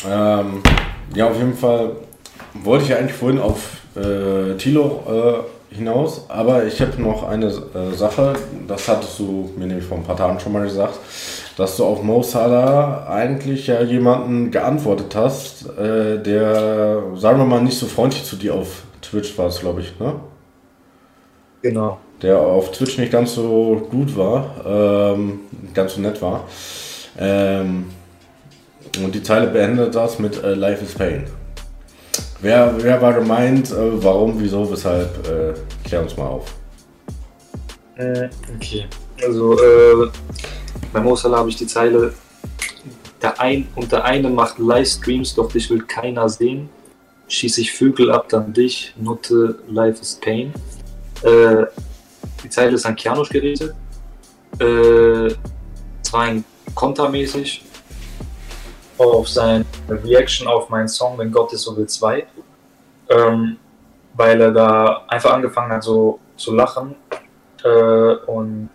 Ähm, 0.07 0.61
ja, 1.15 1.29
auf 1.29 1.37
jeden 1.37 1.55
Fall 1.55 1.91
wollte 2.53 2.83
ich 2.83 2.89
ja 2.89 2.97
eigentlich 2.97 3.13
vorhin 3.13 3.39
auf 3.39 3.77
äh, 3.95 4.55
Tilo 4.57 5.03
äh, 5.07 5.75
hinaus, 5.75 6.25
aber 6.29 6.65
ich 6.65 6.81
habe 6.81 7.01
noch 7.01 7.23
eine 7.23 7.47
äh, 7.47 7.93
Sache, 7.95 8.33
das 8.67 8.87
hattest 8.87 9.19
du 9.19 9.51
mir 9.57 9.65
nämlich 9.65 9.85
vor 9.85 9.97
ein 9.97 10.03
paar 10.03 10.17
Tagen 10.17 10.39
schon 10.39 10.53
mal 10.53 10.63
gesagt, 10.63 10.99
dass 11.57 11.77
du 11.77 11.85
auf 11.85 12.01
Mo 12.03 12.21
Salah 12.23 13.07
eigentlich 13.07 13.67
ja 13.67 13.81
jemanden 13.81 14.51
geantwortet 14.51 15.15
hast, 15.15 15.69
äh, 15.77 16.21
der, 16.21 17.03
sagen 17.15 17.39
wir 17.39 17.45
mal, 17.45 17.61
nicht 17.61 17.77
so 17.77 17.85
freundlich 17.85 18.23
zu 18.23 18.35
dir 18.35 18.55
auf 18.55 18.83
Twitch 19.01 19.37
war, 19.37 19.49
glaube 19.49 19.81
ich, 19.81 19.99
ne? 19.99 20.15
Genau. 21.61 21.97
Der 22.21 22.39
auf 22.39 22.71
Twitch 22.71 22.97
nicht 22.97 23.11
ganz 23.11 23.35
so 23.35 23.87
gut 23.89 24.15
war, 24.17 24.55
ähm, 24.65 25.41
ganz 25.73 25.95
so 25.95 26.01
nett 26.01 26.21
war. 26.21 26.45
Ähm, 27.19 27.85
und 29.03 29.15
die 29.15 29.23
Zeile 29.23 29.47
beendet 29.47 29.95
das 29.95 30.19
mit 30.19 30.43
äh, 30.43 30.53
Life 30.53 30.83
is 30.83 30.93
Pain. 30.93 31.25
Wer, 32.41 32.75
wer 32.79 33.01
war 33.01 33.13
gemeint, 33.13 33.71
äh, 33.71 34.03
warum, 34.03 34.39
wieso, 34.39 34.69
weshalb? 34.69 35.09
Äh, 35.27 35.53
klär 35.87 36.01
uns 36.01 36.17
mal 36.17 36.27
auf. 36.27 36.53
Äh, 37.95 38.29
okay. 38.55 38.85
Also, 39.23 39.53
äh, 39.53 40.09
bei 40.91 40.99
Mosala 40.99 41.37
habe 41.37 41.49
ich 41.49 41.55
die 41.55 41.67
Zeile, 41.67 42.13
der 43.21 43.39
ein, 43.39 43.67
und 43.75 43.91
der 43.91 44.03
eine 44.03 44.29
macht 44.29 44.59
Livestreams, 44.59 45.35
doch 45.35 45.51
dich 45.51 45.69
will 45.69 45.83
keiner 45.83 46.27
sehen. 46.27 46.69
Schieß 47.27 47.57
ich 47.59 47.71
Vögel 47.71 48.11
ab, 48.11 48.27
dann 48.29 48.51
dich, 48.51 48.93
Nutte, 48.99 49.59
Life 49.69 50.01
is 50.01 50.19
Pain. 50.21 50.53
Äh, 51.21 51.65
die 52.43 52.49
Zeile 52.49 52.73
ist 52.73 52.85
an 52.85 52.95
Kianusch 52.95 53.29
geredet. 53.29 53.73
Äh, 54.59 55.27
es 55.27 56.11
war 56.11 56.23
ein 56.23 56.43
kontermäßig 56.75 57.63
auf 59.11 59.29
seine 59.29 59.65
Reaction 59.89 60.47
auf 60.47 60.69
meinen 60.69 60.87
Song 60.87 61.17
Wenn 61.17 61.31
Gott 61.31 61.53
ist 61.53 61.63
so 61.63 61.75
will 61.75 61.87
2, 61.87 62.25
ähm, 63.09 63.57
weil 64.13 64.41
er 64.41 64.51
da 64.51 65.03
einfach 65.07 65.33
angefangen 65.33 65.71
hat 65.71 65.83
so 65.83 66.19
zu 66.37 66.53
lachen 66.53 66.95
äh, 67.63 68.13
und 68.27 68.69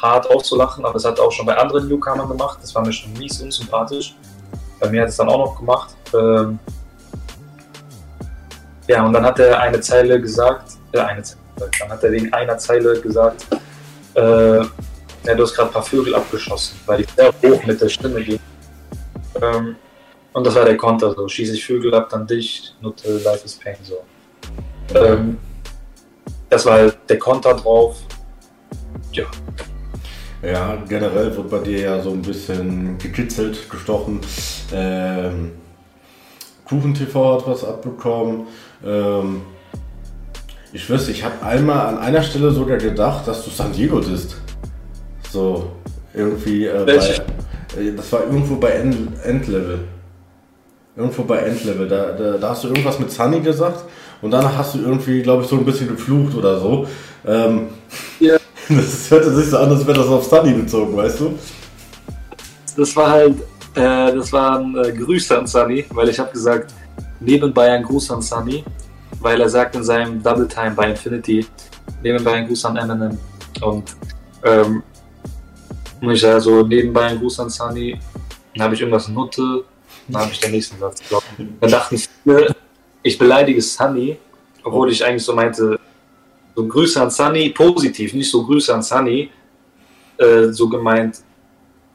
hart 0.00 0.30
auch 0.30 0.42
zu 0.42 0.56
lachen, 0.56 0.84
aber 0.84 0.96
es 0.96 1.04
hat 1.04 1.18
auch 1.18 1.32
schon 1.32 1.46
bei 1.46 1.56
anderen 1.56 1.88
Newcomern 1.88 2.28
gemacht, 2.28 2.58
das 2.60 2.74
war 2.74 2.84
mir 2.84 2.92
schon 2.92 3.12
mies 3.14 3.40
unsympathisch. 3.40 4.14
Bei 4.80 4.88
mir 4.90 5.02
hat 5.02 5.08
es 5.08 5.16
dann 5.16 5.28
auch 5.28 5.38
noch 5.38 5.58
gemacht. 5.58 5.94
Ähm, 6.14 6.58
ja, 8.86 9.04
und 9.04 9.14
dann 9.14 9.24
hat 9.24 9.38
er 9.38 9.60
eine 9.60 9.80
Zeile 9.80 10.20
gesagt, 10.20 10.72
äh, 10.92 10.98
eine 10.98 11.22
Zeile, 11.22 11.40
dann 11.56 11.88
hat 11.88 12.04
er 12.04 12.12
wegen 12.12 12.32
einer 12.32 12.58
Zeile 12.58 13.00
gesagt, 13.00 13.46
äh, 14.14 14.58
ja, 14.58 15.34
du 15.34 15.42
hast 15.42 15.54
gerade 15.54 15.70
ein 15.70 15.72
paar 15.72 15.82
Vögel 15.82 16.14
abgeschossen, 16.14 16.78
weil 16.84 17.00
ich 17.00 17.08
sehr 17.16 17.32
hoch 17.42 17.64
mit 17.64 17.80
der 17.80 17.88
Stimme 17.88 18.22
ging. 18.22 18.38
Ähm, 19.42 19.76
und 20.32 20.46
das 20.46 20.54
war 20.54 20.64
der 20.64 20.76
Konter, 20.76 21.14
so 21.14 21.28
schieße 21.28 21.54
ich 21.54 21.64
Vögel 21.64 21.94
ab, 21.94 22.08
dann 22.10 22.26
dich, 22.26 22.74
Nutte, 22.80 23.18
Life 23.18 23.44
is 23.44 23.54
Pain, 23.54 23.76
so. 23.82 24.04
Ähm, 24.94 25.38
das 26.50 26.66
war 26.66 26.74
halt 26.74 26.98
der 27.08 27.18
Konter 27.18 27.54
drauf. 27.54 27.98
Ja. 29.12 29.24
Ja, 30.42 30.76
generell 30.88 31.34
wird 31.34 31.48
bei 31.48 31.58
dir 31.60 31.80
ja 31.80 32.02
so 32.02 32.10
ein 32.10 32.20
bisschen 32.20 32.98
gekitzelt, 32.98 33.70
gestochen. 33.70 34.20
Ähm, 34.72 35.52
KuchenTV 36.66 37.14
hat 37.14 37.46
was 37.46 37.64
abbekommen. 37.64 38.46
Ähm, 38.84 39.42
ich 40.72 40.88
wüsste, 40.90 41.12
ich 41.12 41.24
habe 41.24 41.40
einmal 41.42 41.86
an 41.86 41.98
einer 41.98 42.22
Stelle 42.22 42.50
sogar 42.50 42.78
gedacht, 42.78 43.26
dass 43.28 43.44
du 43.44 43.50
San 43.50 43.72
Diego 43.72 44.00
bist. 44.00 44.36
So, 45.30 45.70
irgendwie 46.12 46.66
äh, 46.66 46.84
bei, 46.84 46.96
äh, 46.96 47.20
das 47.96 48.12
war 48.12 48.24
irgendwo 48.24 48.56
bei 48.56 48.70
End 48.70 48.96
Endlevel. 49.24 49.80
Irgendwo 50.96 51.24
bei 51.24 51.38
Endlevel. 51.38 51.88
Da, 51.88 52.12
da, 52.12 52.38
da, 52.38 52.50
hast 52.50 52.64
du 52.64 52.68
irgendwas 52.68 52.98
mit 52.98 53.10
Sunny 53.10 53.40
gesagt 53.40 53.84
und 54.22 54.30
danach 54.30 54.56
hast 54.56 54.74
du 54.74 54.78
irgendwie, 54.80 55.22
glaube 55.22 55.42
ich, 55.42 55.48
so 55.48 55.56
ein 55.56 55.64
bisschen 55.64 55.88
geflucht 55.88 56.34
oder 56.34 56.58
so. 56.58 56.86
Ähm, 57.26 57.68
ja. 58.20 58.36
Das 58.66 59.10
hörte 59.10 59.30
sich 59.34 59.50
so 59.50 59.58
an, 59.58 59.70
als 59.70 59.86
wäre 59.86 59.98
das 59.98 60.06
auf 60.06 60.24
Sunny 60.24 60.54
bezogen, 60.54 60.96
weißt 60.96 61.20
du? 61.20 61.34
Das 62.78 62.96
war 62.96 63.10
halt, 63.10 63.38
äh, 63.74 64.14
das 64.14 64.32
war 64.32 64.58
ein 64.58 64.74
äh, 64.76 64.90
Grüße 64.90 65.36
an 65.36 65.46
Sunny, 65.46 65.84
weil 65.90 66.08
ich 66.08 66.18
habe 66.18 66.32
gesagt, 66.32 66.72
nebenbei 67.20 67.72
ein 67.72 67.82
Gruß 67.82 68.10
an 68.10 68.22
Sunny, 68.22 68.64
weil 69.20 69.38
er 69.38 69.50
sagt 69.50 69.76
in 69.76 69.84
seinem 69.84 70.22
Double 70.22 70.48
Time 70.48 70.70
bei 70.70 70.88
Infinity, 70.88 71.46
nebenbei 72.02 72.32
ein 72.32 72.46
Gruß 72.46 72.64
an 72.64 72.76
Eminem. 72.78 73.18
Und 73.60 73.96
ähm, 74.44 74.82
und 76.06 76.14
ich 76.14 76.20
so 76.42 76.62
nebenbei 76.62 77.02
ein 77.06 77.18
Gruß 77.18 77.40
an 77.40 77.50
Sunny. 77.50 77.98
Dann 78.54 78.64
habe 78.64 78.74
ich 78.74 78.80
irgendwas 78.80 79.08
Nutte. 79.08 79.64
Dann 80.08 80.22
habe 80.22 80.32
ich 80.32 80.40
den 80.40 80.50
nächsten 80.50 80.78
Satz. 80.78 81.02
Dann 81.60 81.70
dachten 81.70 81.98
viele, 81.98 82.54
ich 83.02 83.18
beleidige 83.18 83.60
Sunny, 83.60 84.16
obwohl 84.62 84.90
ich 84.90 85.04
eigentlich 85.04 85.24
so 85.24 85.34
meinte, 85.34 85.78
so 86.54 86.66
Grüße 86.66 87.00
an 87.00 87.10
Sunny, 87.10 87.50
positiv, 87.50 88.14
nicht 88.14 88.30
so 88.30 88.44
Grüße 88.44 88.74
an 88.74 88.82
Sunny, 88.82 89.30
äh, 90.18 90.48
so 90.48 90.68
gemeint, 90.68 91.16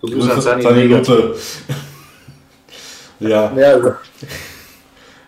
so 0.01 0.07
Grüße, 0.07 0.27
Grüße 0.29 0.33
an 0.33 0.61
Sunny, 0.61 0.63
Sunny 0.63 0.87
Nutte. 0.87 1.35
ja. 3.19 3.55
Ja, 3.55 3.67
also, 3.73 3.93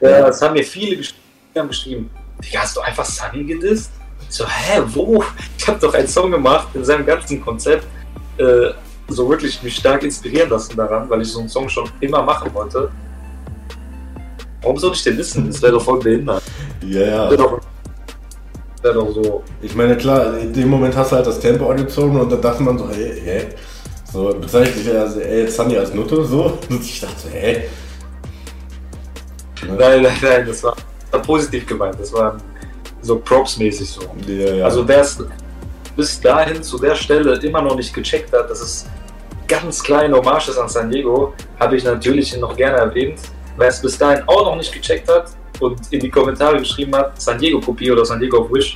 ja, 0.02 0.22
das 0.28 0.42
haben 0.42 0.54
mir 0.54 0.64
viele 0.64 0.98
geschrieben, 0.98 1.68
geschrieben. 1.68 2.10
Digga, 2.44 2.62
hast 2.62 2.76
du 2.76 2.82
einfach 2.82 3.06
Sunny 3.06 3.44
gedisst? 3.44 3.92
So, 4.30 4.46
hä, 4.48 4.82
wo? 4.88 5.24
Ich 5.58 5.68
habe 5.68 5.80
doch 5.80 5.94
einen 5.94 6.08
Song 6.08 6.32
gemacht 6.32 6.70
in 6.74 6.84
seinem 6.84 7.06
ganzen 7.06 7.42
Konzept 7.42 7.86
äh, 8.38 8.72
so 9.08 9.30
wirklich 9.30 9.62
mich 9.64 9.76
stark 9.76 10.04
inspirieren 10.04 10.50
lassen 10.50 10.76
daran, 10.76 11.10
weil 11.10 11.22
ich 11.22 11.32
so 11.32 11.40
einen 11.40 11.50
Song 11.50 11.68
schon 11.68 11.90
immer 12.00 12.24
machen 12.24 12.54
wollte. 12.54 12.90
Warum 14.62 14.78
soll 14.78 14.94
ich 14.94 15.04
den 15.04 15.18
wissen? 15.18 15.48
Das 15.48 15.62
wäre 15.62 15.74
doch 15.74 15.84
voll 15.84 16.00
behindert. 16.00 16.44
Ja, 16.86 17.02
ja. 17.02 17.32
wäre 18.82 18.94
doch 18.94 19.12
so. 19.14 19.44
Ich 19.62 19.76
meine, 19.76 19.98
klar, 19.98 20.38
in 20.38 20.54
dem 20.54 20.70
Moment 20.70 20.96
hast 20.96 21.12
du 21.12 21.16
halt 21.16 21.28
das 21.28 21.40
Tempo 21.40 21.70
angezogen 21.70 22.20
und 22.20 22.32
dann 22.32 22.42
dachte 22.42 22.64
man 22.64 22.78
so, 22.78 22.90
hey, 22.90 23.22
hä? 23.24 23.48
So, 24.12 24.34
bezeichnet 24.40 24.76
sich 24.76 24.98
als, 24.98 25.16
ey, 25.16 25.48
Sunny 25.48 25.78
als 25.78 25.94
Nutte, 25.94 26.26
so. 26.26 26.58
Und 26.70 26.82
ich 26.82 27.00
dachte, 27.00 27.30
hä? 27.30 27.64
Ne? 29.66 29.76
Nein, 29.78 30.02
nein, 30.02 30.14
nein, 30.22 30.46
das 30.46 30.64
war, 30.64 30.76
positiv 31.26 31.66
gemeint. 31.66 31.96
Das 31.98 32.12
war 32.12 32.38
so 33.02 33.20
Props-mäßig 33.20 33.90
so. 33.90 34.02
Ja, 34.28 34.54
ja. 34.54 34.66
Also 34.66 34.86
wer 34.86 35.02
es 35.02 35.24
bis 35.96 36.20
dahin 36.20 36.64
zu 36.64 36.78
der 36.80 36.96
Stelle 36.96 37.38
immer 37.40 37.62
noch 37.62 37.76
nicht 37.76 37.94
gecheckt 37.94 38.34
hat, 38.34 38.50
dass 38.50 38.62
es 38.62 38.86
ganz 39.48 39.84
kleine 39.84 40.16
Hommage 40.16 40.50
ist 40.50 40.58
an 40.58 40.70
San 40.70 40.90
Diego, 40.90 41.34
habe 41.60 41.76
ich 41.76 41.84
natürlich 41.84 42.36
noch 42.38 42.56
gerne 42.56 42.78
erwähnt. 42.78 43.20
Wer 43.58 43.68
es 43.68 43.82
bis 43.82 43.98
dahin 43.98 44.24
auch 44.28 44.46
noch 44.46 44.56
nicht 44.56 44.72
gecheckt 44.72 45.10
hat 45.10 45.32
und 45.60 45.80
in 45.92 46.00
die 46.00 46.10
Kommentare 46.10 46.58
geschrieben 46.58 46.96
hat, 46.96 47.22
San 47.22 47.38
Diego 47.38 47.60
Kopie 47.60 47.92
oder 47.92 48.06
San 48.06 48.20
Diego 48.20 48.40
auf 48.40 48.52
Wish, 48.52 48.76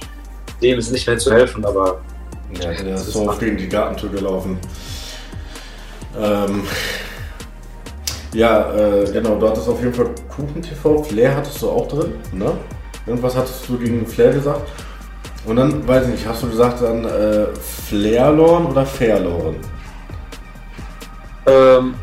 dem 0.61 0.77
ist 0.77 0.91
nicht 0.91 1.07
mehr 1.07 1.17
zu 1.17 1.31
helfen, 1.33 1.63
aber 1.65 2.01
Ja, 2.59 2.73
der 2.73 2.95
ist 2.95 3.11
so 3.11 3.25
gegen 3.39 3.57
die 3.57 3.69
Gartentür 3.69 4.09
gelaufen. 4.09 4.59
Ähm, 6.17 6.63
ja, 8.33 8.73
äh, 8.75 9.09
genau, 9.11 9.39
du 9.39 9.49
hattest 9.49 9.69
auf 9.69 9.79
jeden 9.79 9.93
Fall 9.93 10.09
Kuchen-TV, 10.27 11.03
Flair 11.03 11.37
hattest 11.37 11.61
du 11.61 11.69
auch 11.69 11.87
drin, 11.87 12.15
ne? 12.33 12.51
Irgendwas 13.05 13.35
hattest 13.35 13.67
du 13.69 13.77
gegen 13.77 14.05
Flair 14.05 14.33
gesagt. 14.33 14.69
Und 15.45 15.57
dann, 15.57 15.87
weiß 15.87 16.05
ich 16.05 16.11
nicht, 16.13 16.27
hast 16.27 16.41
du 16.43 16.49
gesagt 16.49 16.81
dann 16.81 17.05
äh, 17.05 17.45
Flairlorn 17.55 18.65
oder 18.65 18.85
Fairlorn? 18.85 19.55
Ähm, 21.45 21.93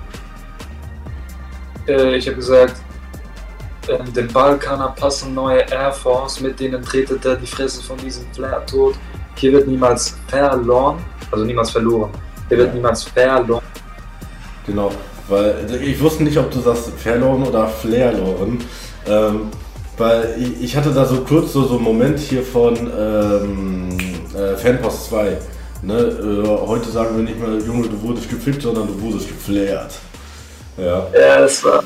äh, 1.89 2.17
ich 2.17 2.27
habe 2.29 2.37
gesagt, 2.37 2.77
ähm, 3.89 4.13
dem 4.13 4.29
Balkaner 4.29 4.95
passen 4.97 5.35
neue 5.35 5.61
Air 5.71 5.93
Force, 5.93 6.41
mit 6.41 6.61
denen 6.61 6.83
tretet 6.83 7.25
er 7.25 7.35
die 7.35 7.47
Fresse 7.47 7.83
von 7.83 7.97
diesem 7.97 8.25
Flair 8.33 8.65
tot. 8.67 8.95
Hier 9.35 9.53
wird 9.53 9.67
niemals 9.67 10.17
verloren, 10.29 10.99
also 11.33 11.45
niemals 11.45 11.71
verloren. 11.71 12.11
Hier 12.49 12.59
wird 12.59 12.69
Ja. 12.69 12.75
niemals 12.75 13.03
verloren. 13.03 13.63
Genau, 14.67 14.93
weil 15.29 15.55
also 15.55 15.75
ich 15.75 16.01
wusste 16.01 16.23
nicht, 16.23 16.39
ob 16.39 16.49
du 16.53 16.61
sagst 16.61 16.91
Fairlorn 16.97 17.43
oder 17.43 17.67
Flairlorn. 17.67 18.59
Ähm, 19.09 19.51
weil 19.99 20.35
ich, 20.39 20.65
ich 20.65 20.77
hatte 20.77 20.91
da 20.91 21.05
so 21.05 21.21
kurz 21.21 21.53
so, 21.53 21.65
so 21.65 21.77
einen 21.77 21.85
Moment 21.85 22.19
hier 22.19 22.43
von 22.43 22.75
ähm, 22.77 23.89
äh, 24.35 24.57
Fanpost 24.57 25.11
2. 25.11 25.39
Ne? 25.83 25.95
Äh, 25.95 26.67
heute 26.67 26.91
sagen 26.91 27.17
wir 27.17 27.25
nicht 27.25 27.39
mehr, 27.39 27.59
Junge, 27.67 27.89
du 27.89 28.01
wurdest 28.03 28.29
gefickt, 28.31 28.63
sondern 28.63 28.87
du 28.87 29.01
wurdest 29.01 29.29
geflairt. 29.29 29.99
Ja. 30.77 31.07
Ja, 31.13 31.41
das 31.41 31.63
war. 31.65 31.85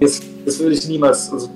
Das, 0.00 0.20
das 0.44 0.58
würde 0.58 0.74
ich 0.74 0.86
niemals. 0.88 1.32
Also, 1.32 1.48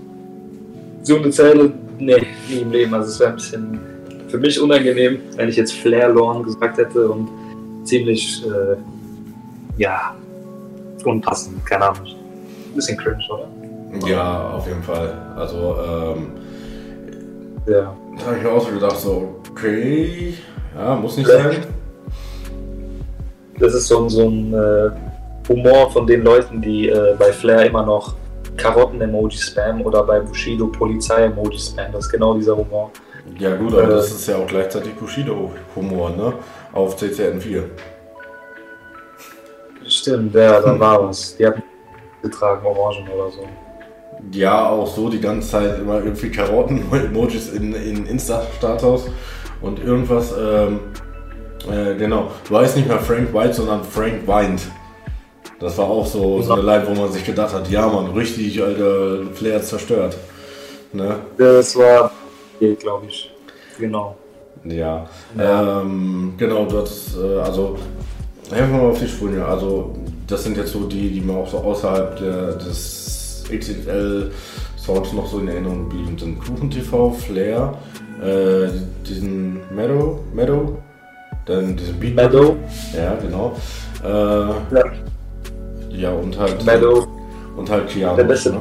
so 1.02 1.16
eine 1.16 1.30
Zeile, 1.30 1.72
nee, 1.98 2.26
nie 2.48 2.60
im 2.60 2.70
Leben. 2.70 2.94
Also, 2.94 3.10
es 3.10 3.20
wäre 3.20 3.30
ein 3.30 3.36
bisschen 3.36 3.80
für 4.28 4.38
mich 4.38 4.60
unangenehm, 4.60 5.20
wenn 5.36 5.48
ich 5.48 5.56
jetzt 5.56 5.72
Flair-Lorn 5.74 6.44
gesagt 6.44 6.78
hätte 6.78 7.08
und 7.08 7.28
ziemlich, 7.84 8.42
äh, 8.46 8.76
ja, 9.76 10.14
unpassend, 11.04 11.64
keine 11.66 11.90
Ahnung. 11.90 12.06
Ein 12.06 12.74
bisschen 12.76 12.96
cringe, 12.96 13.24
oder? 13.28 13.48
Ja, 14.06 14.50
auf 14.50 14.66
jeden 14.66 14.82
Fall. 14.82 15.12
Also, 15.36 15.76
ähm, 15.84 16.32
Ja. 17.66 17.94
da 18.18 18.26
habe 18.26 18.36
ich 18.36 18.42
mir 18.42 18.50
auch 18.52 18.64
so 18.66 18.72
gedacht, 18.72 18.96
so, 18.96 19.34
okay, 19.50 20.34
ja, 20.76 20.94
muss 20.94 21.16
nicht 21.16 21.28
sein. 21.28 21.64
Das 23.58 23.74
ist 23.74 23.88
so, 23.88 24.02
ein- 24.04 24.08
so 24.08 24.28
ein 24.28 24.54
äh, 24.54 24.90
Humor 25.48 25.90
von 25.90 26.06
den 26.06 26.22
Leuten, 26.22 26.62
die 26.62 26.88
äh, 26.88 27.14
bei 27.18 27.32
Flair 27.32 27.66
immer 27.66 27.84
noch 27.84 28.14
Karotten-Emoji 28.56 29.36
spammen 29.36 29.82
oder 29.84 30.02
bei 30.04 30.20
Bushido 30.20 30.66
Polizei-Emoji 30.68 31.58
spammen. 31.58 31.92
Das 31.92 32.06
ist 32.06 32.10
genau 32.12 32.34
dieser 32.34 32.56
Humor. 32.56 32.90
Ja, 33.38 33.54
gut, 33.56 33.72
aber 33.74 33.84
Äh. 33.84 33.88
das 33.88 34.10
ist 34.12 34.26
ja 34.28 34.36
auch 34.36 34.46
gleichzeitig 34.46 34.94
Bushido-Humor, 34.96 36.10
ne? 36.10 36.32
Auf 36.72 36.96
CCN4. 36.96 37.64
Stimmt, 39.86 40.34
ja, 40.34 40.60
da 40.60 40.78
war 40.78 41.08
was. 41.08 41.36
Die 41.36 41.46
hatten 41.46 41.62
getragen, 42.22 42.64
Orangen 42.64 43.08
oder 43.08 43.30
so. 43.30 43.40
Ja, 44.32 44.68
auch 44.68 44.86
so 44.86 45.08
die 45.08 45.20
ganze 45.20 45.50
Zeit 45.50 45.78
immer 45.78 45.98
irgendwie 45.98 46.30
Karotten-Emojis 46.30 47.48
in, 47.52 47.74
in 47.74 48.06
Insta-Status 48.06 49.06
und 49.60 49.82
irgendwas, 49.82 50.32
ähm, 50.32 50.80
äh, 51.70 51.94
genau. 51.96 52.30
Du 52.48 52.56
heißt 52.56 52.76
nicht 52.76 52.88
mehr 52.88 52.98
Frank 52.98 53.32
White, 53.34 53.54
sondern 53.54 53.84
Frank 53.84 54.26
weint. 54.26 54.62
Das 55.58 55.76
war 55.76 55.86
auch 55.86 56.06
so, 56.06 56.40
so 56.40 56.54
eine 56.54 56.62
Line, 56.62 56.84
wo 56.86 56.94
man 56.94 57.12
sich 57.12 57.24
gedacht 57.24 57.52
hat, 57.52 57.68
ja 57.70 57.86
man, 57.86 58.12
richtig, 58.12 58.62
Alter, 58.62 59.26
Flair 59.34 59.62
zerstört. 59.62 60.16
Ne? 60.92 61.16
Das 61.36 61.76
war, 61.76 62.10
glaube 62.58 63.06
ich. 63.06 63.30
Genau. 63.78 64.16
Ja. 64.64 65.06
Ja. 65.36 65.80
Ähm, 65.80 66.34
genau, 66.36 66.64
du 66.64 66.78
hattest, 66.78 67.16
äh, 67.16 67.38
also, 67.38 67.76
helfen 68.50 68.72
wir 68.72 68.82
mal 68.82 68.90
auf 68.90 68.98
die 68.98 69.08
Sprünge. 69.08 69.38
Ja. 69.38 69.48
Also, 69.48 69.94
das 70.26 70.44
sind 70.44 70.56
jetzt 70.56 70.72
so 70.72 70.86
die, 70.86 71.10
die 71.10 71.20
mir 71.20 71.34
auch 71.34 71.48
so 71.48 71.58
außerhalb 71.58 72.18
der, 72.18 72.52
des 72.52 73.19
XXL-Sounds 73.50 75.12
noch 75.12 75.26
so 75.26 75.38
in 75.38 75.48
Erinnerung 75.48 75.88
geblieben 75.88 76.16
sind. 76.18 76.40
Kuchen 76.40 76.70
TV, 76.70 77.10
Flair, 77.12 77.74
äh, 78.22 78.68
diesen 79.06 79.60
Meadow, 79.74 80.20
Meadow, 80.34 80.78
dann 81.46 81.76
diesen 81.76 81.98
Beat. 81.98 82.14
Meadow. 82.14 82.56
Ja, 82.96 83.14
genau. 83.16 83.56
Äh, 84.02 84.08
Ja. 84.08 84.84
ja, 85.90 86.12
und 86.12 86.38
halt. 86.38 86.64
Meadow 86.64 87.06
Und 87.56 87.68
halt 87.70 87.88
Keanu. 87.88 88.16
Der 88.16 88.24
Beste. 88.24 88.50
Ne? 88.52 88.60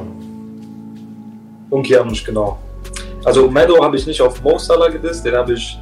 und 1.70 1.84
Kianush, 1.84 2.24
genau. 2.24 2.58
Also 3.24 3.48
Meadow 3.50 3.82
habe 3.82 3.96
ich 3.96 4.06
nicht 4.06 4.20
auf 4.20 4.42
Mo 4.42 4.58
Salah 4.58 4.88
gedisst, 4.88 5.24
den 5.24 5.34
habe 5.34 5.52
ich, 5.52 5.78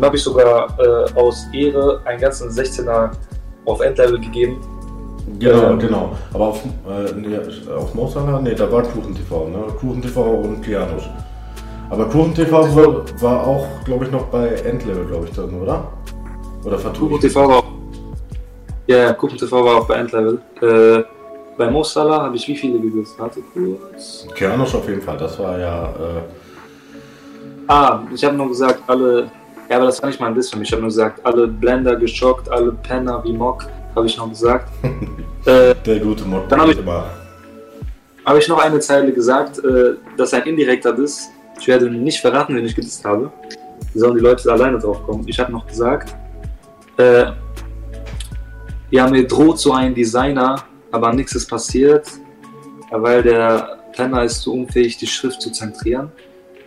habe 0.00 0.16
ich 0.16 0.22
sogar 0.22 0.68
äh, 0.78 1.12
aus 1.14 1.46
Ehre 1.52 2.00
einen 2.04 2.20
ganzen 2.20 2.48
16er 2.48 3.10
auf 3.64 3.80
Endlevel 3.80 4.20
gegeben. 4.20 4.60
Genau, 5.50 5.76
genau. 5.76 6.16
Aber 6.32 6.48
auf, 6.48 6.64
äh, 6.64 7.12
nee, 7.16 7.36
auf 7.74 7.94
Mosala, 7.94 8.40
nee, 8.40 8.54
da 8.54 8.70
war 8.70 8.82
Kuchen 8.82 9.14
TV, 9.14 9.48
ne? 9.48 9.58
Kuchen 9.78 10.02
TV 10.02 10.22
und 10.22 10.62
Kianusch. 10.62 11.08
Aber 11.90 12.06
Kuchen 12.06 12.34
TV 12.34 12.76
war, 12.76 13.04
war 13.20 13.46
auch, 13.46 13.66
glaube 13.84 14.04
ich, 14.04 14.10
noch 14.10 14.24
bei 14.26 14.48
Endlevel, 14.48 15.04
glaube 15.06 15.26
ich, 15.26 15.34
drin, 15.34 15.60
oder? 15.60 15.84
Oder 16.64 16.78
vertue 16.78 17.08
Kuchen? 17.08 17.20
TV 17.20 17.48
war 17.48 17.58
auch, 17.58 17.64
ja, 18.86 19.12
Kuchen 19.12 19.38
TV 19.38 19.64
war 19.64 19.76
auch 19.76 19.86
bei 19.86 19.94
Endlevel. 19.96 20.40
Äh, 20.60 21.02
bei 21.56 21.70
Mo 21.70 21.82
Salah 21.82 22.22
habe 22.22 22.36
ich 22.36 22.48
wie 22.48 22.56
viele 22.56 22.78
gedisst? 22.80 23.18
Warte 23.18 23.40
kurz. 23.52 24.26
Kianusch 24.34 24.74
auf 24.74 24.88
jeden 24.88 25.02
Fall, 25.02 25.16
das 25.18 25.38
war 25.38 25.58
ja, 25.58 25.84
äh, 25.84 26.22
Ah, 27.68 28.02
ich 28.12 28.24
habe 28.24 28.36
nur 28.36 28.48
gesagt, 28.48 28.82
alle, 28.86 29.30
ja, 29.68 29.76
aber 29.76 29.86
das 29.86 30.02
war 30.02 30.08
nicht 30.08 30.20
mal 30.20 30.26
ein 30.26 30.34
Diss 30.34 30.50
für 30.50 30.58
mich. 30.58 30.68
Ich 30.68 30.72
habe 30.72 30.82
nur 30.82 30.88
gesagt, 30.88 31.24
alle 31.24 31.46
Blender 31.46 31.96
geschockt, 31.96 32.50
alle 32.50 32.72
Penner 32.72 33.22
wie 33.24 33.32
Mock, 33.32 33.66
habe 33.94 34.06
ich 34.06 34.16
noch 34.16 34.28
gesagt. 34.28 34.68
äh, 35.46 35.74
der 35.74 35.98
gute 36.00 36.24
Mod. 36.24 36.50
Dann 36.50 36.60
hab 36.60 36.68
ich- 36.68 36.78
habe 38.24 38.38
ich 38.38 38.48
noch 38.48 38.58
eine 38.58 38.78
Zeile 38.80 39.12
gesagt, 39.12 39.58
äh, 39.64 39.94
das 40.16 40.32
ist 40.32 40.34
ein 40.34 40.46
indirekter 40.48 40.92
Diss. 40.92 41.28
Ich 41.60 41.66
werde 41.68 41.90
nicht 41.90 42.20
verraten, 42.20 42.54
wen 42.56 42.64
ich 42.64 42.74
gedisst 42.74 43.04
habe. 43.04 43.30
Wie 43.92 43.98
sollen 43.98 44.14
die 44.14 44.20
Leute 44.22 44.50
alleine 44.50 44.78
drauf 44.78 45.02
kommen? 45.04 45.24
Ich 45.26 45.38
habe 45.38 45.52
noch 45.52 45.66
gesagt, 45.66 46.14
äh, 46.98 47.26
ja, 48.90 49.08
mir 49.08 49.26
droht 49.26 49.58
so 49.58 49.72
ein 49.72 49.94
Designer, 49.94 50.62
aber 50.90 51.12
nichts 51.12 51.34
ist 51.34 51.48
passiert, 51.48 52.06
weil 52.90 53.22
der 53.22 53.78
Penner 53.94 54.22
ist 54.24 54.42
zu 54.42 54.52
unfähig, 54.54 54.96
die 54.98 55.06
Schrift 55.06 55.40
zu 55.40 55.50
zentrieren. 55.50 56.10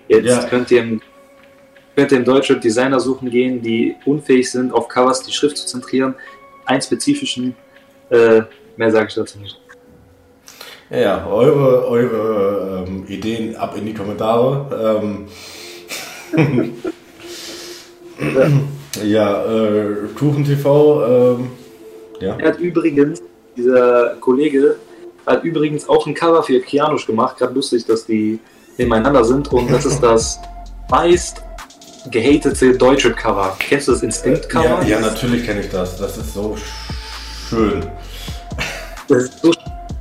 Jetzt 0.07 0.27
Ja. 0.27 0.43
könnt 0.47 0.71
ihr 0.71 0.81
im 0.83 1.01
könnt 1.95 2.11
ihr 2.11 2.17
im 2.17 2.25
Deutschrap 2.25 2.59
Designer 2.59 2.99
suchen 2.99 3.29
gehen, 3.29 3.61
die 3.61 3.95
unfähig 4.05 4.51
sind, 4.51 4.73
auf 4.73 4.89
Covers 4.89 5.23
die 5.23 5.31
Schrift 5.31 5.57
zu 5.57 5.65
zentrieren. 5.65 6.13
Einen 6.65 6.81
spezifischen, 6.81 7.55
äh, 8.09 8.41
mehr 8.77 8.91
sage 8.91 9.07
ich 9.09 9.15
dazu 9.15 9.39
nicht. 9.39 9.59
Ja, 10.89 10.97
ja, 10.97 11.27
eure, 11.27 11.87
eure 11.87 12.85
ähm, 12.87 13.05
Ideen 13.07 13.55
ab 13.55 13.75
in 13.75 13.85
die 13.85 13.93
Kommentare. 13.93 14.99
Ähm, 15.01 15.27
ja, 19.03 19.45
äh, 19.45 19.95
Kuchen 20.17 20.43
TV, 20.43 21.37
ähm, 21.37 21.49
ja. 22.19 22.35
Er 22.37 22.49
hat 22.49 22.59
übrigens, 22.59 23.21
dieser 23.57 24.15
Kollege, 24.19 24.75
hat 25.25 25.43
übrigens 25.43 25.89
auch 25.89 26.05
ein 26.05 26.13
Cover 26.13 26.43
für 26.43 26.59
Kianusch 26.59 27.07
gemacht. 27.07 27.37
Gerade 27.37 27.53
lustig, 27.53 27.85
dass 27.85 28.05
die 28.05 28.39
nebeneinander 28.77 29.23
sind. 29.23 29.51
Und 29.51 29.71
das 29.71 29.85
ist 29.85 30.01
das 30.01 30.39
meist 30.89 31.41
gehatete 32.11 32.77
deutsche 32.77 33.11
Cover. 33.13 33.55
Kennst 33.59 33.87
du 33.87 33.91
das 33.93 34.03
Instinct-Cover? 34.03 34.81
Ja, 34.83 34.83
ja, 34.83 34.99
natürlich 34.99 35.45
kenne 35.45 35.61
ich 35.61 35.69
das. 35.69 35.97
Das 35.97 36.17
ist 36.17 36.33
so 36.33 36.55
sch- 36.55 37.49
schön. 37.49 37.85
Das 39.07 39.23
ist 39.23 39.39
so, 39.41 39.51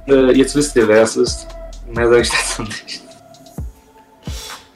äh, 0.08 0.32
jetzt 0.32 0.54
wisst 0.54 0.74
ihr, 0.76 0.86
wer 0.88 1.02
es 1.02 1.16
ist. 1.16 1.46
Mehr 1.88 2.08
sage 2.08 2.20
ich 2.22 2.30
dazu 2.30 2.62
nicht. 2.62 3.02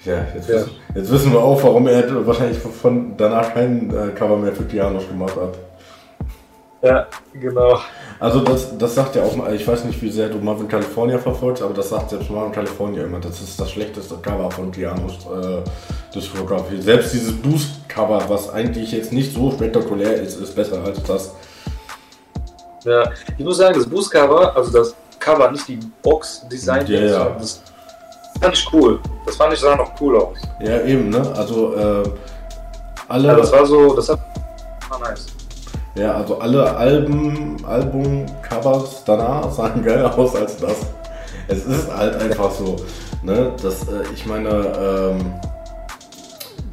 Ja, 0.05 0.26
jetzt, 0.35 0.49
Ja. 0.49 0.55
Wissen, 0.57 0.70
jetzt 0.95 1.11
wissen 1.11 1.33
wir 1.33 1.41
auch, 1.41 1.62
warum 1.62 1.87
er 1.87 2.26
wahrscheinlich 2.26 2.59
von 2.59 3.16
danach 3.16 3.53
kein 3.53 3.91
äh, 3.91 4.09
Cover 4.14 4.37
mehr 4.37 4.53
für 4.55 4.64
Kianosch 4.64 5.07
gemacht 5.09 5.37
hat. 5.37 5.59
Ja, 6.81 7.07
genau. 7.35 7.79
Also 8.20 8.41
das, 8.41 8.76
das 8.79 8.95
sagt 8.95 9.16
ja 9.16 9.22
auch, 9.24 9.35
mal- 9.35 9.53
ich 9.55 9.66
weiß 9.66 9.85
nicht, 9.85 10.01
wie 10.01 10.11
sehr 10.11 10.29
du 10.29 10.39
Marvin 10.39 10.68
California 10.68 11.18
verfolgst, 11.18 11.62
aber 11.62 11.74
das 11.74 11.89
sagt 11.89 12.11
selbst 12.11 12.31
Marvin 12.31 12.53
California 12.53 13.03
immer, 13.05 13.18
das 13.18 13.41
ist 13.41 13.61
das 13.61 13.70
schlechteste 13.70 14.14
Cover 14.18 14.49
von 14.51 14.70
Gianos 14.70 15.14
äh, 15.26 15.62
Diskografie. 16.14 16.81
Selbst 16.81 17.12
dieses 17.14 17.33
Boost-Cover, 17.43 18.22
was 18.29 18.51
eigentlich 18.51 18.93
jetzt 18.93 19.12
nicht 19.12 19.35
so 19.35 19.51
spektakulär 19.51 20.14
ist, 20.22 20.41
ist 20.41 20.55
besser 20.55 20.83
als 20.85 21.03
das. 21.03 21.33
Ja, 22.85 23.11
ich 23.37 23.45
muss 23.45 23.57
sagen, 23.57 23.74
das 23.76 23.89
Boost-Cover, 23.89 24.55
also 24.57 24.70
das 24.79 24.95
Cover, 25.18 25.51
nicht 25.51 25.66
die 25.66 25.81
Box-Design, 26.03 26.87
Ja, 26.87 27.01
ja. 27.01 27.29
das 27.39 27.61
fand 28.41 28.55
ich 28.55 28.72
cool. 28.72 29.01
Das 29.26 29.35
fand 29.37 29.53
ich 29.53 29.59
sah 29.61 29.74
noch 29.74 29.91
cool 30.01 30.16
aus. 30.16 30.39
Ja, 30.61 30.81
eben, 30.83 31.11
ne? 31.11 31.20
Also 31.37 31.74
äh, 31.74 32.03
alle, 33.09 33.29
Ja, 33.29 33.35
das 33.35 33.51
war 33.53 33.66
so, 33.66 33.95
das 33.97 34.09
hat 34.09 34.20
war 34.89 35.01
nice. 35.01 35.26
Ja, 35.99 36.14
also 36.14 36.38
alle 36.38 36.76
Alben, 36.76 37.57
Album-Covers 37.66 39.05
danach 39.05 39.51
sahen 39.53 39.84
geiler 39.84 40.16
aus 40.16 40.34
als 40.36 40.57
das. 40.57 40.86
Es 41.49 41.64
ist 41.64 41.94
halt 41.94 42.20
einfach 42.20 42.51
so, 42.51 42.76
ne? 43.22 43.53
Das, 43.62 43.82
äh, 43.88 44.03
ich 44.14 44.26
meine, 44.26 44.49
ähm, 44.49 45.32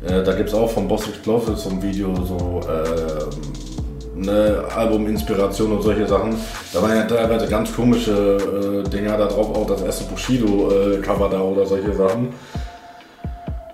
äh, 0.06 0.24
da 0.24 0.34
gibt 0.34 0.50
es 0.50 0.56
auch 0.56 0.70
von 0.70 0.88
Boss 0.88 1.08
Explosive 1.08 1.56
so 1.56 1.70
ein 1.70 1.82
Video, 1.82 2.14
so 2.16 2.62
ähm, 2.70 4.24
ne, 4.24 4.64
Album-Inspiration 4.76 5.72
und 5.72 5.82
solche 5.82 6.08
Sachen. 6.08 6.36
Da 6.74 6.82
waren 6.82 6.96
ja 6.96 7.04
teilweise 7.04 7.48
ganz 7.48 7.74
komische 7.76 8.84
äh, 8.86 8.90
Dinger 8.90 9.18
da 9.18 9.28
drauf, 9.28 9.56
auch 9.56 9.68
das 9.68 9.82
erste 9.82 10.04
Bushido-Cover 10.06 11.30
da 11.30 11.40
oder 11.42 11.66
solche 11.66 11.94
Sachen. 11.94 12.30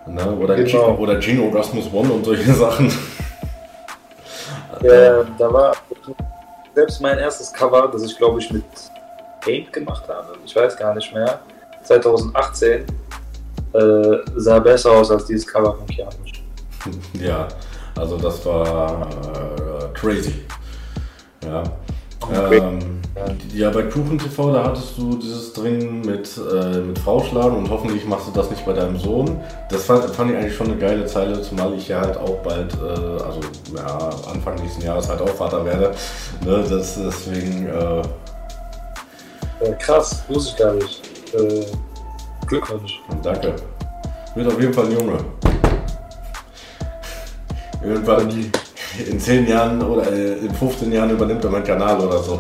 Ne? 0.07 0.31
Oder, 0.39 0.55
Genau. 0.55 0.67
Gino, 0.67 0.97
oder 0.97 1.21
Gino 1.21 1.43
Orgasmus 1.45 1.85
One 1.93 2.11
und 2.11 2.25
solche 2.25 2.53
Sachen. 2.53 2.91
Ja, 4.81 5.23
da 5.37 5.53
war 5.53 5.75
selbst 6.73 7.01
mein 7.01 7.17
erstes 7.19 7.51
Cover, 7.53 7.89
das 7.91 8.03
ich 8.03 8.17
glaube 8.17 8.39
ich 8.39 8.51
mit 8.51 8.63
Paint 9.41 9.73
gemacht 9.73 10.07
habe, 10.07 10.37
ich 10.45 10.55
weiß 10.55 10.77
gar 10.77 10.95
nicht 10.95 11.13
mehr, 11.13 11.39
2018, 11.83 12.85
äh, 13.73 14.17
sah 14.35 14.59
besser 14.59 14.91
aus 14.91 15.11
als 15.11 15.25
dieses 15.25 15.45
Cover 15.47 15.75
von 15.75 15.87
Keanu. 15.87 16.11
Ja, 17.13 17.47
also 17.95 18.17
das 18.17 18.43
war 18.45 19.07
äh, 19.07 19.93
crazy. 19.93 20.45
Ja. 21.43 21.63
Okay. 22.21 22.57
Ähm, 22.57 23.00
ja, 23.53 23.69
bei 23.69 23.83
Kuchen 23.83 24.17
TV, 24.17 24.53
da 24.53 24.63
hattest 24.63 24.97
du 24.97 25.17
dieses 25.17 25.51
Ding 25.53 26.01
mit, 26.05 26.29
äh, 26.37 26.79
mit 26.79 26.97
Frau 26.97 27.21
schlagen 27.23 27.57
und 27.57 27.69
hoffentlich 27.69 28.05
machst 28.05 28.27
du 28.27 28.31
das 28.31 28.49
nicht 28.49 28.65
bei 28.65 28.73
deinem 28.73 28.97
Sohn. 28.97 29.39
Das 29.69 29.83
fand, 29.83 30.05
fand 30.15 30.31
ich 30.31 30.37
eigentlich 30.37 30.55
schon 30.55 30.67
eine 30.67 30.77
geile 30.77 31.05
Zeile, 31.05 31.41
zumal 31.41 31.73
ich 31.73 31.89
ja 31.89 32.01
halt 32.01 32.17
auch 32.17 32.37
bald, 32.37 32.73
äh, 32.73 33.23
also 33.23 33.39
ja, 33.75 34.09
Anfang 34.31 34.55
nächsten 34.55 34.83
Jahres 34.83 35.09
halt 35.09 35.21
auch 35.21 35.29
Vater 35.29 35.65
werde. 35.65 35.91
Ne, 36.45 36.63
das 36.69 36.95
deswegen, 36.95 37.67
äh, 37.67 38.01
Äh, 39.61 39.73
krass, 39.77 40.23
wusste 40.27 40.51
ich 40.51 40.57
gar 40.57 40.73
nicht. 40.73 41.01
Äh, 41.35 41.65
Glückwunsch. 42.47 42.99
danke. 43.21 43.53
Wird 44.33 44.47
auf 44.47 44.59
jeden 44.59 44.73
Fall 44.73 44.85
ein 44.85 44.91
Junge. 44.93 45.17
Irgendwann 47.83 48.51
in 49.09 49.19
10 49.19 49.47
Jahren 49.47 49.81
oder 49.81 50.11
äh, 50.11 50.37
in 50.39 50.53
15 50.53 50.91
Jahren 50.91 51.11
übernimmt 51.11 51.43
er 51.43 51.51
meinen 51.51 51.63
Kanal 51.63 51.99
oder 51.99 52.19
so. 52.23 52.39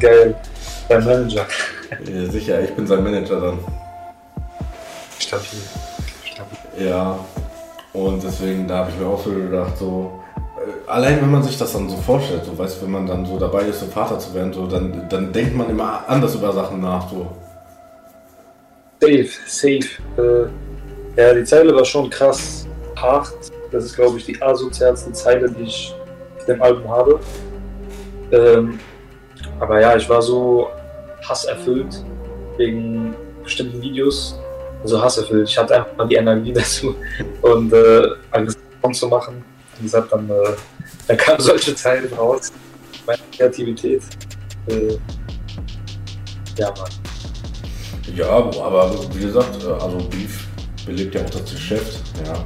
Geil. 0.00 0.34
Dein 0.88 1.04
Manager. 1.04 1.46
Äh, 1.90 2.26
Sicher, 2.26 2.60
ich 2.62 2.70
bin 2.74 2.86
sein 2.86 3.02
Manager 3.02 3.40
dann. 3.40 3.58
Stabil. 5.18 5.60
Stabil. 6.24 6.86
Ja, 6.86 7.18
und 7.92 8.22
deswegen, 8.22 8.66
da 8.66 8.78
habe 8.78 8.90
ich 8.90 8.98
mir 8.98 9.06
auch 9.06 9.22
so 9.22 9.30
gedacht, 9.30 9.76
so, 9.78 10.20
äh, 10.36 10.90
allein 10.90 11.20
wenn 11.20 11.30
man 11.30 11.42
sich 11.42 11.58
das 11.58 11.72
dann 11.72 11.88
so 11.88 11.96
vorstellt, 11.96 12.44
so, 12.44 12.56
weißt 12.56 12.82
wenn 12.82 12.90
man 12.90 13.06
dann 13.06 13.24
so 13.26 13.38
dabei 13.38 13.62
ist, 13.62 13.80
so 13.80 13.86
Vater 13.86 14.18
zu 14.18 14.34
werden, 14.34 14.52
so, 14.52 14.66
dann, 14.66 15.08
dann 15.08 15.32
denkt 15.32 15.56
man 15.56 15.70
immer 15.70 16.04
anders 16.06 16.34
über 16.34 16.52
Sachen 16.52 16.80
nach, 16.80 17.08
so. 17.10 17.26
Safe, 19.00 19.28
safe. 19.46 19.88
Äh, 20.18 21.20
ja, 21.20 21.34
die 21.34 21.44
Zeile 21.44 21.74
war 21.74 21.84
schon 21.84 22.08
krass 22.10 22.66
hart. 22.96 23.32
Das 23.72 23.84
ist, 23.84 23.96
glaube 23.96 24.18
ich, 24.18 24.26
die 24.26 24.40
asozialste 24.40 25.12
Zeile, 25.12 25.50
die 25.50 25.62
ich 25.62 25.94
auf 26.38 26.44
dem 26.44 26.62
Album 26.62 26.88
habe. 26.88 27.20
Ähm, 28.32 28.78
aber 29.60 29.80
ja, 29.80 29.96
ich 29.96 30.08
war 30.08 30.22
so 30.22 30.70
hasserfüllt 31.28 32.04
wegen 32.56 33.14
bestimmten 33.44 33.80
Videos. 33.80 34.38
Also 34.82 35.00
hasserfüllt. 35.00 35.48
Ich 35.48 35.58
hatte 35.58 35.76
einfach 35.76 36.08
die 36.08 36.14
Energie 36.14 36.52
dazu 36.54 36.94
und 37.42 37.72
äh, 37.72 38.02
aggressiv 38.30 38.60
zu 38.92 39.08
machen. 39.08 39.44
Wie 39.78 39.84
gesagt, 39.84 40.12
dann, 40.12 40.28
äh, 40.28 40.34
dann 41.06 41.16
kamen 41.16 41.40
solche 41.40 41.74
Zeilen 41.74 42.12
raus. 42.14 42.52
Meine 43.06 43.20
Kreativität. 43.36 44.02
Äh, 44.66 44.96
ja, 46.56 46.68
Mann. 46.70 46.90
Ja, 48.16 48.28
aber 48.28 48.92
wie 49.14 49.20
gesagt, 49.20 49.62
äh, 49.62 49.68
also 49.68 49.98
Beef 50.08 50.46
belebt 50.86 51.14
ja 51.14 51.22
auch 51.22 51.30
das 51.30 51.50
Geschäft, 51.50 52.00
ja. 52.24 52.44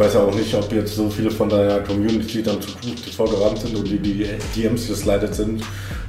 Ich 0.00 0.06
weiß 0.06 0.14
ja 0.14 0.20
auch 0.22 0.34
nicht, 0.34 0.54
ob 0.54 0.72
jetzt 0.72 0.96
so 0.96 1.10
viele 1.10 1.30
von 1.30 1.46
deiner 1.46 1.80
Community 1.80 2.42
dann 2.42 2.58
zu 2.62 2.72
Kuchen 2.72 2.96
TV 2.96 3.22
gerannt 3.22 3.58
sind 3.58 3.76
und 3.76 3.86
die, 3.86 3.98
die 3.98 4.26
DMs 4.56 4.88
geslidet 4.88 5.34
sind. 5.34 5.60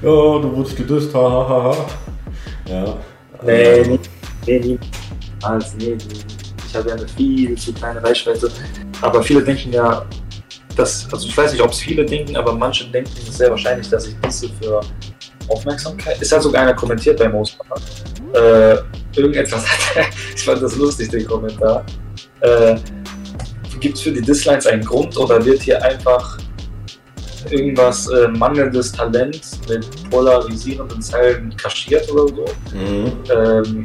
Ja, 0.02 0.08
du 0.08 0.56
wurdest 0.56 0.78
gedisst, 0.78 1.14
hahaha. 1.14 1.76
Ja. 2.70 2.98
Nee, 3.44 3.82
nie, 3.82 4.00
nee, 4.48 4.60
nie. 4.60 4.80
Also, 5.42 5.76
nee, 5.78 5.98
nee. 5.98 6.20
Ich 6.66 6.74
habe 6.74 6.88
ja 6.88 6.96
eine 6.96 7.06
viel 7.06 7.58
zu 7.58 7.74
kleine 7.74 8.02
Reichweite. 8.02 8.50
Aber 9.02 9.22
viele 9.22 9.44
denken 9.44 9.74
ja, 9.74 10.06
dass, 10.78 11.12
also 11.12 11.28
ich 11.28 11.38
weiß 11.38 11.52
nicht, 11.52 11.62
ob 11.62 11.72
es 11.72 11.80
viele 11.80 12.06
denken, 12.06 12.38
aber 12.38 12.54
manche 12.54 12.86
denken 12.86 13.12
sehr 13.30 13.50
wahrscheinlich, 13.50 13.89
dass 13.89 14.08
ich 14.08 14.16
diese 14.26 14.48
für 14.62 14.80
Aufmerksamkeit. 15.50 16.16
Es 16.22 16.32
hat 16.32 16.44
sogar 16.44 16.62
einer 16.62 16.76
kommentiert 16.76 17.20
bei 17.20 17.28
Mosbach. 17.28 17.82
Äh, 18.36 18.78
irgendetwas 19.18 19.68
hat 19.68 19.98
er, 19.98 20.06
ich 20.34 20.44
fand 20.46 20.62
das 20.62 20.78
lustig, 20.78 21.10
den 21.10 21.26
Kommentar. 21.26 21.84
Äh, 22.39 22.78
Gibt 23.82 23.98
es 23.98 24.04
für 24.04 24.12
die 24.12 24.22
Dislines 24.22 24.68
einen 24.68 24.86
Grund 24.86 25.18
oder 25.18 25.44
wird 25.44 25.64
hier 25.64 25.84
einfach 25.84 26.38
irgendwas 27.50 28.08
äh, 28.08 28.28
mangelndes 28.28 28.92
Talent 28.92 29.42
mit 29.68 30.10
polarisierenden 30.12 31.02
Zeilen 31.02 31.56
kaschiert 31.58 32.10
oder 32.12 32.28
so? 32.28 32.46
Mhm. 32.76 33.12
ähm, 33.36 33.82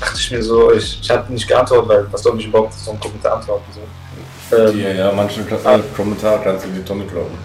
dachte 0.00 0.16
ich 0.16 0.30
mir 0.30 0.42
so, 0.42 0.72
ich, 0.72 1.00
ich 1.02 1.10
habe 1.10 1.32
nicht 1.32 1.48
geantwortet, 1.48 1.88
weil 1.88 2.06
was 2.12 2.22
soll 2.22 2.38
ich 2.38 2.46
überhaupt 2.46 2.72
so 2.72 2.92
einen 2.92 3.00
Kommentar 3.00 3.36
antworten? 3.36 3.64
So. 3.74 4.56
Ähm, 4.56 4.80
Ja, 4.80 4.92
ja, 4.92 5.12
manche 5.12 5.40
äh, 5.40 5.80
Kommentare 5.96 6.40
kannst 6.44 6.64
du 6.64 6.68
in 6.68 6.76
die 6.76 6.84
Tonne 6.84 7.04
kloppen. 7.04 7.36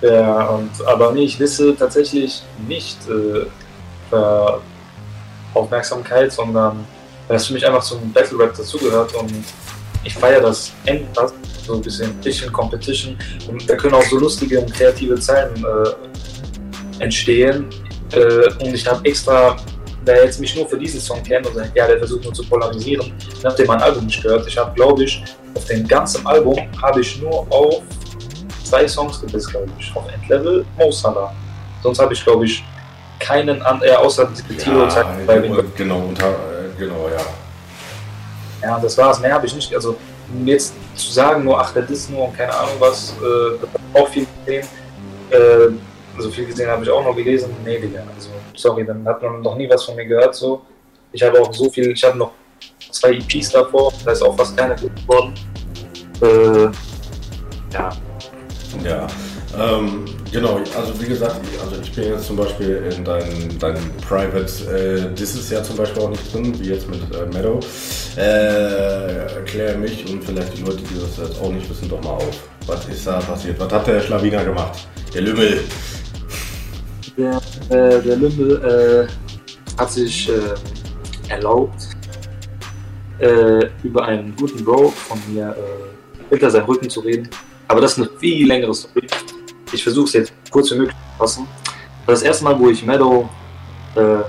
ja, 0.00 0.46
und, 0.46 0.70
aber 0.86 1.12
nee, 1.12 1.24
ich 1.24 1.38
wisse 1.38 1.76
tatsächlich 1.76 2.42
nicht 2.66 2.98
äh, 3.08 3.46
für 4.08 4.60
Aufmerksamkeit, 5.52 6.32
sondern 6.32 6.86
weil 7.26 7.36
das 7.36 7.46
für 7.46 7.54
mich 7.54 7.66
einfach 7.66 7.82
zum 7.82 8.12
Battle 8.12 8.38
Rap 8.38 8.56
dazugehört 8.56 9.14
und 9.14 9.44
ich 10.04 10.14
feiere 10.14 10.40
das 10.40 10.72
endlos, 10.86 11.32
so 11.66 11.74
ein 11.74 11.80
bisschen 11.80 12.14
bisschen 12.20 12.52
Competition 12.52 13.16
und 13.48 13.68
da 13.68 13.76
können 13.76 13.94
auch 13.94 14.04
so 14.04 14.18
lustige 14.18 14.60
und 14.60 14.72
kreative 14.72 15.18
Zeilen 15.18 15.64
äh, 15.64 17.02
entstehen 17.02 17.66
äh, 18.12 18.64
und 18.64 18.74
ich 18.74 18.86
habe 18.86 19.04
extra, 19.08 19.56
wer 20.04 20.24
jetzt 20.24 20.40
mich 20.40 20.54
nur 20.56 20.68
für 20.68 20.78
diesen 20.78 21.00
Song 21.00 21.22
kennt 21.22 21.46
und 21.46 21.54
sagt, 21.54 21.76
ja, 21.76 21.86
der 21.86 21.98
versucht 21.98 22.24
nur 22.24 22.34
zu 22.34 22.44
polarisieren, 22.44 23.12
nachdem 23.42 23.66
mein 23.66 23.80
Album 23.80 24.06
nicht 24.06 24.22
gehört, 24.22 24.46
ich 24.46 24.58
habe 24.58 24.74
glaube 24.74 25.04
ich 25.04 25.22
auf 25.54 25.64
dem 25.66 25.86
ganzen 25.86 26.26
Album 26.26 26.58
habe 26.82 27.00
ich 27.00 27.20
nur 27.20 27.46
auf 27.50 27.82
zwei 28.64 28.88
Songs 28.88 29.20
gedisst, 29.20 29.50
glaube 29.50 29.68
ich, 29.78 29.94
auf 29.94 30.04
Endlevel, 30.12 30.64
Mo 30.76 30.90
Salah. 30.90 31.32
Sonst 31.82 31.98
habe 32.00 32.12
ich 32.12 32.24
glaube 32.24 32.44
ich 32.44 32.64
keinen 33.20 33.62
an, 33.62 33.80
äh, 33.82 33.92
außer 33.92 34.28
Tilo 34.58 34.86
Ja, 34.86 35.16
bei 35.26 35.38
genau, 35.76 35.98
unter, 35.98 36.28
äh, 36.28 36.78
genau, 36.78 37.08
ja. 37.08 37.24
Ja, 38.64 38.78
das 38.80 38.96
war's. 38.96 39.20
Mehr 39.20 39.34
habe 39.34 39.46
ich 39.46 39.54
nicht. 39.54 39.74
Also 39.74 39.96
jetzt 40.44 40.72
zu 40.94 41.12
sagen, 41.12 41.44
nur 41.44 41.60
ach, 41.60 41.72
der 41.74 41.88
ist 41.90 42.10
nur 42.10 42.28
und 42.28 42.36
keine 42.36 42.54
Ahnung 42.54 42.76
was, 42.78 43.10
äh, 43.10 43.58
das 43.60 44.02
auch 44.02 44.08
viel 44.08 44.26
gesehen. 44.46 44.66
Äh, 45.30 45.36
also 46.16 46.30
viel 46.30 46.46
gesehen 46.46 46.70
habe 46.70 46.82
ich 46.82 46.90
auch 46.90 47.04
noch 47.04 47.14
gelesen. 47.14 47.54
Nee, 47.62 47.78
Digga. 47.78 48.02
Also 48.14 48.30
sorry, 48.54 48.86
dann 48.86 49.06
hat 49.06 49.22
man 49.22 49.42
noch 49.42 49.56
nie 49.56 49.68
was 49.68 49.84
von 49.84 49.96
mir 49.96 50.06
gehört. 50.06 50.34
So. 50.34 50.62
Ich 51.12 51.22
habe 51.22 51.40
auch 51.42 51.52
so 51.52 51.68
viel, 51.68 51.90
ich 51.90 52.02
habe 52.04 52.16
noch 52.16 52.32
zwei 52.90 53.12
EPs 53.12 53.50
davor, 53.50 53.92
da 54.02 54.12
ist 54.12 54.22
auch 54.22 54.34
fast 54.34 54.56
keine 54.56 54.76
gut 54.76 54.96
geworden. 54.96 55.34
Äh, 56.22 56.70
ja. 57.74 57.90
Ja, 58.82 59.06
ähm, 59.58 60.04
genau, 60.32 60.60
also 60.76 61.00
wie 61.00 61.06
gesagt, 61.06 61.40
also 61.62 61.80
ich 61.82 61.92
bin 61.92 62.04
jetzt 62.04 62.26
zum 62.26 62.36
Beispiel 62.36 62.82
in 62.96 63.04
deinen 63.04 63.58
dein 63.58 63.76
Private 64.08 64.46
äh, 64.70 65.14
Disses 65.14 65.50
ja 65.50 65.62
zum 65.62 65.76
Beispiel 65.76 66.02
auch 66.02 66.10
nicht 66.10 66.32
drin, 66.32 66.58
wie 66.60 66.70
jetzt 66.70 66.88
mit 66.88 67.00
äh, 67.14 67.26
Meadow. 67.32 67.60
Äh, 68.16 69.34
erklär 69.34 69.76
mich 69.78 70.10
und 70.10 70.22
vielleicht 70.24 70.56
die 70.56 70.62
Leute, 70.62 70.78
die 70.78 71.00
das 71.00 71.16
jetzt 71.16 71.40
auch 71.40 71.50
nicht 71.50 71.68
wissen, 71.68 71.88
doch 71.88 72.02
mal 72.02 72.10
auf. 72.10 72.48
Was 72.66 72.88
ist 72.88 73.06
da 73.06 73.18
passiert? 73.18 73.58
Was 73.60 73.72
hat 73.72 73.86
der 73.86 74.00
Schlawiner 74.00 74.44
gemacht? 74.44 74.88
Der 75.12 75.22
Lümmel. 75.22 75.60
Der, 77.16 77.40
äh, 77.68 78.02
der 78.02 78.16
Lümmel 78.16 79.08
äh, 79.08 79.80
hat 79.80 79.92
sich 79.92 80.28
äh, 80.28 80.32
erlaubt, 81.28 81.88
äh, 83.18 83.66
über 83.82 84.04
einen 84.04 84.34
guten 84.36 84.64
Bro 84.64 84.88
von 84.90 85.18
mir 85.32 85.50
äh, 85.50 86.30
hinter 86.30 86.50
seinem 86.50 86.66
Rücken 86.66 86.90
zu 86.90 87.00
reden. 87.00 87.28
Aber 87.68 87.80
das 87.80 87.92
ist 87.92 87.98
eine 87.98 88.18
viel 88.18 88.46
längere 88.46 88.74
Story. 88.74 89.06
Ich 89.74 89.82
versuche 89.82 90.06
es 90.06 90.12
jetzt 90.12 90.32
kurz 90.50 90.70
wie 90.70 90.76
möglich 90.76 90.96
zu 90.96 91.18
fassen. 91.18 91.48
Das 92.06 92.22
erste 92.22 92.44
Mal, 92.44 92.58
wo 92.58 92.68
ich 92.68 92.84
Meadow 92.84 93.28
äh, 93.96 94.22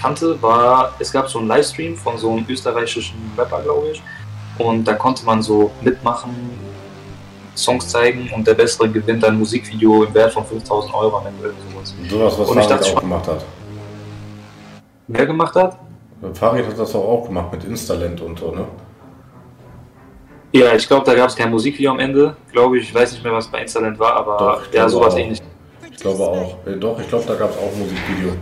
kannte, 0.00 0.40
war, 0.42 0.92
es 0.98 1.10
gab 1.10 1.28
so 1.28 1.38
einen 1.38 1.48
Livestream 1.48 1.96
von 1.96 2.18
so 2.18 2.32
einem 2.32 2.44
österreichischen 2.48 3.16
Rapper, 3.36 3.62
glaube 3.62 3.88
ich. 3.92 4.02
Und 4.58 4.84
da 4.84 4.94
konnte 4.94 5.24
man 5.24 5.42
so 5.42 5.70
mitmachen, 5.80 6.34
Songs 7.56 7.88
zeigen 7.88 8.30
und 8.34 8.46
der 8.46 8.54
Bessere 8.54 8.88
gewinnt 8.88 9.24
ein 9.24 9.38
Musikvideo 9.38 10.04
im 10.04 10.12
Wert 10.12 10.32
von 10.32 10.44
5000 10.44 10.92
Euro 10.92 11.18
am 11.18 11.26
Ende. 11.26 11.54
Was 11.80 11.92
Und 12.38 12.58
ich 12.58 12.64
Farid 12.64 12.70
dachte 12.70 12.96
auch 12.96 13.00
gemacht 13.00 13.28
hat. 13.28 13.44
Wer 15.06 15.26
gemacht 15.26 15.54
hat? 15.54 15.78
Farid 16.34 16.66
hat 16.66 16.78
das 16.78 16.94
auch 16.94 17.24
gemacht 17.26 17.52
mit 17.52 17.64
Instalent 17.64 18.20
und 18.20 18.38
so, 18.38 18.50
ne? 18.50 18.66
Ja, 20.54 20.72
ich 20.72 20.86
glaube, 20.86 21.04
da 21.04 21.16
gab 21.16 21.28
es 21.28 21.34
kein 21.34 21.50
Musikvideo 21.50 21.90
am 21.90 21.98
Ende, 21.98 22.36
glaube 22.52 22.78
ich. 22.78 22.84
Ich 22.84 22.94
weiß 22.94 23.10
nicht 23.10 23.24
mehr, 23.24 23.32
was 23.32 23.48
bei 23.48 23.60
Instalent 23.60 23.98
war, 23.98 24.14
aber 24.14 24.36
Doch, 24.38 24.72
ja, 24.72 24.88
sowas 24.88 25.16
ähnlich. 25.16 25.42
Ich 25.90 25.96
glaube 25.96 26.22
auch. 26.22 26.58
Doch, 26.78 27.00
ich 27.00 27.08
glaube, 27.08 27.24
da 27.26 27.34
gab 27.34 27.50
es 27.50 27.56
auch 27.56 27.76
Musikvideo. 27.76 28.36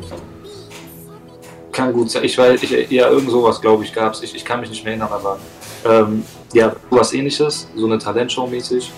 Kann 1.73 1.91
gut 1.91 2.11
sein. 2.11 2.23
Ich 2.25 2.37
weiß, 2.37 2.63
ich, 2.63 2.91
ja, 2.91 3.09
irgend 3.09 3.31
sowas, 3.31 3.59
glaube 3.59 3.85
ich, 3.85 3.95
gab 3.95 4.13
es. 4.13 4.23
Ich, 4.23 4.35
ich 4.35 4.45
kann 4.45 4.61
mich 4.61 4.69
nicht 4.69 4.85
mehr 4.85 4.93
erinnern, 4.93 5.09
aber 5.11 5.39
ähm, 5.87 6.23
ja, 6.53 6.77
sowas 6.91 7.15
ähnliches, 7.15 7.67
so 7.75 7.87
eine 7.87 7.97
Talentshow 7.97 8.47
mäßig. 8.47 8.93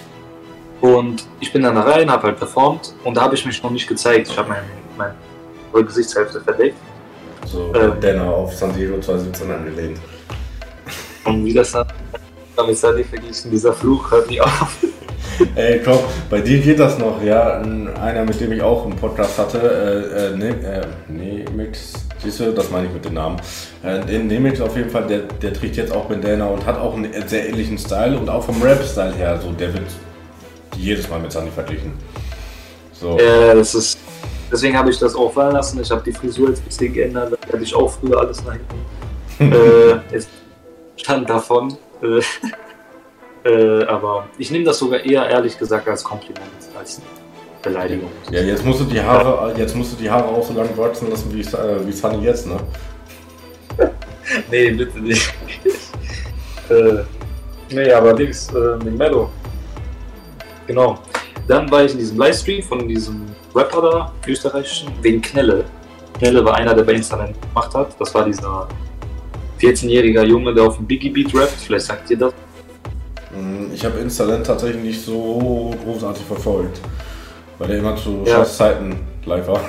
Und 0.80 1.24
ich 1.38 1.52
bin 1.52 1.62
dann 1.62 1.76
da 1.76 1.82
rein, 1.82 2.10
habe 2.10 2.24
halt 2.24 2.38
performt 2.38 2.96
und 3.04 3.16
da 3.16 3.22
habe 3.22 3.36
ich 3.36 3.46
mich 3.46 3.62
noch 3.62 3.70
nicht 3.70 3.86
gezeigt. 3.86 4.26
Ich 4.26 4.36
habe 4.36 4.48
mein, 4.48 4.64
mein 4.98 5.14
meine 5.72 5.86
Gesichtshälfte 5.86 6.40
verdeckt. 6.40 6.76
So, 7.46 7.72
Ähm. 7.76 8.00
Denner 8.00 8.28
auf 8.28 8.52
San 8.54 8.74
Diego 8.74 8.98
2017 8.98 9.50
angelehnt. 9.52 10.00
Und 11.24 11.44
wie 11.44 11.54
das 11.54 11.70
dann 11.70 11.86
damit 12.56 12.78
sei 12.78 12.92
nicht 12.92 13.08
verglichen, 13.10 13.50
dieser 13.50 13.72
Fluch 13.72 14.10
hört 14.10 14.28
nie 14.30 14.40
auf. 14.40 14.76
Ey, 15.56 15.80
komm, 15.84 15.98
bei 16.30 16.40
dir 16.40 16.58
geht 16.60 16.78
das 16.78 16.98
noch, 16.98 17.20
ja. 17.22 17.58
Ein- 17.58 17.88
Einer, 17.96 18.24
mit 18.24 18.40
dem 18.40 18.52
ich 18.52 18.62
auch 18.62 18.84
einen 18.84 18.94
Podcast 18.96 19.38
hatte, 19.38 19.58
äh, 19.58 20.26
äh, 20.34 20.36
ne, 20.36 20.48
äh, 20.48 20.86
Nemix, 21.10 21.94
siehst 22.22 22.40
du, 22.40 22.52
das 22.52 22.70
meine 22.70 22.86
ich 22.86 22.92
mit 22.92 23.04
dem 23.04 23.14
Namen. 23.14 23.36
Äh, 23.82 24.00
den 24.00 24.26
Nemix 24.26 24.60
auf 24.60 24.76
jeden 24.76 24.90
Fall, 24.90 25.06
der, 25.06 25.20
der 25.20 25.52
trägt 25.52 25.76
jetzt 25.76 25.92
auch 25.92 26.04
Bandana 26.04 26.46
und 26.46 26.64
hat 26.66 26.78
auch 26.78 26.94
einen 26.94 27.12
sehr 27.26 27.48
ähnlichen 27.48 27.78
Style 27.78 28.16
und 28.18 28.28
auch 28.28 28.44
vom 28.44 28.62
Rap-Style 28.62 29.14
her, 29.14 29.40
so, 29.42 29.50
der 29.52 29.72
wird 29.72 29.86
jedes 30.76 31.08
Mal 31.08 31.20
mit 31.20 31.32
Sunny 31.32 31.50
verglichen. 31.50 31.92
So. 32.92 33.18
Äh, 33.18 33.54
das 33.54 33.74
ist, 33.74 33.98
deswegen 34.52 34.76
habe 34.76 34.90
ich 34.90 34.98
das 34.98 35.14
auch 35.14 35.32
fallen 35.32 35.54
lassen. 35.54 35.80
Ich 35.80 35.90
habe 35.90 36.02
die 36.04 36.12
Frisur 36.12 36.50
jetzt 36.50 36.60
ein 36.62 36.66
bisschen 36.66 36.92
geändert, 36.92 37.38
da 37.40 37.52
hatte 37.52 37.62
ich 37.62 37.74
auch 37.74 37.90
früher 37.90 38.20
alles 38.20 38.42
nach 38.44 38.54
hinten. 39.38 39.52
äh, 40.12 40.20
stand 40.96 41.28
davon. 41.28 41.76
Äh, 42.02 42.20
äh, 43.48 43.84
aber 43.84 44.28
ich 44.38 44.50
nehme 44.50 44.64
das 44.64 44.78
sogar 44.78 45.00
eher 45.00 45.28
ehrlich 45.28 45.58
gesagt 45.58 45.88
als 45.88 46.02
Kompliment, 46.02 46.50
als 46.78 47.00
Beleidigung. 47.62 48.10
Ja, 48.30 48.40
jetzt 48.42 48.64
musst 48.64 48.80
du 48.80 48.84
die 48.84 49.00
Haare, 49.00 49.54
jetzt 49.56 49.74
musst 49.74 49.92
du 49.92 49.96
die 49.96 50.10
Haare 50.10 50.28
auch 50.28 50.46
so 50.46 50.52
lang 50.52 50.76
wachsen 50.76 51.10
lassen 51.10 51.32
wie, 51.32 51.40
äh, 51.40 51.86
wie 51.86 51.92
Sunny 51.92 52.24
jetzt, 52.24 52.46
ne? 52.46 52.56
Nee, 54.50 54.70
bitte 54.70 54.98
nicht. 55.00 55.34
äh, 56.70 57.02
nee, 57.70 57.92
aber 57.92 58.14
Dings, 58.14 58.48
äh, 58.54 58.82
mit 58.82 58.96
Mello. 58.96 59.30
Genau. 60.66 60.98
Dann 61.46 61.70
war 61.70 61.84
ich 61.84 61.92
in 61.92 61.98
diesem 61.98 62.18
Livestream 62.18 62.62
von 62.62 62.88
diesem 62.88 63.26
Rapper 63.54 63.82
da, 63.82 64.12
österreichischen, 64.26 64.90
wegen 65.02 65.20
Knelle. 65.20 65.64
Knelle 66.18 66.44
war 66.44 66.54
einer, 66.54 66.74
der 66.74 66.84
bei 66.84 66.92
Instagram 66.92 67.32
gemacht 67.32 67.74
hat. 67.74 68.00
Das 68.00 68.14
war 68.14 68.24
dieser 68.24 68.66
14-jähriger 69.66 70.24
Junge, 70.24 70.54
der 70.54 70.64
auf 70.64 70.76
dem 70.76 70.86
Biggie 70.86 71.10
Beat 71.10 71.34
rappt. 71.34 71.52
Vielleicht 71.52 71.86
sagt 71.86 72.10
ihr 72.10 72.18
das. 72.18 72.32
Mm, 73.32 73.72
Ich 73.74 73.84
habe 73.84 73.98
Instalent 73.98 74.46
tatsächlich 74.46 74.82
nicht 74.82 75.04
so 75.04 75.74
großartig 75.84 76.24
verfolgt, 76.24 76.80
weil 77.58 77.70
er 77.70 77.78
immer 77.78 77.96
zu 77.96 78.22
Ja. 78.26 78.44
Zeiten 78.44 78.98
live 79.26 79.46
war. 79.48 79.60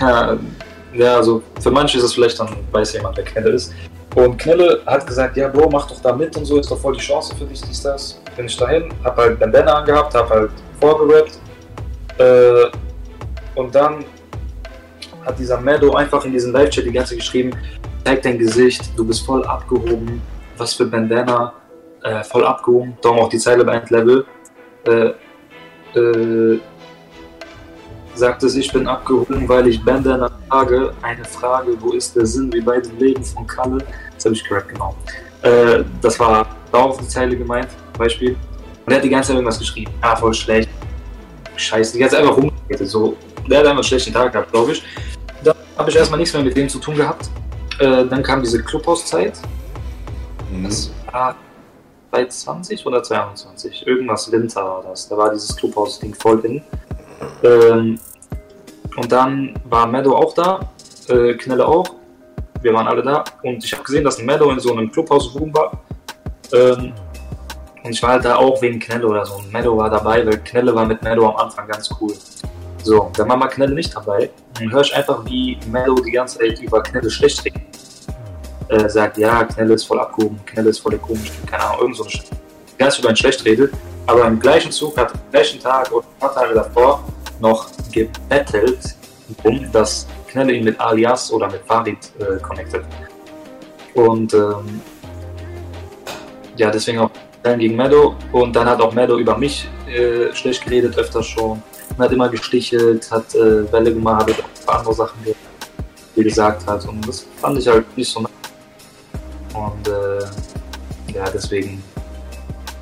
Ja, 0.00 0.38
ja, 0.94 1.16
also 1.16 1.42
für 1.60 1.70
manche 1.70 1.98
ist 1.98 2.04
es 2.04 2.14
vielleicht 2.14 2.38
dann, 2.40 2.48
weiß 2.72 2.94
jemand, 2.94 3.16
wer 3.16 3.24
Knelle 3.24 3.50
ist. 3.50 3.72
Und 4.14 4.38
Knelle 4.38 4.80
hat 4.86 5.06
gesagt, 5.06 5.36
ja 5.36 5.48
Bro, 5.48 5.68
mach 5.70 5.88
doch 5.88 6.00
da 6.00 6.14
mit 6.14 6.36
und 6.36 6.44
so, 6.44 6.58
ist 6.58 6.70
doch 6.70 6.78
voll 6.78 6.94
die 6.94 7.00
Chance 7.00 7.34
für 7.36 7.44
dich, 7.44 7.60
dies, 7.62 7.82
das. 7.82 8.20
Bin 8.36 8.46
ich 8.46 8.56
dahin, 8.56 8.92
hab 9.02 9.16
halt 9.16 9.38
Bandana 9.40 9.74
angehabt, 9.74 10.14
hab 10.14 10.30
halt 10.30 10.50
vorgerappt. 10.80 11.38
Äh, 12.18 12.70
und 13.56 13.74
dann 13.74 14.04
hat 15.24 15.38
dieser 15.38 15.60
Meadow 15.60 15.94
einfach 15.94 16.24
in 16.24 16.32
diesem 16.32 16.52
Live-Chat 16.52 16.84
die 16.84 16.92
ganze 16.92 17.16
geschrieben, 17.16 17.52
zeig 18.04 18.22
dein 18.22 18.38
Gesicht, 18.38 18.90
du 18.96 19.04
bist 19.04 19.24
voll 19.24 19.44
abgehoben, 19.44 20.20
was 20.56 20.74
für 20.74 20.86
Bandana, 20.86 21.52
äh, 22.02 22.22
voll 22.22 22.44
abgehoben, 22.44 22.96
darum 23.00 23.18
auch 23.20 23.28
die 23.28 23.38
Zeile 23.38 23.64
bei 23.64 23.74
Endlevel. 23.74 24.24
Äh, 24.86 25.12
äh, 25.98 26.60
sagt 28.14 28.42
es, 28.42 28.54
ich 28.54 28.72
bin 28.72 28.86
abgehoben, 28.86 29.48
weil 29.48 29.66
ich 29.66 29.82
Bandana 29.84 30.30
trage. 30.48 30.92
Eine 31.02 31.24
Frage, 31.24 31.76
wo 31.80 31.92
ist 31.92 32.14
der 32.14 32.26
Sinn, 32.26 32.52
wie 32.52 32.60
bei 32.60 32.78
dem 32.78 32.96
Leben 32.98 33.24
von 33.24 33.46
Kalle? 33.46 33.78
Das 34.14 34.24
habe 34.24 34.34
ich 34.34 34.44
gehört, 34.44 34.68
genau. 34.68 34.94
Äh, 35.42 35.84
das 36.00 36.18
war 36.20 36.46
darauf 36.70 36.98
die 36.98 37.08
Zeile 37.08 37.36
gemeint, 37.36 37.68
Beispiel. 37.98 38.36
Und 38.86 38.92
er 38.92 38.96
hat 38.96 39.04
die 39.04 39.08
ganze 39.08 39.28
Zeit 39.28 39.36
irgendwas 39.36 39.58
geschrieben. 39.58 39.92
Ah, 40.00 40.14
voll 40.14 40.34
schlecht. 40.34 40.68
Scheiße, 41.56 41.94
die 41.94 42.00
ganze 42.00 42.16
Zeit 42.16 42.24
einfach 42.24 42.36
rumgeredet. 42.36 42.88
So, 42.88 43.16
der 43.48 43.58
hat 43.58 43.66
einfach 43.66 43.76
einen 43.76 43.84
schlechten 43.84 44.12
Tag 44.12 44.32
gehabt, 44.32 44.52
glaube 44.52 44.72
ich. 44.72 44.82
Habe 45.76 45.90
ich 45.90 45.96
erstmal 45.96 46.20
nichts 46.20 46.32
mehr 46.34 46.42
mit 46.42 46.56
dem 46.56 46.68
zu 46.68 46.78
tun 46.78 46.96
gehabt. 46.96 47.28
Äh, 47.80 48.04
dann 48.06 48.22
kam 48.22 48.42
diese 48.42 48.62
Clubhouse-Zeit. 48.62 49.40
Mhm. 50.50 50.64
Das 50.64 50.90
war 51.10 51.34
2020 52.10 52.86
oder 52.86 53.02
22? 53.02 53.86
Irgendwas 53.86 54.30
Winter 54.30 54.64
war 54.64 54.82
das. 54.82 55.08
Da 55.08 55.16
war 55.16 55.30
dieses 55.30 55.56
Clubhouse-Ding 55.56 56.14
voll 56.14 56.40
in. 56.44 56.62
Ähm, 57.42 57.98
und 58.96 59.10
dann 59.10 59.54
war 59.64 59.86
Meadow 59.86 60.14
auch 60.14 60.34
da, 60.34 60.60
äh, 61.08 61.34
Knelle 61.34 61.66
auch. 61.66 61.86
Wir 62.62 62.72
waren 62.72 62.86
alle 62.86 63.02
da. 63.02 63.24
Und 63.42 63.64
ich 63.64 63.72
habe 63.72 63.82
gesehen, 63.82 64.04
dass 64.04 64.18
Meadow 64.18 64.50
in 64.52 64.60
so 64.60 64.72
einem 64.72 64.90
Clubhouse-Room 64.92 65.52
war. 65.52 65.82
Ähm, 66.52 66.92
und 67.82 67.90
ich 67.90 68.02
war 68.02 68.10
halt 68.10 68.24
da 68.24 68.36
auch 68.36 68.62
wegen 68.62 68.78
Knelle 68.78 69.06
oder 69.06 69.26
so. 69.26 69.34
Und 69.34 69.52
Meadow 69.52 69.76
war 69.76 69.90
dabei, 69.90 70.24
weil 70.24 70.38
Knelle 70.38 70.74
war 70.74 70.86
mit 70.86 71.02
Meadow 71.02 71.28
am 71.28 71.36
Anfang 71.36 71.66
ganz 71.66 71.90
cool. 72.00 72.14
So, 72.84 73.10
dann 73.16 73.28
war 73.30 73.36
mal 73.38 73.48
Knelle 73.48 73.74
nicht 73.74 73.94
dabei. 73.96 74.28
Dann 74.58 74.70
höre 74.70 74.82
ich 74.82 74.94
einfach, 74.94 75.24
wie 75.24 75.58
Meadow 75.70 75.94
die 76.02 76.10
ganze 76.10 76.38
Zeit 76.38 76.60
über 76.60 76.82
Knelle 76.82 77.10
schlecht 77.10 77.42
redet. 77.44 77.62
Äh, 78.68 78.88
sagt, 78.90 79.16
ja, 79.16 79.44
Knelle 79.44 79.74
ist 79.74 79.84
voll 79.84 79.98
abgehoben, 80.00 80.38
Knelle 80.44 80.68
ist 80.70 80.80
voll 80.80 80.92
der 80.92 81.00
komische, 81.00 81.32
keine 81.46 81.64
Ahnung, 81.64 81.80
irgend 81.80 81.96
so 81.96 82.02
eine 82.04 82.12
Sch- 82.12 82.24
Zeit 82.78 82.98
über 82.98 83.10
ihn 83.10 83.16
schlecht 83.16 83.44
redet. 83.44 83.72
Aber 84.06 84.26
im 84.26 84.38
gleichen 84.38 84.70
Zug 84.70 84.96
hat 84.98 85.12
am 85.14 85.20
gleichen 85.30 85.60
Tag 85.60 85.90
oder 85.92 86.04
ein 86.06 86.18
paar 86.20 86.34
Tage 86.34 86.54
davor 86.54 87.04
noch 87.40 87.68
gebettelt, 87.90 88.96
um 89.42 89.70
dass 89.72 90.06
Knelle 90.28 90.52
ihn 90.52 90.64
mit 90.64 90.78
Alias 90.78 91.32
oder 91.32 91.50
mit 91.50 91.62
Farid 91.66 91.98
äh, 92.18 92.38
connected. 92.40 92.82
Und 93.94 94.34
ähm, 94.34 94.80
ja, 96.56 96.70
deswegen 96.70 96.98
auch 96.98 97.10
dann 97.42 97.58
gegen 97.58 97.76
Meadow. 97.76 98.14
Und 98.32 98.54
dann 98.54 98.68
hat 98.68 98.80
auch 98.80 98.92
Meadow 98.92 99.16
über 99.18 99.38
mich 99.38 99.68
äh, 99.88 100.34
schlecht 100.34 100.64
geredet, 100.64 100.98
öfter 100.98 101.22
schon. 101.22 101.62
Hat 101.98 102.12
immer 102.12 102.28
gestichelt, 102.28 103.10
hat 103.10 103.34
äh, 103.34 103.70
Welle 103.72 103.94
gemacht, 103.94 104.22
hat 104.22 104.30
auch 104.30 104.44
ein 104.44 104.66
paar 104.66 104.78
andere 104.78 104.94
Sachen 104.94 105.18
die 106.16 106.22
gesagt 106.22 106.66
hat. 106.66 106.86
Und 106.86 107.06
das 107.06 107.26
fand 107.36 107.58
ich 107.58 107.66
halt 107.66 107.84
nicht 107.96 108.10
so 108.10 108.20
nice. 108.20 108.30
Und 109.54 109.88
äh, 109.88 111.14
ja, 111.14 111.30
deswegen 111.32 111.82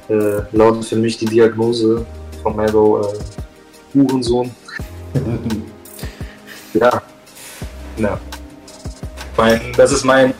äh, 0.09 0.41
lautet 0.53 0.85
für 0.85 0.97
mich 0.97 1.19
die 1.19 1.27
Diagnose 1.27 2.05
von 2.43 2.57
Meadow 2.57 3.01
äh, 3.01 3.99
Hurensohn. 3.99 4.51
Ja. 6.75 7.03
ja. 7.99 8.19
Mein, 9.37 9.61
das 9.77 9.93
ist 9.93 10.07
mein 10.07 10.33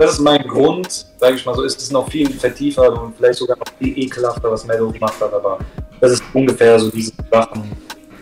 das 0.00 0.12
ist 0.12 0.20
mein 0.20 0.46
Grund, 0.46 1.06
sage 1.18 1.36
ich 1.36 1.44
mal 1.44 1.54
so, 1.54 1.62
ist 1.62 1.80
es 1.80 1.90
noch 1.90 2.10
viel 2.10 2.30
vertiefer 2.32 3.02
und 3.02 3.16
vielleicht 3.16 3.38
sogar 3.38 3.56
noch 3.58 3.66
viel 3.78 3.98
ekelhafter, 3.98 4.50
was 4.50 4.66
Meadow 4.66 4.90
gemacht 4.90 5.20
hat, 5.20 5.32
aber 5.32 5.58
das 6.00 6.12
ist 6.12 6.22
ungefähr 6.32 6.78
so 6.78 6.90
diese 6.90 7.12
Sachen, 7.30 7.70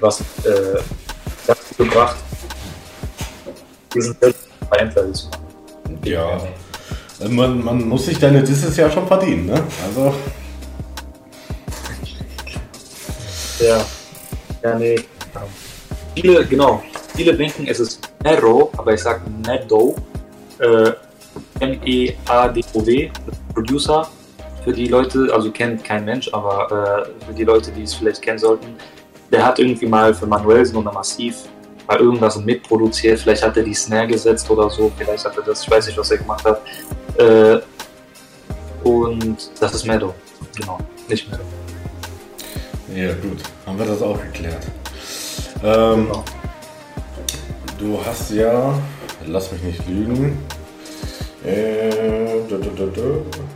was 0.00 0.20
äh, 0.20 0.78
dazu 1.46 1.74
gebracht, 1.76 2.16
diesen 3.94 4.16
zu 4.20 5.28
machen. 5.28 5.98
Ja. 6.04 6.40
Man, 7.28 7.64
man 7.64 7.88
muss 7.88 8.06
sich 8.06 8.18
deine 8.18 8.42
Disses 8.42 8.76
ja 8.76 8.90
schon 8.90 9.06
verdienen, 9.06 9.46
ne? 9.46 9.64
Also, 9.84 10.14
Ja. 13.60 13.84
Ja, 14.62 14.78
nee. 14.78 14.96
Viele, 16.14 16.44
genau, 16.46 16.82
viele 17.14 17.34
denken, 17.36 17.66
es 17.66 17.80
ist 17.80 18.00
Nero, 18.22 18.72
aber 18.76 18.94
ich 18.94 19.02
sage 19.02 19.22
Meadow. 19.44 19.96
Äh, 20.58 20.92
M-E-A-D-O-W, 21.60 23.10
Producer. 23.54 24.08
Für 24.68 24.74
die 24.74 24.88
Leute, 24.88 25.30
also 25.32 25.50
kennt 25.50 25.82
kein 25.82 26.04
Mensch, 26.04 26.28
aber 26.30 27.06
äh, 27.10 27.24
für 27.24 27.32
die 27.32 27.44
Leute, 27.44 27.72
die 27.72 27.84
es 27.84 27.94
vielleicht 27.94 28.20
kennen 28.20 28.38
sollten, 28.38 28.66
der 29.32 29.46
hat 29.46 29.58
irgendwie 29.58 29.86
mal 29.86 30.12
für 30.12 30.26
Manuelsen 30.26 30.76
oder 30.76 30.92
Massiv 30.92 31.36
mal 31.86 31.98
irgendwas 31.98 32.36
mitproduziert. 32.36 33.18
Vielleicht 33.18 33.42
hat 33.42 33.56
er 33.56 33.62
die 33.62 33.72
Snare 33.72 34.06
gesetzt 34.08 34.50
oder 34.50 34.68
so, 34.68 34.92
vielleicht 34.98 35.24
hat 35.24 35.34
er 35.38 35.42
das, 35.42 35.62
ich 35.62 35.70
weiß 35.70 35.86
nicht, 35.86 35.96
was 35.96 36.10
er 36.10 36.18
gemacht 36.18 36.44
hat. 36.44 36.60
Äh, 37.16 37.60
und 38.86 39.50
das 39.58 39.74
ist 39.74 39.86
Meadow, 39.86 40.14
genau. 40.54 40.76
nicht 41.08 41.26
mehr. 41.30 41.40
Ja, 42.94 43.14
gut. 43.14 43.38
Haben 43.64 43.78
wir 43.78 43.86
das 43.86 44.02
auch 44.02 44.20
geklärt. 44.20 44.66
Ähm, 45.64 46.08
Genau. 46.08 46.24
Du 47.78 47.98
hast 48.04 48.32
ja, 48.32 48.78
lass 49.26 49.50
mich 49.50 49.62
nicht 49.62 49.88
lügen. 49.88 50.36
Äh, 51.42 51.88
da, 52.50 52.56
da, 52.58 52.84
da. 52.84 53.47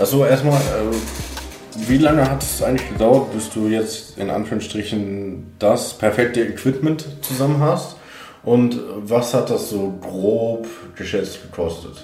Achso, 0.00 0.24
erstmal, 0.24 0.58
äh, 0.58 1.86
wie 1.88 1.98
lange 1.98 2.28
hat 2.28 2.42
es 2.42 2.62
eigentlich 2.62 2.88
gedauert, 2.88 3.32
bis 3.34 3.50
du 3.50 3.68
jetzt 3.68 4.16
in 4.16 4.30
Anführungsstrichen 4.30 5.54
das 5.58 5.92
perfekte 5.92 6.40
Equipment 6.40 7.04
zusammen 7.20 7.60
hast? 7.60 7.96
Und 8.42 8.80
was 8.96 9.34
hat 9.34 9.50
das 9.50 9.68
so 9.68 9.92
grob 10.00 10.66
geschätzt 10.96 11.42
gekostet? 11.42 12.02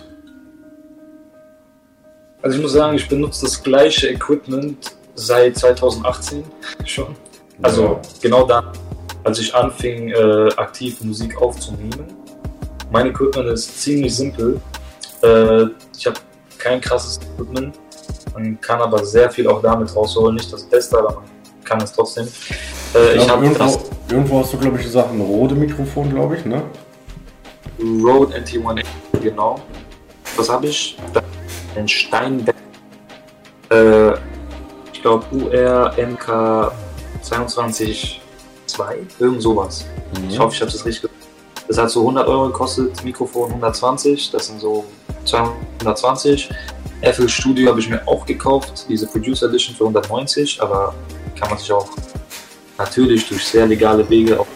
Also 2.42 2.59
ich 2.59 2.62
muss 2.62 2.72
sagen, 2.72 2.97
ich 2.97 3.09
benutze 3.09 3.47
das 3.47 3.62
gleiche 3.62 4.09
Equipment 4.09 4.94
seit 5.14 5.57
2018 5.57 6.44
schon. 6.84 7.16
Also 7.62 7.82
Ja. 7.82 8.01
genau 8.20 8.47
dann, 8.47 8.66
als 9.24 9.38
ich 9.38 9.55
anfing, 9.55 10.11
äh, 10.11 10.49
aktiv 10.59 11.01
Musik 11.01 11.40
aufzunehmen. 11.40 12.05
Mein 12.92 13.07
Equipment 13.07 13.49
ist 13.49 13.80
ziemlich 13.80 14.14
simpel. 14.14 14.61
Äh, 15.22 15.64
ich 15.97 16.07
habe 16.07 16.20
kein 16.59 16.78
krasses 16.82 17.18
Equipment. 17.34 17.74
Man 18.37 18.61
kann 18.61 18.82
aber 18.82 19.03
sehr 19.05 19.30
viel 19.30 19.49
auch 19.49 19.62
damit 19.62 19.95
rausholen. 19.97 20.37
Nicht 20.37 20.53
das 20.53 20.62
Beste, 20.64 20.99
aber 20.99 21.14
man 21.14 21.24
kann 21.64 21.80
es 21.80 21.93
trotzdem. 21.93 22.28
Äh, 22.95 23.16
ich 23.16 23.24
glaub, 23.24 23.43
habe 23.43 23.49
das 23.55 23.76
irgendwo, 23.76 24.14
irgendwo 24.14 24.41
hast 24.41 24.53
du, 24.53 24.59
glaube 24.59 24.76
ich, 24.76 24.84
gesagt, 24.84 25.11
ein 25.11 25.20
rote 25.22 25.55
Mikrofon, 25.55 26.11
glaube 26.11 26.37
ich, 26.37 26.45
ne? 26.45 26.62
Rode 27.80 28.37
NT1 28.37 28.84
genau. 29.22 29.61
Was 30.37 30.51
habe 30.51 30.66
ich? 30.66 30.99
Ein 31.74 31.89
Steinbeck. 31.89 32.55
Äh, 33.70 34.12
ich 34.93 35.01
glaube 35.01 35.24
UR 35.32 35.95
MK 35.97 36.72
22 37.22 38.20
2, 38.66 38.99
irgend 39.18 39.43
sowas. 39.43 39.87
Ich 40.28 40.39
hoffe, 40.39 40.55
ich 40.55 40.61
habe 40.61 40.70
das 40.70 40.84
richtig 40.84 41.03
gesagt. 41.03 41.16
Das 41.68 41.78
hat 41.78 41.91
so 41.91 42.01
100 42.01 42.28
Euro 42.28 42.47
gekostet, 42.49 43.03
Mikrofon 43.03 43.49
120, 43.49 44.30
das 44.30 44.47
sind 44.49 44.61
so 44.61 44.84
220. 45.24 46.51
FL 47.12 47.28
Studio 47.28 47.68
habe 47.68 47.78
ich 47.78 47.88
mir 47.88 48.07
auch 48.09 48.26
gekauft, 48.26 48.86
diese 48.88 49.07
Producer 49.07 49.46
Edition 49.46 49.76
für 49.76 49.84
190, 49.84 50.61
aber 50.61 50.92
kann 51.38 51.48
man 51.50 51.59
sich 51.59 51.70
auch 51.70 51.88
natürlich 52.78 53.28
durch 53.28 53.44
sehr 53.44 53.64
legale 53.66 54.09
Wege 54.11 54.40
auch 54.40 54.46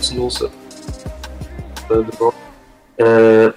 kostenlos 0.00 0.40
äh, 1.90 2.02
besorgt. 2.02 2.38
Äh, 2.96 3.50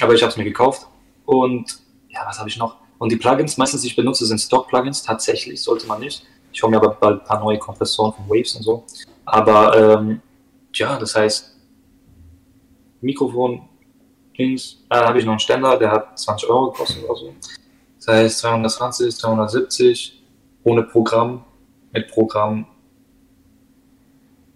aber 0.00 0.14
ich 0.14 0.22
habe 0.22 0.30
es 0.30 0.36
mir 0.36 0.44
gekauft 0.44 0.86
und 1.24 1.78
ja, 2.10 2.20
was 2.26 2.38
habe 2.38 2.50
ich 2.50 2.58
noch? 2.58 2.76
Und 2.98 3.10
die 3.10 3.16
Plugins, 3.16 3.56
meistens 3.56 3.80
die 3.80 3.88
ich 3.88 3.96
benutze, 3.96 4.26
sind 4.26 4.38
Stock-Plugins. 4.38 5.02
Tatsächlich 5.02 5.62
sollte 5.62 5.86
man 5.86 6.00
nicht. 6.00 6.26
Ich 6.52 6.62
hole 6.62 6.70
mir 6.70 6.76
aber 6.76 6.90
bald 6.90 7.22
ein 7.22 7.26
paar 7.26 7.40
neue 7.40 7.58
Kompressoren 7.58 8.12
von 8.12 8.28
Waves 8.28 8.54
und 8.56 8.64
so. 8.64 8.84
Aber 9.24 9.98
ähm, 9.98 10.20
ja, 10.74 10.98
das 10.98 11.14
heißt, 11.14 11.56
Mikrofon 13.00 13.67
links, 14.38 14.78
äh, 14.88 14.96
habe 14.96 15.18
ich 15.18 15.24
noch 15.24 15.32
einen 15.32 15.40
Ständer, 15.40 15.76
der 15.76 15.90
hat 15.90 16.18
20 16.18 16.48
Euro 16.48 16.70
gekostet 16.70 17.04
oder 17.04 17.16
so. 17.16 17.34
Das 17.96 18.08
heißt 18.08 18.38
220, 18.38 19.16
270 19.16 20.22
ohne 20.64 20.84
Programm, 20.84 21.44
mit 21.92 22.08
Programm. 22.08 22.66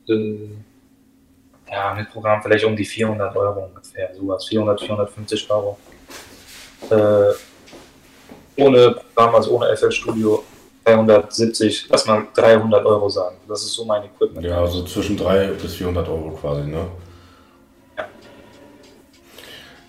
Äh, 0.08 0.48
ja, 1.70 1.94
mit 1.94 2.10
Programm 2.10 2.42
vielleicht 2.42 2.64
um 2.64 2.76
die 2.76 2.84
400 2.84 3.34
Euro 3.36 3.64
ungefähr, 3.64 4.14
sowas, 4.14 4.46
400, 4.46 4.80
450 4.80 5.50
Euro. 5.50 5.78
Äh, 6.90 7.32
ohne 8.56 8.90
Programm, 9.14 9.34
also 9.34 9.56
ohne 9.56 9.76
FL 9.76 9.90
Studio 9.90 10.44
370, 10.84 11.88
lass 11.88 12.06
mal 12.06 12.26
300 12.34 12.84
Euro 12.84 13.08
sagen. 13.08 13.36
Das 13.48 13.62
ist 13.62 13.72
so 13.72 13.84
mein 13.84 14.04
Equipment. 14.04 14.44
Ja, 14.44 14.60
also 14.60 14.84
zwischen 14.84 15.16
300 15.16 15.60
bis 15.60 15.74
400 15.74 16.08
Euro 16.08 16.30
quasi, 16.32 16.62
ne? 16.62 16.86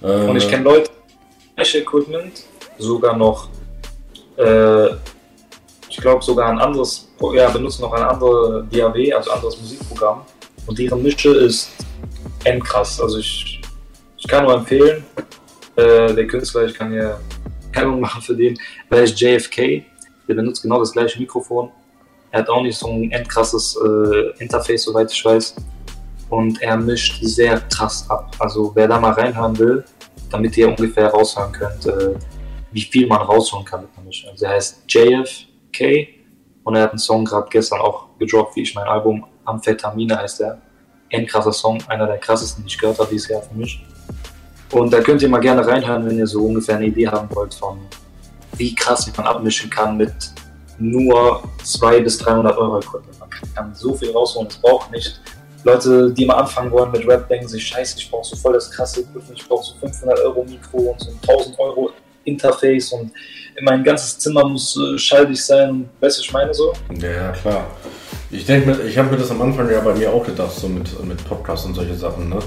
Äh, 0.04 0.28
Und 0.28 0.36
ich 0.36 0.48
kenne 0.50 0.64
Leute, 0.64 0.92
gleiche 1.56 1.80
Equipment, 1.80 2.44
sogar 2.78 3.16
noch, 3.16 3.50
äh, 4.38 4.88
ich 5.90 5.98
glaube 5.98 6.24
sogar 6.24 6.50
ein 6.50 6.60
anderes, 6.60 7.10
ja, 7.34 7.50
benutzen 7.50 7.84
noch 7.84 7.94
ein 7.94 8.04
anderes 8.04 8.66
DAW, 8.72 9.14
also 9.14 9.32
anderes 9.32 9.60
Musikprogramm. 9.60 10.22
Und 10.68 10.78
deren 10.78 11.02
Mische 11.02 11.30
ist 11.30 11.70
endkrass. 12.44 13.00
Also 13.02 13.20
ich, 13.20 13.62
ich 14.18 14.28
kann 14.28 14.44
nur 14.44 14.56
empfehlen, 14.56 15.04
äh, 15.76 16.14
der 16.14 16.28
Künstler, 16.28 16.66
ich 16.66 16.74
kann 16.74 16.92
hier 16.92 17.20
Werbung 17.74 18.02
machen 18.02 18.22
für 18.22 18.36
den, 18.36 18.58
der 18.92 19.04
ist 19.04 19.20
JFK, 19.20 19.86
der 20.28 20.34
benutzt 20.36 20.62
genau 20.62 20.80
das 20.80 20.92
gleiche 20.92 21.20
Mikrofon. 21.20 21.70
Er 22.32 22.40
hat 22.40 22.50
auch 22.50 22.62
nicht 22.62 22.78
so 22.78 22.88
ein 22.88 23.12
endkrasses 23.12 23.78
äh, 23.78 24.42
Interface, 24.42 24.84
soweit 24.84 25.12
ich 25.12 25.24
weiß. 25.24 25.56
Und 26.30 26.62
er 26.62 26.78
mischt 26.78 27.24
sehr 27.24 27.60
krass 27.60 28.10
ab. 28.10 28.36
Also 28.40 28.72
wer 28.74 28.88
da 28.88 29.00
mal 29.00 29.12
reinhören 29.12 29.58
will, 29.60 29.84
damit 30.34 30.58
ihr 30.58 30.68
ungefähr 30.68 31.10
raushören 31.10 31.52
könnt, 31.52 31.86
äh, 31.86 32.16
wie 32.72 32.82
viel 32.82 33.08
man 33.08 33.22
rausholen 33.22 33.66
kann 33.66 33.82
mit 33.82 33.96
der 33.96 34.04
Mischung. 34.04 34.32
Also 34.32 34.46
er 34.46 34.52
heißt 34.52 34.84
JFK 34.88 36.10
und 36.64 36.76
er 36.76 36.84
hat 36.84 36.90
einen 36.92 37.00
Song 37.00 37.24
gerade 37.24 37.48
gestern 37.50 37.80
auch 37.80 38.08
gedroppt, 38.18 38.56
wie 38.56 38.64
ich 38.64 38.74
mein 38.74 38.88
Album 38.88 39.26
Amphetamine 39.46 40.18
heißt 40.18 40.42
er. 40.42 40.60
Ein 41.12 41.28
krasser 41.28 41.54
Song, 41.54 41.84
einer 41.88 42.08
der 42.08 42.18
krassesten, 42.18 42.64
die 42.64 42.70
ich 42.70 42.78
gehört 42.80 42.98
habe 42.98 43.10
dieses 43.12 43.30
Jahr 43.30 43.44
für 43.44 43.54
mich. 43.54 43.86
Und 44.72 44.92
da 44.92 45.02
könnt 45.02 45.22
ihr 45.22 45.30
mal 45.30 45.40
gerne 45.40 45.66
reinhören, 45.66 46.04
wenn 46.08 46.18
ihr 46.18 46.26
so 46.26 46.44
ungefähr 46.46 46.78
eine 46.78 46.88
Idee 46.88 47.08
haben 47.08 47.28
wollt 47.36 47.54
von 47.54 47.80
wie 48.58 48.74
krass 48.74 49.12
man 49.16 49.28
abmischen 49.28 49.70
kann 49.70 49.98
mit 49.98 50.14
nur 50.80 51.44
200 51.64 52.04
bis 52.04 52.18
300 52.20 52.58
Euro 52.58 52.80
Equipment. 52.80 53.20
Man 53.20 53.30
kann 53.30 53.76
so 53.76 53.94
viel 53.96 54.12
rausholen, 54.12 54.48
es 54.48 54.58
braucht 54.58 54.92
nicht. 54.92 55.22
Leute, 55.64 56.12
die 56.12 56.26
mal 56.26 56.36
anfangen 56.36 56.72
wollen 56.72 56.92
mit 56.92 57.08
Rap, 57.08 57.28
denken 57.30 57.48
sich, 57.48 57.66
scheiße, 57.66 57.98
ich 57.98 58.10
brauche 58.12 58.26
so 58.28 58.36
voll 58.36 58.54
das 58.54 58.70
krasse 58.70 59.02
Equipment, 59.02 59.38
ich 59.40 59.48
brauche 59.48 59.64
so 59.64 59.74
500 59.80 60.20
Euro 60.22 60.44
Mikro 60.44 60.78
und 60.92 61.00
so 61.00 61.10
ein 61.10 61.20
1000 61.28 61.60
Euro 61.60 61.92
Interface 62.26 62.92
und 62.94 63.12
mein 63.62 63.84
ganzes 63.84 64.18
Zimmer 64.20 64.48
muss 64.48 64.78
äh, 64.78 64.98
schalldig 64.98 65.44
sein, 65.44 65.90
weißt 66.00 66.18
du, 66.18 66.22
ich 66.24 66.32
meine 66.34 66.54
so? 66.54 66.74
Ja, 67.00 67.32
klar. 67.32 67.68
Ich 68.32 68.46
denke, 68.46 68.82
ich 68.88 68.98
habe 68.98 69.12
mir 69.12 69.18
das 69.18 69.30
am 69.30 69.42
Anfang 69.42 69.70
ja 69.70 69.80
bei 69.82 69.94
mir 69.94 70.12
auch 70.12 70.26
gedacht, 70.26 70.54
so 70.56 70.68
mit, 70.68 71.04
mit 71.06 71.24
Podcasts 71.28 71.66
und 71.66 71.76
solche 71.76 71.94
Sachen. 71.96 72.30
Ne? 72.30 72.40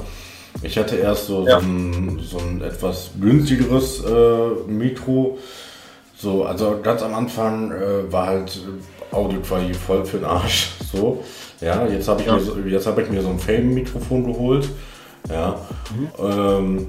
Ich 0.63 0.77
hatte 0.77 0.97
erst 0.97 1.27
so, 1.27 1.47
Ja. 1.47 1.61
so, 1.61 1.67
ein, 1.67 2.21
so 2.29 2.39
ein 2.39 2.61
etwas 2.63 3.11
günstigeres 3.21 4.03
äh, 4.05 4.71
Mikro. 4.71 5.39
So, 6.17 6.45
also 6.45 6.81
ganz 6.83 7.03
am 7.03 7.15
Anfang 7.15 7.71
äh, 7.71 8.11
war 8.11 8.27
halt 8.27 8.59
Audioqualität 9.13 9.77
voll 9.77 10.05
für 10.05 10.19
den 10.19 10.27
Arsch. 10.27 10.71
So, 10.93 11.23
ja, 11.61 11.87
jetzt 11.87 12.09
habe 12.09 12.21
ich, 12.21 12.27
Ja. 12.27 12.37
mir 12.37 12.71
jetzt 12.71 12.87
hab 12.87 12.99
ich 12.99 13.09
mir 13.11 13.23
so 13.23 13.29
ein 13.31 13.39
Fame-Mikrofon 13.39 14.25
geholt. 14.25 14.69
Ja. 15.29 15.59
Ähm, 16.19 16.89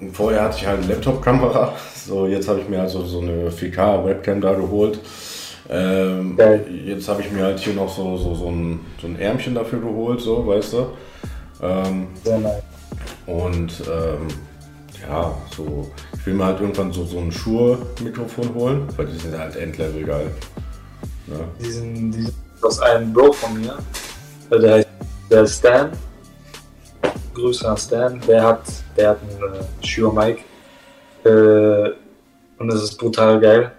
und 0.00 0.16
vorher 0.16 0.42
hatte 0.44 0.58
ich 0.58 0.66
halt 0.66 0.82
eine 0.82 0.92
Laptop-Kamera. 0.94 1.72
So, 2.06 2.26
jetzt 2.26 2.48
habe 2.48 2.60
ich 2.60 2.68
mir 2.68 2.80
also 2.80 3.04
so 3.04 3.20
eine 3.20 3.50
4K-Webcam 3.50 4.40
da 4.40 4.54
geholt. 4.54 5.00
Ähm, 5.70 6.36
Geil. 6.36 6.64
jetzt 6.86 7.08
habe 7.08 7.20
ich 7.20 7.30
mir 7.30 7.42
halt 7.44 7.58
hier 7.58 7.74
noch 7.74 7.94
so, 7.94 8.16
so, 8.16 8.34
so, 8.34 8.48
ein, 8.48 8.80
so 9.00 9.06
ein 9.06 9.18
Ärmchen 9.18 9.54
dafür 9.54 9.80
geholt, 9.80 10.20
so, 10.20 10.46
weißt 10.46 10.72
du. 10.72 10.86
Ähm, 11.60 12.06
Sehr 12.24 12.38
nice. 12.38 12.62
und 13.26 13.72
ähm, 13.86 14.28
ja, 15.06 15.36
so, 15.54 15.90
ich 16.16 16.26
will 16.26 16.34
mir 16.34 16.46
halt 16.46 16.60
irgendwann 16.60 16.90
so, 16.92 17.04
so 17.04 17.18
ein 17.18 17.30
Shure-Mikrofon 17.30 18.54
holen, 18.54 18.82
weil 18.96 19.06
die 19.06 19.18
sind 19.18 19.36
halt 19.38 19.56
Endlevel 19.56 20.04
geil. 20.04 20.30
Ne? 21.26 21.36
diesen, 21.60 22.10
diesen 22.12 22.32
aus 22.62 22.80
einem 22.80 23.12
Bro 23.12 23.32
von 23.32 23.60
mir, 23.60 23.78
äh, 24.50 24.58
der 24.58 24.74
heißt 24.74 24.88
der 25.30 25.46
Stan. 25.46 25.92
Grüße 27.34 27.68
an 27.68 27.76
Stan. 27.76 28.20
Der 28.26 28.42
hat, 28.42 28.62
der 28.96 29.10
hat 29.10 29.18
einen 29.22 29.54
äh, 29.54 29.86
Shure 29.86 30.12
Mic. 30.12 30.44
Äh, 31.24 31.92
und 32.58 32.68
das 32.68 32.82
ist 32.82 32.96
brutal 32.96 33.38
geil. 33.40 33.72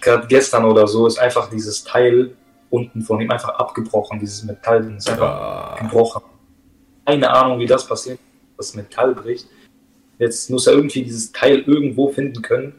Gerade 0.00 0.26
gestern 0.28 0.64
oder 0.64 0.86
so 0.86 1.06
ist 1.06 1.18
einfach 1.18 1.50
dieses 1.50 1.82
Teil 1.84 2.34
unten 2.70 3.02
von 3.02 3.20
ihm 3.20 3.30
einfach 3.30 3.50
abgebrochen. 3.50 4.18
Dieses 4.20 4.44
Metall 4.44 4.94
ist 4.96 5.08
einfach 5.10 5.26
Ah, 5.30 5.76
gebrochen. 5.80 6.22
Keine 7.04 7.28
Ahnung, 7.30 7.58
wie 7.58 7.66
das 7.66 7.86
passiert, 7.86 8.18
das 8.56 8.74
Metall 8.74 9.14
bricht. 9.14 9.48
Jetzt 10.18 10.48
muss 10.50 10.66
er 10.66 10.74
irgendwie 10.74 11.02
dieses 11.02 11.32
Teil 11.32 11.60
irgendwo 11.66 12.08
finden 12.10 12.40
können. 12.42 12.74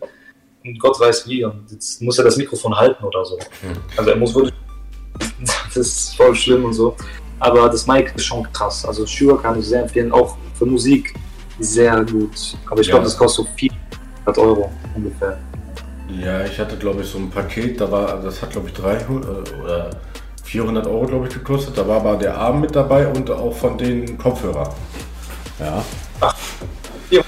Und 0.63 0.79
Gott 0.79 0.99
weiß 0.99 1.27
wie. 1.27 1.43
Und 1.43 1.69
jetzt 1.71 2.01
muss 2.01 2.17
er 2.17 2.23
das 2.23 2.37
Mikrofon 2.37 2.75
halten 2.75 3.03
oder 3.03 3.25
so. 3.25 3.37
Also 3.97 4.09
er 4.09 4.15
muss 4.15 4.33
wirklich. 4.33 4.53
Das 5.43 5.77
ist 5.77 6.15
voll 6.15 6.35
schlimm 6.35 6.65
und 6.65 6.73
so. 6.73 6.95
Aber 7.39 7.69
das 7.69 7.87
Mic 7.87 8.11
ist 8.15 8.25
schon 8.25 8.43
krass. 8.53 8.85
Also 8.85 9.05
Shure 9.05 9.37
kann 9.41 9.59
ich 9.59 9.65
sehr 9.67 9.81
empfehlen, 9.83 10.11
auch 10.11 10.37
für 10.57 10.65
Musik 10.65 11.13
sehr 11.59 12.03
gut. 12.05 12.55
Aber 12.69 12.81
ich 12.81 12.87
Ja. 12.87 12.91
glaube, 12.93 13.05
das 13.05 13.17
kostet 13.17 13.45
so 13.45 13.51
400 13.55 14.37
Euro 14.37 14.71
ungefähr. 14.95 15.37
ja, 16.21 16.43
ich 16.45 16.59
hatte 16.59 16.75
glaube 16.77 17.01
ich 17.01 17.07
so 17.07 17.17
ein 17.17 17.29
Paket, 17.29 17.79
da 17.81 17.89
war, 17.91 18.21
das 18.21 18.41
hat 18.41 18.51
glaube 18.51 18.67
ich 18.67 18.73
300 18.73 19.53
oder 19.63 19.89
400 20.43 20.85
Euro 20.87 21.05
glaube 21.05 21.27
ich 21.27 21.33
gekostet. 21.33 21.77
Da 21.77 21.87
war 21.87 21.97
aber 21.97 22.17
der 22.17 22.37
Arm 22.37 22.61
mit 22.61 22.75
dabei 22.75 23.07
und 23.07 23.29
auch 23.31 23.55
von 23.55 23.77
den 23.77 24.17
Kopfhörer. 24.17 24.73
Ja. 25.59 25.83
Ach, 26.19 26.35
ja. 27.09 27.21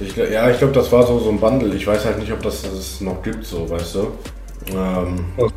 Ich, 0.00 0.16
ja, 0.16 0.50
ich 0.50 0.58
glaube, 0.58 0.72
das 0.72 0.90
war 0.90 1.06
so, 1.06 1.18
so 1.20 1.28
ein 1.30 1.38
Bundle. 1.38 1.74
Ich 1.74 1.86
weiß 1.86 2.04
halt 2.04 2.18
nicht, 2.18 2.32
ob 2.32 2.42
das 2.42 2.64
es 2.64 3.00
noch 3.00 3.22
gibt, 3.22 3.44
so, 3.44 3.68
weißt 3.70 3.94
du. 3.96 4.12
Ähm, 4.74 5.24
Oh. 5.36 5.48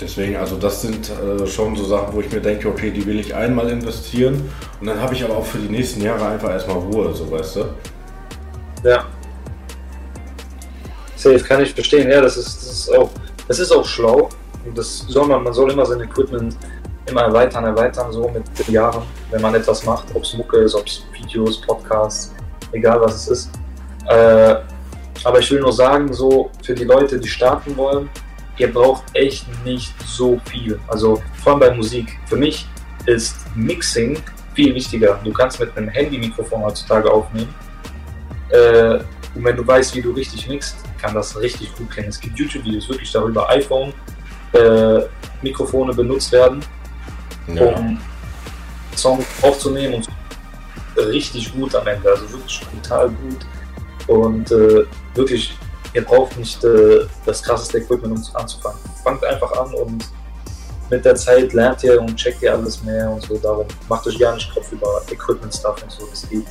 Deswegen, 0.00 0.36
also 0.36 0.56
das 0.56 0.80
sind 0.80 1.10
äh, 1.10 1.46
schon 1.46 1.76
so 1.76 1.84
Sachen, 1.84 2.14
wo 2.14 2.20
ich 2.20 2.32
mir 2.32 2.40
denke, 2.40 2.68
okay, 2.68 2.90
die 2.90 3.04
will 3.04 3.20
ich 3.20 3.34
einmal 3.34 3.68
investieren 3.68 4.50
und 4.80 4.86
dann 4.86 5.00
habe 5.00 5.14
ich 5.14 5.22
aber 5.22 5.36
auch 5.36 5.44
für 5.44 5.58
die 5.58 5.68
nächsten 5.68 6.00
Jahre 6.02 6.26
einfach 6.26 6.50
erstmal 6.50 6.78
Ruhe, 6.78 7.12
so 7.12 7.30
weißt 7.30 7.56
du. 7.56 7.64
Ja. 8.84 9.04
Safe, 11.16 11.38
kann 11.40 11.60
ich 11.60 11.74
verstehen. 11.74 12.10
Ja, 12.10 12.22
das 12.22 12.38
ist, 12.38 12.56
das 12.56 12.72
ist 12.72 12.96
auch, 12.96 13.10
das 13.46 13.58
ist 13.58 13.72
auch 13.72 13.84
schlau. 13.84 14.30
Und 14.64 14.76
das 14.76 15.00
soll 15.08 15.26
man, 15.26 15.42
man 15.42 15.52
soll 15.52 15.70
immer 15.70 15.84
sein 15.84 16.00
Equipment 16.00 16.56
immer 17.06 17.22
erweitern, 17.22 17.64
erweitern, 17.64 18.12
so 18.12 18.28
mit 18.28 18.44
den 18.58 18.72
Jahren, 18.72 19.02
wenn 19.30 19.42
man 19.42 19.54
etwas 19.54 19.84
macht, 19.84 20.06
ob 20.14 20.22
es 20.22 20.34
Mucke 20.34 20.58
ist, 20.58 20.74
ob 20.74 20.86
es 20.86 21.02
Videos, 21.12 21.60
Podcasts, 21.60 22.34
egal 22.72 23.00
was 23.00 23.14
es 23.16 23.28
ist. 23.28 23.50
Äh, 24.08 24.56
aber 25.24 25.38
ich 25.38 25.50
will 25.50 25.60
nur 25.60 25.72
sagen, 25.72 26.12
so 26.12 26.50
für 26.62 26.74
die 26.74 26.84
Leute, 26.84 27.18
die 27.18 27.28
starten 27.28 27.76
wollen, 27.76 28.08
ihr 28.60 28.72
braucht 28.72 29.04
echt 29.14 29.46
nicht 29.64 29.94
so 30.06 30.40
viel. 30.50 30.78
Also 30.88 31.22
vor 31.42 31.52
allem 31.52 31.60
bei 31.60 31.74
Musik. 31.74 32.18
Für 32.26 32.36
mich 32.36 32.66
ist 33.06 33.36
Mixing 33.56 34.18
viel 34.54 34.74
wichtiger. 34.74 35.18
Du 35.24 35.32
kannst 35.32 35.58
mit 35.58 35.76
einem 35.76 35.88
Handy-Mikrofon 35.88 36.62
heutzutage 36.62 37.10
aufnehmen. 37.10 37.54
Äh, 38.50 38.98
und 39.34 39.44
wenn 39.44 39.56
du 39.56 39.66
weißt, 39.66 39.94
wie 39.94 40.02
du 40.02 40.12
richtig 40.12 40.46
mixt, 40.48 40.76
kann 41.00 41.14
das 41.14 41.38
richtig 41.40 41.74
gut 41.76 41.90
klingen. 41.90 42.10
Es 42.10 42.20
gibt 42.20 42.38
YouTube-Videos 42.38 42.88
wirklich 42.88 43.10
darüber, 43.10 43.48
iPhone, 43.48 43.92
äh, 44.52 45.00
Mikrofone 45.40 45.94
benutzt 45.94 46.32
werden, 46.32 46.60
um 47.46 47.98
Songs 48.96 49.24
aufzunehmen 49.40 49.94
und 49.94 50.08
richtig 50.96 51.52
gut 51.54 51.74
am 51.74 51.86
Ende, 51.86 52.10
also 52.10 52.30
wirklich 52.32 52.60
brutal 52.72 53.08
gut. 53.08 53.46
Und 54.08 54.50
äh, 54.50 54.84
wirklich, 55.14 55.56
ihr 55.94 56.04
braucht 56.04 56.36
nicht 56.36 56.62
äh, 56.64 57.06
das 57.26 57.42
krasseste 57.42 57.78
Equipment, 57.78 58.16
um 58.16 58.36
anzufangen. 58.36 58.78
Fangt 59.02 59.24
einfach 59.24 59.52
an 59.52 59.74
und 59.74 60.04
mit 60.90 61.04
der 61.04 61.14
Zeit 61.14 61.52
lernt 61.52 61.82
ihr 61.84 62.00
und 62.00 62.16
checkt 62.16 62.42
ihr 62.42 62.52
alles 62.52 62.82
mehr 62.82 63.10
und 63.10 63.22
so. 63.22 63.36
Darum 63.38 63.66
macht 63.88 64.06
euch 64.06 64.18
gar 64.18 64.34
nicht 64.34 64.52
Kopf 64.52 64.72
über 64.72 65.02
Equipment-Stuff 65.10 65.82
und 65.82 65.92
so. 65.92 66.06
Das 66.06 66.28
geht 66.28 66.46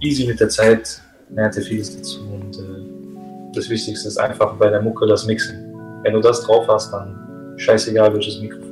easy 0.00 0.26
mit 0.26 0.38
der 0.40 0.48
Zeit, 0.48 1.00
lernt 1.30 1.56
ihr 1.56 1.62
vieles 1.62 1.96
dazu. 1.96 2.20
Und 2.20 2.56
äh, 2.56 3.52
das 3.54 3.68
Wichtigste 3.68 4.08
ist 4.08 4.18
einfach 4.18 4.54
bei 4.56 4.68
der 4.68 4.82
Mucke 4.82 5.06
das 5.06 5.24
Mixen. 5.24 5.72
Wenn 6.02 6.14
du 6.14 6.20
das 6.20 6.42
drauf 6.42 6.66
hast, 6.68 6.92
dann 6.92 7.54
scheißegal 7.56 8.12
welches 8.12 8.40
Mikrofon. 8.40 8.71